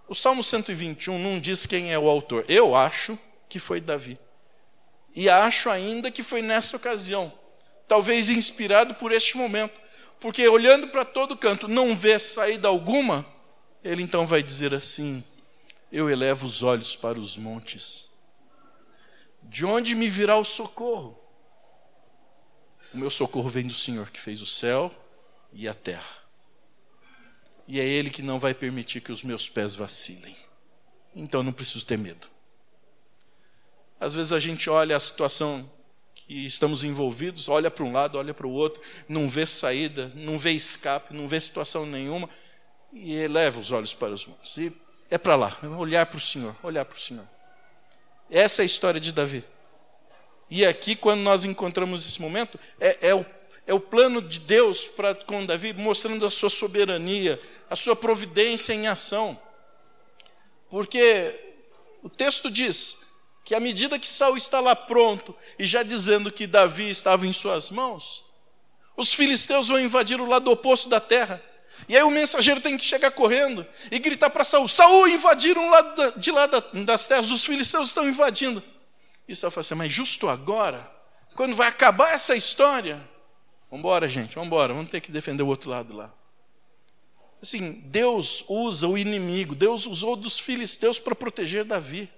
O 0.06 0.14
Salmo 0.14 0.42
121 0.42 1.18
não 1.18 1.40
diz 1.40 1.66
quem 1.66 1.92
é 1.92 1.98
o 1.98 2.08
autor. 2.08 2.44
Eu 2.48 2.74
acho 2.76 3.18
que 3.48 3.58
foi 3.58 3.80
Davi. 3.80 4.18
E 5.14 5.28
acho 5.28 5.70
ainda 5.70 6.10
que 6.10 6.22
foi 6.22 6.42
nessa 6.42 6.76
ocasião, 6.76 7.32
talvez 7.86 8.28
inspirado 8.28 8.94
por 8.94 9.12
este 9.12 9.36
momento, 9.36 9.80
porque 10.20 10.46
olhando 10.48 10.88
para 10.88 11.04
todo 11.04 11.36
canto, 11.36 11.68
não 11.68 11.94
vê 11.94 12.18
saída 12.18 12.68
alguma, 12.68 13.24
ele 13.82 14.02
então 14.02 14.26
vai 14.26 14.42
dizer 14.42 14.74
assim: 14.74 15.22
Eu 15.90 16.10
elevo 16.10 16.46
os 16.46 16.62
olhos 16.62 16.96
para 16.96 17.18
os 17.18 17.36
montes 17.36 18.13
de 19.44 19.64
onde 19.64 19.94
me 19.94 20.08
virá 20.08 20.36
o 20.36 20.44
socorro? 20.44 21.18
O 22.92 22.98
meu 22.98 23.10
socorro 23.10 23.48
vem 23.48 23.66
do 23.66 23.72
Senhor 23.72 24.10
que 24.10 24.20
fez 24.20 24.40
o 24.40 24.46
céu 24.46 24.92
e 25.52 25.68
a 25.68 25.74
terra. 25.74 26.22
e 27.66 27.80
é 27.80 27.84
Ele 27.84 28.10
que 28.10 28.22
não 28.22 28.38
vai 28.38 28.52
permitir 28.52 29.00
que 29.00 29.10
os 29.12 29.22
meus 29.22 29.48
pés 29.48 29.74
vacilem. 29.74 30.36
Então 31.14 31.42
não 31.42 31.52
preciso 31.52 31.86
ter 31.86 31.96
medo. 31.96 32.28
Às 33.98 34.14
vezes 34.14 34.32
a 34.32 34.38
gente 34.38 34.68
olha 34.68 34.96
a 34.96 35.00
situação 35.00 35.70
que 36.14 36.44
estamos 36.44 36.84
envolvidos, 36.84 37.48
olha 37.48 37.70
para 37.70 37.84
um 37.84 37.92
lado, 37.92 38.18
olha 38.18 38.34
para 38.34 38.46
o 38.46 38.52
outro, 38.52 38.82
não 39.08 39.28
vê 39.28 39.46
saída, 39.46 40.12
não 40.14 40.38
vê 40.38 40.52
escape, 40.52 41.14
não 41.14 41.28
vê 41.28 41.38
situação 41.40 41.86
nenhuma, 41.86 42.28
e 42.92 43.14
eleva 43.14 43.60
os 43.60 43.72
olhos 43.72 43.94
para 43.94 44.12
os 44.12 44.26
montes. 44.26 44.56
E 44.56 44.72
é 45.10 45.18
para 45.18 45.36
lá, 45.36 45.58
olhar 45.78 46.06
para 46.06 46.16
o 46.16 46.20
Senhor, 46.20 46.56
olhar 46.62 46.84
para 46.84 46.96
o 46.96 47.00
Senhor. 47.00 47.26
Essa 48.30 48.62
é 48.62 48.64
a 48.64 48.66
história 48.66 49.00
de 49.00 49.12
Davi. 49.12 49.44
E 50.50 50.64
aqui, 50.64 50.94
quando 50.94 51.20
nós 51.20 51.44
encontramos 51.44 52.06
esse 52.06 52.20
momento, 52.20 52.58
é, 52.80 53.08
é, 53.08 53.14
o, 53.14 53.24
é 53.66 53.74
o 53.74 53.80
plano 53.80 54.20
de 54.20 54.40
Deus 54.40 54.86
para 54.86 55.14
com 55.14 55.44
Davi, 55.44 55.72
mostrando 55.72 56.24
a 56.26 56.30
sua 56.30 56.50
soberania, 56.50 57.40
a 57.68 57.76
sua 57.76 57.96
providência 57.96 58.72
em 58.72 58.86
ação. 58.86 59.40
Porque 60.68 61.34
o 62.02 62.08
texto 62.08 62.50
diz 62.50 62.98
que 63.44 63.54
à 63.54 63.60
medida 63.60 63.98
que 63.98 64.06
Saul 64.06 64.36
está 64.36 64.60
lá 64.60 64.74
pronto 64.74 65.34
e 65.58 65.66
já 65.66 65.82
dizendo 65.82 66.32
que 66.32 66.46
Davi 66.46 66.88
estava 66.88 67.26
em 67.26 67.32
suas 67.32 67.70
mãos, 67.70 68.24
os 68.96 69.12
filisteus 69.12 69.68
vão 69.68 69.80
invadir 69.80 70.20
o 70.20 70.26
lado 70.26 70.50
oposto 70.50 70.88
da 70.88 71.00
terra. 71.00 71.42
E 71.88 71.96
aí 71.96 72.02
o 72.02 72.10
mensageiro 72.10 72.60
tem 72.60 72.76
que 72.76 72.84
chegar 72.84 73.10
correndo 73.10 73.66
e 73.90 73.98
gritar 73.98 74.30
para 74.30 74.44
Saul: 74.44 74.68
Saul, 74.68 75.08
invadiram 75.08 75.68
lá 75.70 76.12
de 76.16 76.30
lá 76.30 76.46
das 76.84 77.06
terras, 77.06 77.30
os 77.30 77.44
filisteus 77.44 77.88
estão 77.88 78.08
invadindo. 78.08 78.62
E 79.28 79.34
Saul 79.34 79.50
fala 79.50 79.60
assim: 79.60 79.74
Mas 79.74 79.92
justo 79.92 80.28
agora, 80.28 80.90
quando 81.34 81.54
vai 81.54 81.68
acabar 81.68 82.12
essa 82.12 82.36
história, 82.36 82.96
vamos 83.70 83.80
embora, 83.80 84.08
gente, 84.08 84.34
vamos 84.34 84.48
embora, 84.48 84.72
vamos 84.72 84.90
ter 84.90 85.00
que 85.00 85.10
defender 85.10 85.42
o 85.42 85.48
outro 85.48 85.70
lado 85.70 85.94
lá. 85.94 86.12
Assim, 87.42 87.72
Deus 87.72 88.42
usa 88.48 88.88
o 88.88 88.96
inimigo, 88.96 89.54
Deus 89.54 89.84
usou 89.84 90.16
dos 90.16 90.38
filisteus 90.38 90.98
para 90.98 91.14
proteger 91.14 91.64
Davi. 91.64 92.10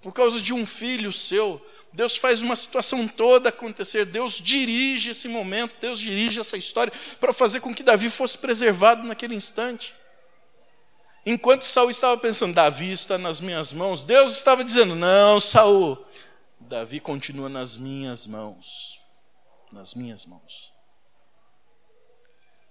Por 0.00 0.12
causa 0.12 0.40
de 0.40 0.52
um 0.52 0.64
filho 0.64 1.12
seu, 1.12 1.60
Deus 1.94 2.16
faz 2.16 2.42
uma 2.42 2.56
situação 2.56 3.06
toda 3.06 3.50
acontecer, 3.50 4.04
Deus 4.04 4.32
dirige 4.32 5.10
esse 5.10 5.28
momento, 5.28 5.76
Deus 5.80 6.00
dirige 6.00 6.40
essa 6.40 6.56
história 6.56 6.92
para 7.20 7.32
fazer 7.32 7.60
com 7.60 7.72
que 7.72 7.84
Davi 7.84 8.10
fosse 8.10 8.36
preservado 8.36 9.04
naquele 9.04 9.34
instante. 9.36 9.94
Enquanto 11.24 11.62
Saul 11.62 11.90
estava 11.90 12.16
pensando, 12.18 12.52
Davi 12.52 12.90
está 12.90 13.16
nas 13.16 13.40
minhas 13.40 13.72
mãos, 13.72 14.04
Deus 14.04 14.32
estava 14.32 14.64
dizendo: 14.64 14.96
Não, 14.96 15.38
Saul, 15.38 16.04
Davi 16.58 16.98
continua 16.98 17.48
nas 17.48 17.76
minhas 17.76 18.26
mãos. 18.26 19.00
Nas 19.72 19.94
minhas 19.94 20.26
mãos. 20.26 20.72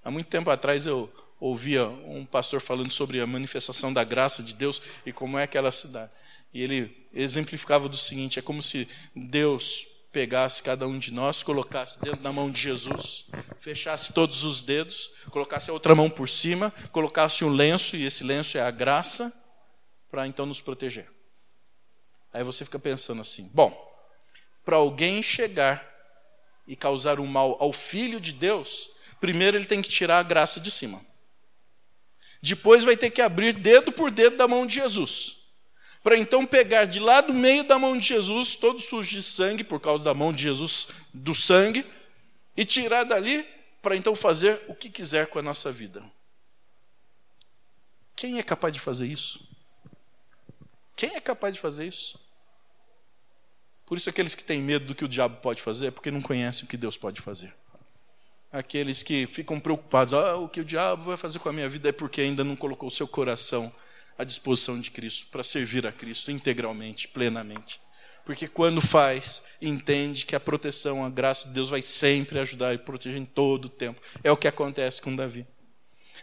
Há 0.03 0.11
muito 0.11 0.27
tempo 0.27 0.49
atrás 0.49 0.85
eu 0.85 1.09
ouvia 1.39 1.87
um 1.87 2.25
pastor 2.25 2.59
falando 2.59 2.91
sobre 2.91 3.21
a 3.21 3.27
manifestação 3.27 3.93
da 3.93 4.03
graça 4.03 4.43
de 4.43 4.53
Deus 4.53 4.81
e 5.05 5.13
como 5.13 5.37
é 5.37 5.47
que 5.47 5.57
ela 5.57 5.71
se 5.71 5.87
dá. 5.87 6.09
E 6.53 6.61
ele 6.61 7.07
exemplificava 7.13 7.89
do 7.89 7.97
seguinte: 7.97 8.39
é 8.39 8.41
como 8.41 8.61
se 8.61 8.87
Deus 9.15 9.87
pegasse 10.11 10.61
cada 10.61 10.87
um 10.87 10.99
de 10.99 11.11
nós, 11.11 11.41
colocasse 11.41 11.99
dentro 11.99 12.21
da 12.21 12.31
mão 12.31 12.51
de 12.51 12.61
Jesus, 12.61 13.25
fechasse 13.59 14.13
todos 14.13 14.43
os 14.43 14.61
dedos, 14.61 15.09
colocasse 15.31 15.71
a 15.71 15.73
outra 15.73 15.95
mão 15.95 16.07
por 16.09 16.29
cima, 16.29 16.71
colocasse 16.91 17.43
um 17.43 17.49
lenço, 17.49 17.95
e 17.95 18.05
esse 18.05 18.23
lenço 18.23 18.57
é 18.57 18.61
a 18.61 18.69
graça, 18.69 19.33
para 20.11 20.27
então 20.27 20.45
nos 20.45 20.61
proteger. 20.61 21.09
Aí 22.31 22.43
você 22.43 22.63
fica 22.63 22.77
pensando 22.77 23.21
assim: 23.21 23.49
bom, 23.53 23.75
para 24.63 24.77
alguém 24.77 25.23
chegar 25.23 25.91
e 26.67 26.75
causar 26.75 27.19
um 27.19 27.25
mal 27.25 27.57
ao 27.59 27.73
filho 27.73 28.21
de 28.21 28.31
Deus, 28.31 28.91
primeiro 29.19 29.57
ele 29.57 29.65
tem 29.65 29.81
que 29.81 29.89
tirar 29.89 30.19
a 30.19 30.23
graça 30.23 30.59
de 30.59 30.69
cima. 30.69 31.01
Depois 32.39 32.83
vai 32.83 32.95
ter 32.95 33.09
que 33.09 33.21
abrir 33.21 33.53
dedo 33.53 33.91
por 33.91 34.11
dedo 34.11 34.37
da 34.37 34.47
mão 34.47 34.67
de 34.67 34.75
Jesus 34.75 35.42
para 36.03 36.17
então 36.17 36.45
pegar 36.45 36.83
de 36.83 36.99
lá 36.99 37.21
do 37.21 37.33
meio 37.33 37.63
da 37.63 37.79
mão 37.79 37.97
de 37.97 38.05
Jesus, 38.05 38.55
todo 38.55 38.81
sujo 38.81 39.09
de 39.09 39.23
sangue, 39.23 39.63
por 39.63 39.79
causa 39.79 40.03
da 40.03 40.13
mão 40.13 40.33
de 40.33 40.43
Jesus, 40.43 40.89
do 41.13 41.33
sangue, 41.33 41.85
e 42.57 42.65
tirar 42.65 43.05
dali, 43.05 43.47
para 43.81 43.95
então 43.95 44.13
fazer 44.13 44.61
o 44.67 44.75
que 44.75 44.89
quiser 44.89 45.27
com 45.27 45.39
a 45.39 45.41
nossa 45.41 45.71
vida. 45.71 46.03
Quem 48.15 48.37
é 48.37 48.43
capaz 48.43 48.73
de 48.73 48.81
fazer 48.81 49.07
isso? 49.07 49.47
Quem 50.95 51.15
é 51.15 51.21
capaz 51.21 51.53
de 51.53 51.59
fazer 51.59 51.87
isso? 51.87 52.19
Por 53.85 53.97
isso, 53.97 54.09
aqueles 54.09 54.35
que 54.35 54.43
têm 54.43 54.61
medo 54.61 54.85
do 54.85 54.95
que 54.95 55.05
o 55.05 55.07
diabo 55.07 55.37
pode 55.37 55.61
fazer 55.61 55.87
é 55.87 55.91
porque 55.91 56.11
não 56.11 56.21
conhecem 56.21 56.65
o 56.65 56.67
que 56.67 56.77
Deus 56.77 56.97
pode 56.97 57.21
fazer. 57.21 57.53
Aqueles 58.51 59.01
que 59.03 59.25
ficam 59.25 59.59
preocupados, 59.59 60.13
ah, 60.13 60.35
o 60.35 60.47
que 60.47 60.61
o 60.61 60.65
diabo 60.65 61.05
vai 61.05 61.17
fazer 61.17 61.39
com 61.39 61.49
a 61.49 61.53
minha 61.53 61.67
vida 61.67 61.89
é 61.89 61.91
porque 61.91 62.21
ainda 62.21 62.43
não 62.43 62.55
colocou 62.55 62.87
o 62.87 62.91
seu 62.91 63.07
coração 63.07 63.73
à 64.17 64.23
disposição 64.23 64.79
de 64.79 64.91
Cristo, 64.91 65.27
para 65.27 65.43
servir 65.43 65.85
a 65.87 65.91
Cristo 65.91 66.31
integralmente, 66.31 67.07
plenamente. 67.07 67.79
Porque 68.25 68.47
quando 68.47 68.79
faz, 68.79 69.43
entende 69.61 70.25
que 70.25 70.35
a 70.35 70.39
proteção, 70.39 71.05
a 71.05 71.09
graça 71.09 71.47
de 71.47 71.53
Deus 71.53 71.69
vai 71.69 71.81
sempre 71.81 72.39
ajudar 72.39 72.73
e 72.73 72.77
proteger 72.77 73.19
em 73.19 73.25
todo 73.25 73.65
o 73.65 73.69
tempo. 73.69 74.01
É 74.23 74.31
o 74.31 74.37
que 74.37 74.47
acontece 74.47 75.01
com 75.01 75.15
Davi. 75.15 75.45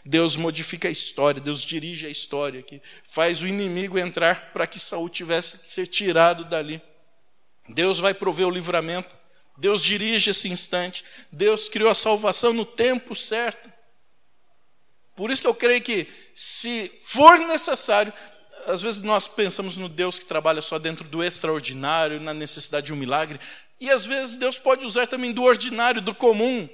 Deus 0.03 0.35
modifica 0.35 0.87
a 0.87 0.91
história, 0.91 1.39
Deus 1.39 1.61
dirige 1.61 2.07
a 2.07 2.09
história, 2.09 2.63
que 2.63 2.81
faz 3.03 3.41
o 3.41 3.47
inimigo 3.47 3.99
entrar 3.99 4.51
para 4.51 4.65
que 4.65 4.79
Saul 4.79 5.09
tivesse 5.09 5.59
que 5.59 5.71
ser 5.71 5.85
tirado 5.85 6.43
dali. 6.45 6.81
Deus 7.69 7.99
vai 7.99 8.13
prover 8.13 8.47
o 8.47 8.51
livramento, 8.51 9.15
Deus 9.57 9.83
dirige 9.83 10.31
esse 10.31 10.49
instante, 10.49 11.05
Deus 11.31 11.69
criou 11.69 11.89
a 11.89 11.95
salvação 11.95 12.51
no 12.51 12.65
tempo 12.65 13.15
certo. 13.15 13.71
Por 15.15 15.29
isso 15.29 15.41
que 15.41 15.47
eu 15.47 15.53
creio 15.53 15.81
que, 15.81 16.07
se 16.33 16.91
for 17.03 17.37
necessário, 17.39 18.13
às 18.65 18.81
vezes 18.81 19.01
nós 19.01 19.27
pensamos 19.27 19.77
no 19.77 19.89
Deus 19.89 20.19
que 20.19 20.25
trabalha 20.25 20.61
só 20.61 20.79
dentro 20.79 21.03
do 21.03 21.23
extraordinário, 21.23 22.19
na 22.19 22.33
necessidade 22.33 22.87
de 22.87 22.93
um 22.93 22.97
milagre, 22.97 23.39
e 23.79 23.89
às 23.89 24.05
vezes 24.05 24.37
Deus 24.37 24.59
pode 24.59 24.85
usar 24.85 25.07
também 25.07 25.31
do 25.31 25.43
ordinário, 25.43 26.01
do 26.01 26.13
comum, 26.13 26.69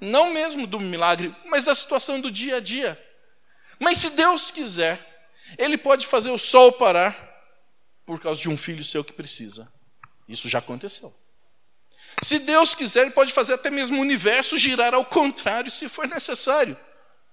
não 0.00 0.32
mesmo 0.32 0.66
do 0.66 0.80
milagre, 0.80 1.34
mas 1.46 1.64
da 1.64 1.74
situação 1.74 2.20
do 2.20 2.30
dia 2.30 2.56
a 2.56 2.60
dia. 2.60 3.00
Mas 3.78 3.98
se 3.98 4.10
Deus 4.10 4.50
quiser, 4.50 5.28
Ele 5.56 5.78
pode 5.78 6.06
fazer 6.06 6.30
o 6.30 6.38
sol 6.38 6.72
parar 6.72 7.28
por 8.04 8.20
causa 8.20 8.40
de 8.40 8.48
um 8.48 8.56
filho 8.56 8.82
seu 8.82 9.04
que 9.04 9.12
precisa. 9.12 9.72
Isso 10.28 10.48
já 10.48 10.58
aconteceu. 10.58 11.14
Se 12.22 12.40
Deus 12.40 12.74
quiser, 12.74 13.02
Ele 13.02 13.10
pode 13.10 13.32
fazer 13.32 13.54
até 13.54 13.70
mesmo 13.70 13.98
o 13.98 14.02
universo 14.02 14.56
girar 14.56 14.94
ao 14.94 15.04
contrário, 15.04 15.70
se 15.70 15.88
for 15.88 16.08
necessário. 16.08 16.76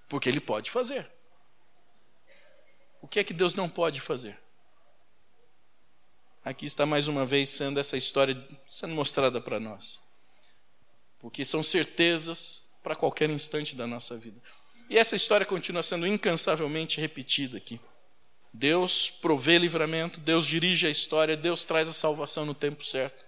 Porque 0.08 0.30
ele 0.30 0.40
pode 0.40 0.72
fazer. 0.72 1.10
O 3.02 3.08
que 3.08 3.20
é 3.20 3.24
que 3.24 3.34
Deus 3.34 3.56
não 3.56 3.70
pode 3.70 4.02
fazer? 4.02 4.40
Aqui 6.44 6.66
está 6.66 6.86
mais 6.86 7.08
uma 7.08 7.26
vez 7.26 7.50
sendo 7.50 7.80
essa 7.80 7.98
história 7.98 8.48
sendo 8.66 8.96
mostrada 8.96 9.42
para 9.42 9.60
nós. 9.60 10.02
Porque 11.20 11.44
são 11.44 11.62
certezas 11.62 12.72
para 12.82 12.96
qualquer 12.96 13.30
instante 13.30 13.76
da 13.76 13.86
nossa 13.86 14.18
vida. 14.18 14.42
E 14.90 14.98
essa 14.98 15.16
história 15.16 15.46
continua 15.46 15.84
sendo 15.84 16.08
incansavelmente 16.08 17.02
repetida 17.02 17.58
aqui. 17.58 17.80
Deus 18.54 19.10
provê 19.10 19.58
livramento, 19.58 20.20
Deus 20.20 20.46
dirige 20.48 20.88
a 20.88 20.90
história, 20.90 21.36
Deus 21.36 21.66
traz 21.66 21.90
a 21.90 21.94
salvação 21.94 22.46
no 22.46 22.56
tempo 22.56 22.84
certo. 22.84 23.26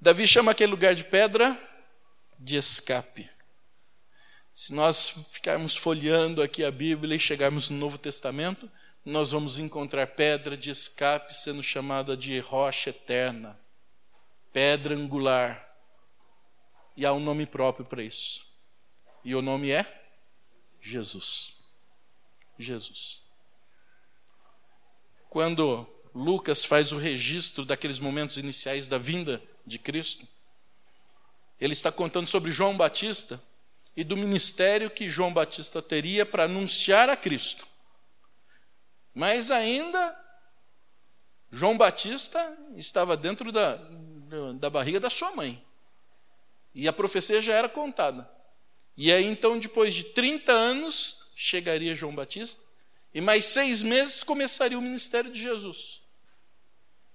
Davi 0.00 0.26
chama 0.26 0.52
aquele 0.52 0.70
lugar 0.70 0.94
de 0.94 1.04
pedra 1.04 1.58
de 2.38 2.56
escape. 2.56 3.28
Se 4.54 4.72
nós 4.72 5.10
ficarmos 5.32 5.76
folheando 5.76 6.40
aqui 6.40 6.64
a 6.64 6.70
Bíblia 6.70 7.16
e 7.16 7.18
chegarmos 7.18 7.68
no 7.68 7.76
Novo 7.76 7.98
Testamento, 7.98 8.70
nós 9.04 9.32
vamos 9.32 9.58
encontrar 9.58 10.06
pedra 10.06 10.56
de 10.56 10.70
escape 10.70 11.34
sendo 11.34 11.60
chamada 11.60 12.16
de 12.16 12.38
rocha 12.38 12.90
eterna, 12.90 13.58
pedra 14.52 14.94
angular. 14.94 15.68
E 16.96 17.04
há 17.04 17.12
um 17.12 17.18
nome 17.18 17.46
próprio 17.46 17.84
para 17.84 18.04
isso. 18.04 18.46
E 19.24 19.34
o 19.34 19.42
nome 19.42 19.72
é 19.72 19.84
Jesus. 20.80 21.58
Jesus. 22.56 23.22
Quando 25.28 25.84
Lucas 26.14 26.64
faz 26.64 26.92
o 26.92 26.96
registro 26.96 27.64
daqueles 27.64 27.98
momentos 27.98 28.36
iniciais 28.36 28.86
da 28.86 28.98
vinda 28.98 29.42
de 29.66 29.80
Cristo, 29.80 30.28
ele 31.60 31.72
está 31.72 31.90
contando 31.90 32.28
sobre 32.28 32.52
João 32.52 32.76
Batista 32.76 33.42
e 33.96 34.02
do 34.02 34.16
ministério 34.16 34.90
que 34.90 35.08
João 35.08 35.32
Batista 35.32 35.80
teria 35.80 36.26
para 36.26 36.44
anunciar 36.44 37.08
a 37.08 37.16
Cristo. 37.16 37.66
Mas 39.14 39.50
ainda, 39.50 40.18
João 41.50 41.78
Batista 41.78 42.58
estava 42.76 43.16
dentro 43.16 43.52
da, 43.52 43.78
da 44.58 44.68
barriga 44.68 44.98
da 44.98 45.10
sua 45.10 45.30
mãe. 45.36 45.62
E 46.74 46.88
a 46.88 46.92
profecia 46.92 47.40
já 47.40 47.54
era 47.54 47.68
contada. 47.68 48.28
E 48.96 49.12
aí, 49.12 49.24
então, 49.24 49.58
depois 49.58 49.94
de 49.94 50.04
30 50.04 50.52
anos, 50.52 51.30
chegaria 51.36 51.94
João 51.94 52.14
Batista, 52.14 52.62
e 53.12 53.20
mais 53.20 53.44
seis 53.44 53.82
meses 53.82 54.24
começaria 54.24 54.78
o 54.78 54.82
ministério 54.82 55.30
de 55.30 55.40
Jesus. 55.40 56.02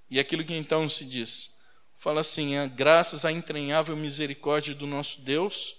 E 0.09 0.17
aquilo 0.19 0.45
que 0.45 0.55
então 0.55 0.87
se 0.87 1.05
diz, 1.05 1.59
fala 1.97 2.21
assim: 2.21 2.53
graças 2.75 3.25
à 3.25 3.31
entranhável 3.31 3.97
misericórdia 3.97 4.73
do 4.73 4.87
nosso 4.87 5.21
Deus, 5.21 5.78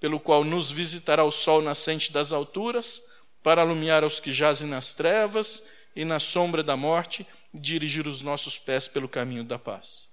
pelo 0.00 0.18
qual 0.18 0.42
nos 0.42 0.72
visitará 0.72 1.22
o 1.22 1.30
sol 1.30 1.60
nascente 1.60 2.10
das 2.10 2.32
alturas, 2.32 3.02
para 3.42 3.62
alumiar 3.62 4.02
aos 4.02 4.18
que 4.18 4.32
jazem 4.32 4.68
nas 4.68 4.94
trevas 4.94 5.68
e 5.94 6.04
na 6.04 6.18
sombra 6.18 6.62
da 6.62 6.76
morte, 6.76 7.26
e 7.52 7.58
dirigir 7.58 8.06
os 8.06 8.22
nossos 8.22 8.58
pés 8.58 8.88
pelo 8.88 9.08
caminho 9.08 9.44
da 9.44 9.58
paz. 9.58 10.08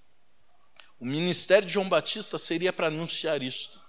O 1.00 1.06
ministério 1.06 1.68
de 1.68 1.74
João 1.74 1.88
Batista 1.88 2.38
seria 2.38 2.74
para 2.74 2.88
anunciar 2.88 3.42
isto. 3.42 3.80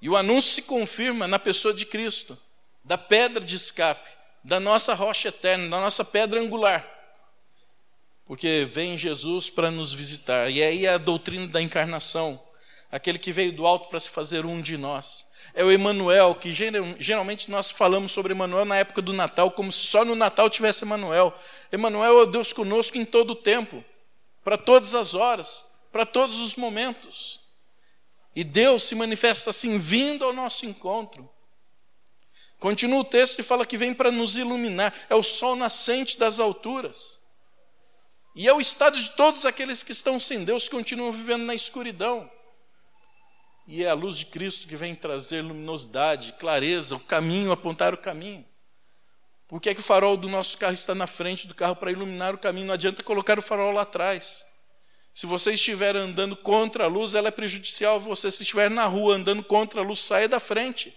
E 0.00 0.08
o 0.08 0.16
anúncio 0.16 0.50
se 0.50 0.62
confirma 0.62 1.28
na 1.28 1.38
pessoa 1.38 1.74
de 1.74 1.84
Cristo, 1.84 2.36
da 2.82 2.96
pedra 2.96 3.44
de 3.44 3.54
escape, 3.54 4.08
da 4.42 4.58
nossa 4.58 4.94
rocha 4.94 5.28
eterna, 5.28 5.68
da 5.68 5.80
nossa 5.80 6.04
pedra 6.04 6.40
angular. 6.40 6.88
Porque 8.24 8.66
vem 8.70 8.96
Jesus 8.96 9.50
para 9.50 9.70
nos 9.70 9.92
visitar. 9.92 10.50
E 10.50 10.62
aí 10.62 10.86
é 10.86 10.94
a 10.94 10.98
doutrina 10.98 11.46
da 11.48 11.60
encarnação, 11.60 12.40
aquele 12.90 13.18
que 13.18 13.32
veio 13.32 13.52
do 13.52 13.66
alto 13.66 13.88
para 13.88 14.00
se 14.00 14.10
fazer 14.10 14.44
um 14.44 14.60
de 14.60 14.76
nós. 14.76 15.30
É 15.54 15.64
o 15.64 15.70
Emanuel, 15.70 16.34
que 16.34 16.52
geralmente 16.52 17.50
nós 17.50 17.70
falamos 17.70 18.12
sobre 18.12 18.32
Emanuel 18.32 18.64
na 18.64 18.76
época 18.76 19.02
do 19.02 19.12
Natal, 19.12 19.50
como 19.50 19.72
se 19.72 19.86
só 19.86 20.04
no 20.04 20.14
Natal 20.14 20.48
tivesse 20.48 20.84
Emanuel. 20.84 21.34
Emanuel 21.72 22.18
é 22.18 22.22
o 22.22 22.26
Deus 22.26 22.52
conosco 22.52 22.98
em 22.98 23.04
todo 23.04 23.30
o 23.30 23.36
tempo, 23.36 23.84
para 24.44 24.56
todas 24.56 24.94
as 24.94 25.14
horas, 25.14 25.64
para 25.90 26.06
todos 26.06 26.38
os 26.38 26.54
momentos. 26.54 27.40
E 28.34 28.44
Deus 28.44 28.84
se 28.84 28.94
manifesta 28.94 29.50
assim, 29.50 29.76
vindo 29.76 30.24
ao 30.24 30.32
nosso 30.32 30.66
encontro. 30.66 31.28
Continua 32.60 33.00
o 33.00 33.04
texto 33.04 33.40
e 33.40 33.42
fala 33.42 33.66
que 33.66 33.76
vem 33.76 33.92
para 33.92 34.12
nos 34.12 34.36
iluminar, 34.36 34.94
é 35.08 35.14
o 35.14 35.22
sol 35.22 35.56
nascente 35.56 36.18
das 36.18 36.38
alturas. 36.38 37.18
E 38.36 38.46
é 38.46 38.52
o 38.52 38.60
estado 38.60 38.96
de 38.96 39.10
todos 39.16 39.44
aqueles 39.44 39.82
que 39.82 39.90
estão 39.90 40.20
sem 40.20 40.44
Deus, 40.44 40.64
que 40.64 40.76
continuam 40.76 41.10
vivendo 41.10 41.44
na 41.44 41.54
escuridão. 41.54 42.30
E 43.72 43.84
é 43.84 43.88
a 43.88 43.94
luz 43.94 44.16
de 44.16 44.26
Cristo 44.26 44.66
que 44.66 44.74
vem 44.74 44.96
trazer 44.96 45.42
luminosidade, 45.42 46.32
clareza, 46.32 46.96
o 46.96 46.98
caminho, 46.98 47.52
apontar 47.52 47.94
o 47.94 47.96
caminho. 47.96 48.44
Por 49.46 49.60
que, 49.60 49.70
é 49.70 49.74
que 49.74 49.78
o 49.78 49.84
farol 49.84 50.16
do 50.16 50.28
nosso 50.28 50.58
carro 50.58 50.74
está 50.74 50.92
na 50.92 51.06
frente 51.06 51.46
do 51.46 51.54
carro 51.54 51.76
para 51.76 51.92
iluminar 51.92 52.34
o 52.34 52.38
caminho? 52.38 52.66
Não 52.66 52.74
adianta 52.74 53.04
colocar 53.04 53.38
o 53.38 53.42
farol 53.42 53.70
lá 53.70 53.82
atrás. 53.82 54.44
Se 55.14 55.24
você 55.24 55.52
estiver 55.52 55.94
andando 55.94 56.34
contra 56.34 56.82
a 56.82 56.88
luz, 56.88 57.14
ela 57.14 57.28
é 57.28 57.30
prejudicial 57.30 57.94
a 57.94 57.98
você. 57.98 58.28
Se 58.28 58.42
estiver 58.42 58.68
na 58.68 58.86
rua 58.86 59.14
andando 59.14 59.44
contra 59.44 59.80
a 59.80 59.84
luz, 59.84 60.00
saia 60.00 60.28
da 60.28 60.40
frente. 60.40 60.92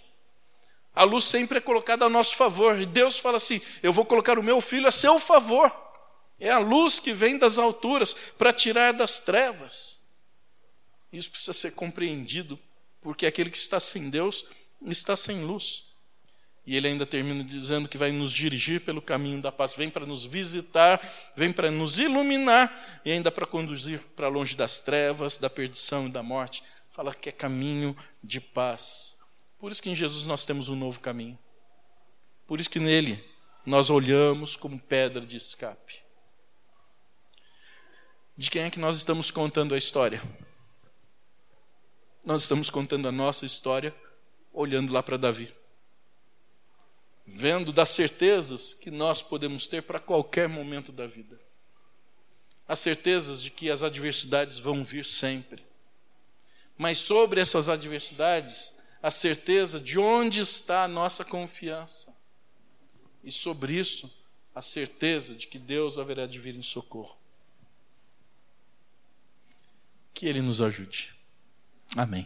A 0.95 1.03
luz 1.03 1.25
sempre 1.25 1.59
é 1.59 1.61
colocada 1.61 2.05
a 2.05 2.09
nosso 2.09 2.35
favor. 2.35 2.79
E 2.79 2.87
Deus 2.87 3.19
fala 3.19 3.37
assim: 3.37 3.61
Eu 3.83 3.93
vou 3.93 4.03
colocar 4.03 4.39
o 4.39 4.43
meu 4.43 4.59
filho 4.59 4.87
a 4.87 4.91
seu 4.91 5.19
favor. 5.19 5.71
É 6.39 6.49
a 6.49 6.57
luz 6.57 6.99
que 6.99 7.13
vem 7.13 7.37
das 7.37 7.59
alturas 7.59 8.15
para 8.35 8.51
tirar 8.51 8.93
das 8.93 9.19
trevas. 9.19 10.02
Isso 11.13 11.29
precisa 11.29 11.53
ser 11.53 11.71
compreendido, 11.71 12.59
porque 12.99 13.27
aquele 13.27 13.51
que 13.51 13.57
está 13.57 13.79
sem 13.79 14.09
Deus 14.09 14.45
está 14.81 15.15
sem 15.15 15.45
luz. 15.45 15.85
E 16.65 16.75
ele 16.75 16.87
ainda 16.87 17.05
termina 17.05 17.43
dizendo 17.43 17.87
que 17.89 17.97
vai 17.97 18.11
nos 18.11 18.31
dirigir 18.31 18.81
pelo 18.81 19.01
caminho 19.01 19.41
da 19.41 19.51
paz, 19.51 19.75
vem 19.75 19.89
para 19.89 20.05
nos 20.05 20.25
visitar, 20.25 20.99
vem 21.35 21.51
para 21.51 21.69
nos 21.69 21.99
iluminar 21.99 23.01
e 23.05 23.11
ainda 23.11 23.29
para 23.31 23.45
conduzir 23.45 23.99
para 24.15 24.29
longe 24.29 24.55
das 24.55 24.79
trevas, 24.79 25.37
da 25.37 25.49
perdição 25.49 26.07
e 26.07 26.11
da 26.11 26.23
morte. 26.23 26.63
Fala 26.93 27.13
que 27.13 27.29
é 27.29 27.31
caminho 27.31 27.95
de 28.23 28.39
paz. 28.39 29.19
Por 29.59 29.71
isso 29.71 29.83
que 29.83 29.89
em 29.89 29.95
Jesus 29.95 30.25
nós 30.25 30.45
temos 30.45 30.69
um 30.69 30.75
novo 30.75 30.99
caminho. 30.99 31.37
Por 32.47 32.59
isso 32.59 32.69
que 32.69 32.79
nele 32.79 33.23
nós 33.65 33.89
olhamos 33.89 34.55
como 34.55 34.79
pedra 34.79 35.25
de 35.25 35.37
escape. 35.37 36.01
De 38.37 38.49
quem 38.49 38.63
é 38.63 38.69
que 38.69 38.79
nós 38.79 38.95
estamos 38.95 39.29
contando 39.29 39.75
a 39.75 39.77
história? 39.77 40.21
Nós 42.25 42.43
estamos 42.43 42.69
contando 42.69 43.07
a 43.07 43.11
nossa 43.11 43.45
história 43.45 43.93
olhando 44.53 44.93
lá 44.93 45.03
para 45.03 45.17
Davi. 45.17 45.53
Vendo 47.25 47.73
das 47.73 47.89
certezas 47.89 48.73
que 48.73 48.89
nós 48.89 49.21
podemos 49.21 49.67
ter 49.67 49.81
para 49.83 49.99
qualquer 49.99 50.47
momento 50.47 50.91
da 50.91 51.05
vida. 51.05 51.39
As 52.65 52.79
certezas 52.79 53.41
de 53.41 53.51
que 53.51 53.69
as 53.69 53.83
adversidades 53.83 54.57
vão 54.57 54.83
vir 54.85 55.03
sempre. 55.03 55.65
Mas 56.77 56.97
sobre 56.99 57.41
essas 57.41 57.67
adversidades, 57.67 58.77
a 59.01 59.11
certeza 59.11 59.79
de 59.79 59.99
onde 59.99 60.41
está 60.41 60.85
a 60.85 60.87
nossa 60.87 61.25
confiança. 61.25 62.15
E 63.21 63.31
sobre 63.31 63.73
isso, 63.73 64.13
a 64.55 64.61
certeza 64.61 65.35
de 65.35 65.47
que 65.47 65.59
Deus 65.59 65.99
haverá 65.99 66.25
de 66.25 66.39
vir 66.39 66.55
em 66.55 66.63
socorro. 66.63 67.17
Que 70.13 70.25
Ele 70.25 70.41
nos 70.41 70.61
ajude. 70.61 71.12
Amém. 71.95 72.25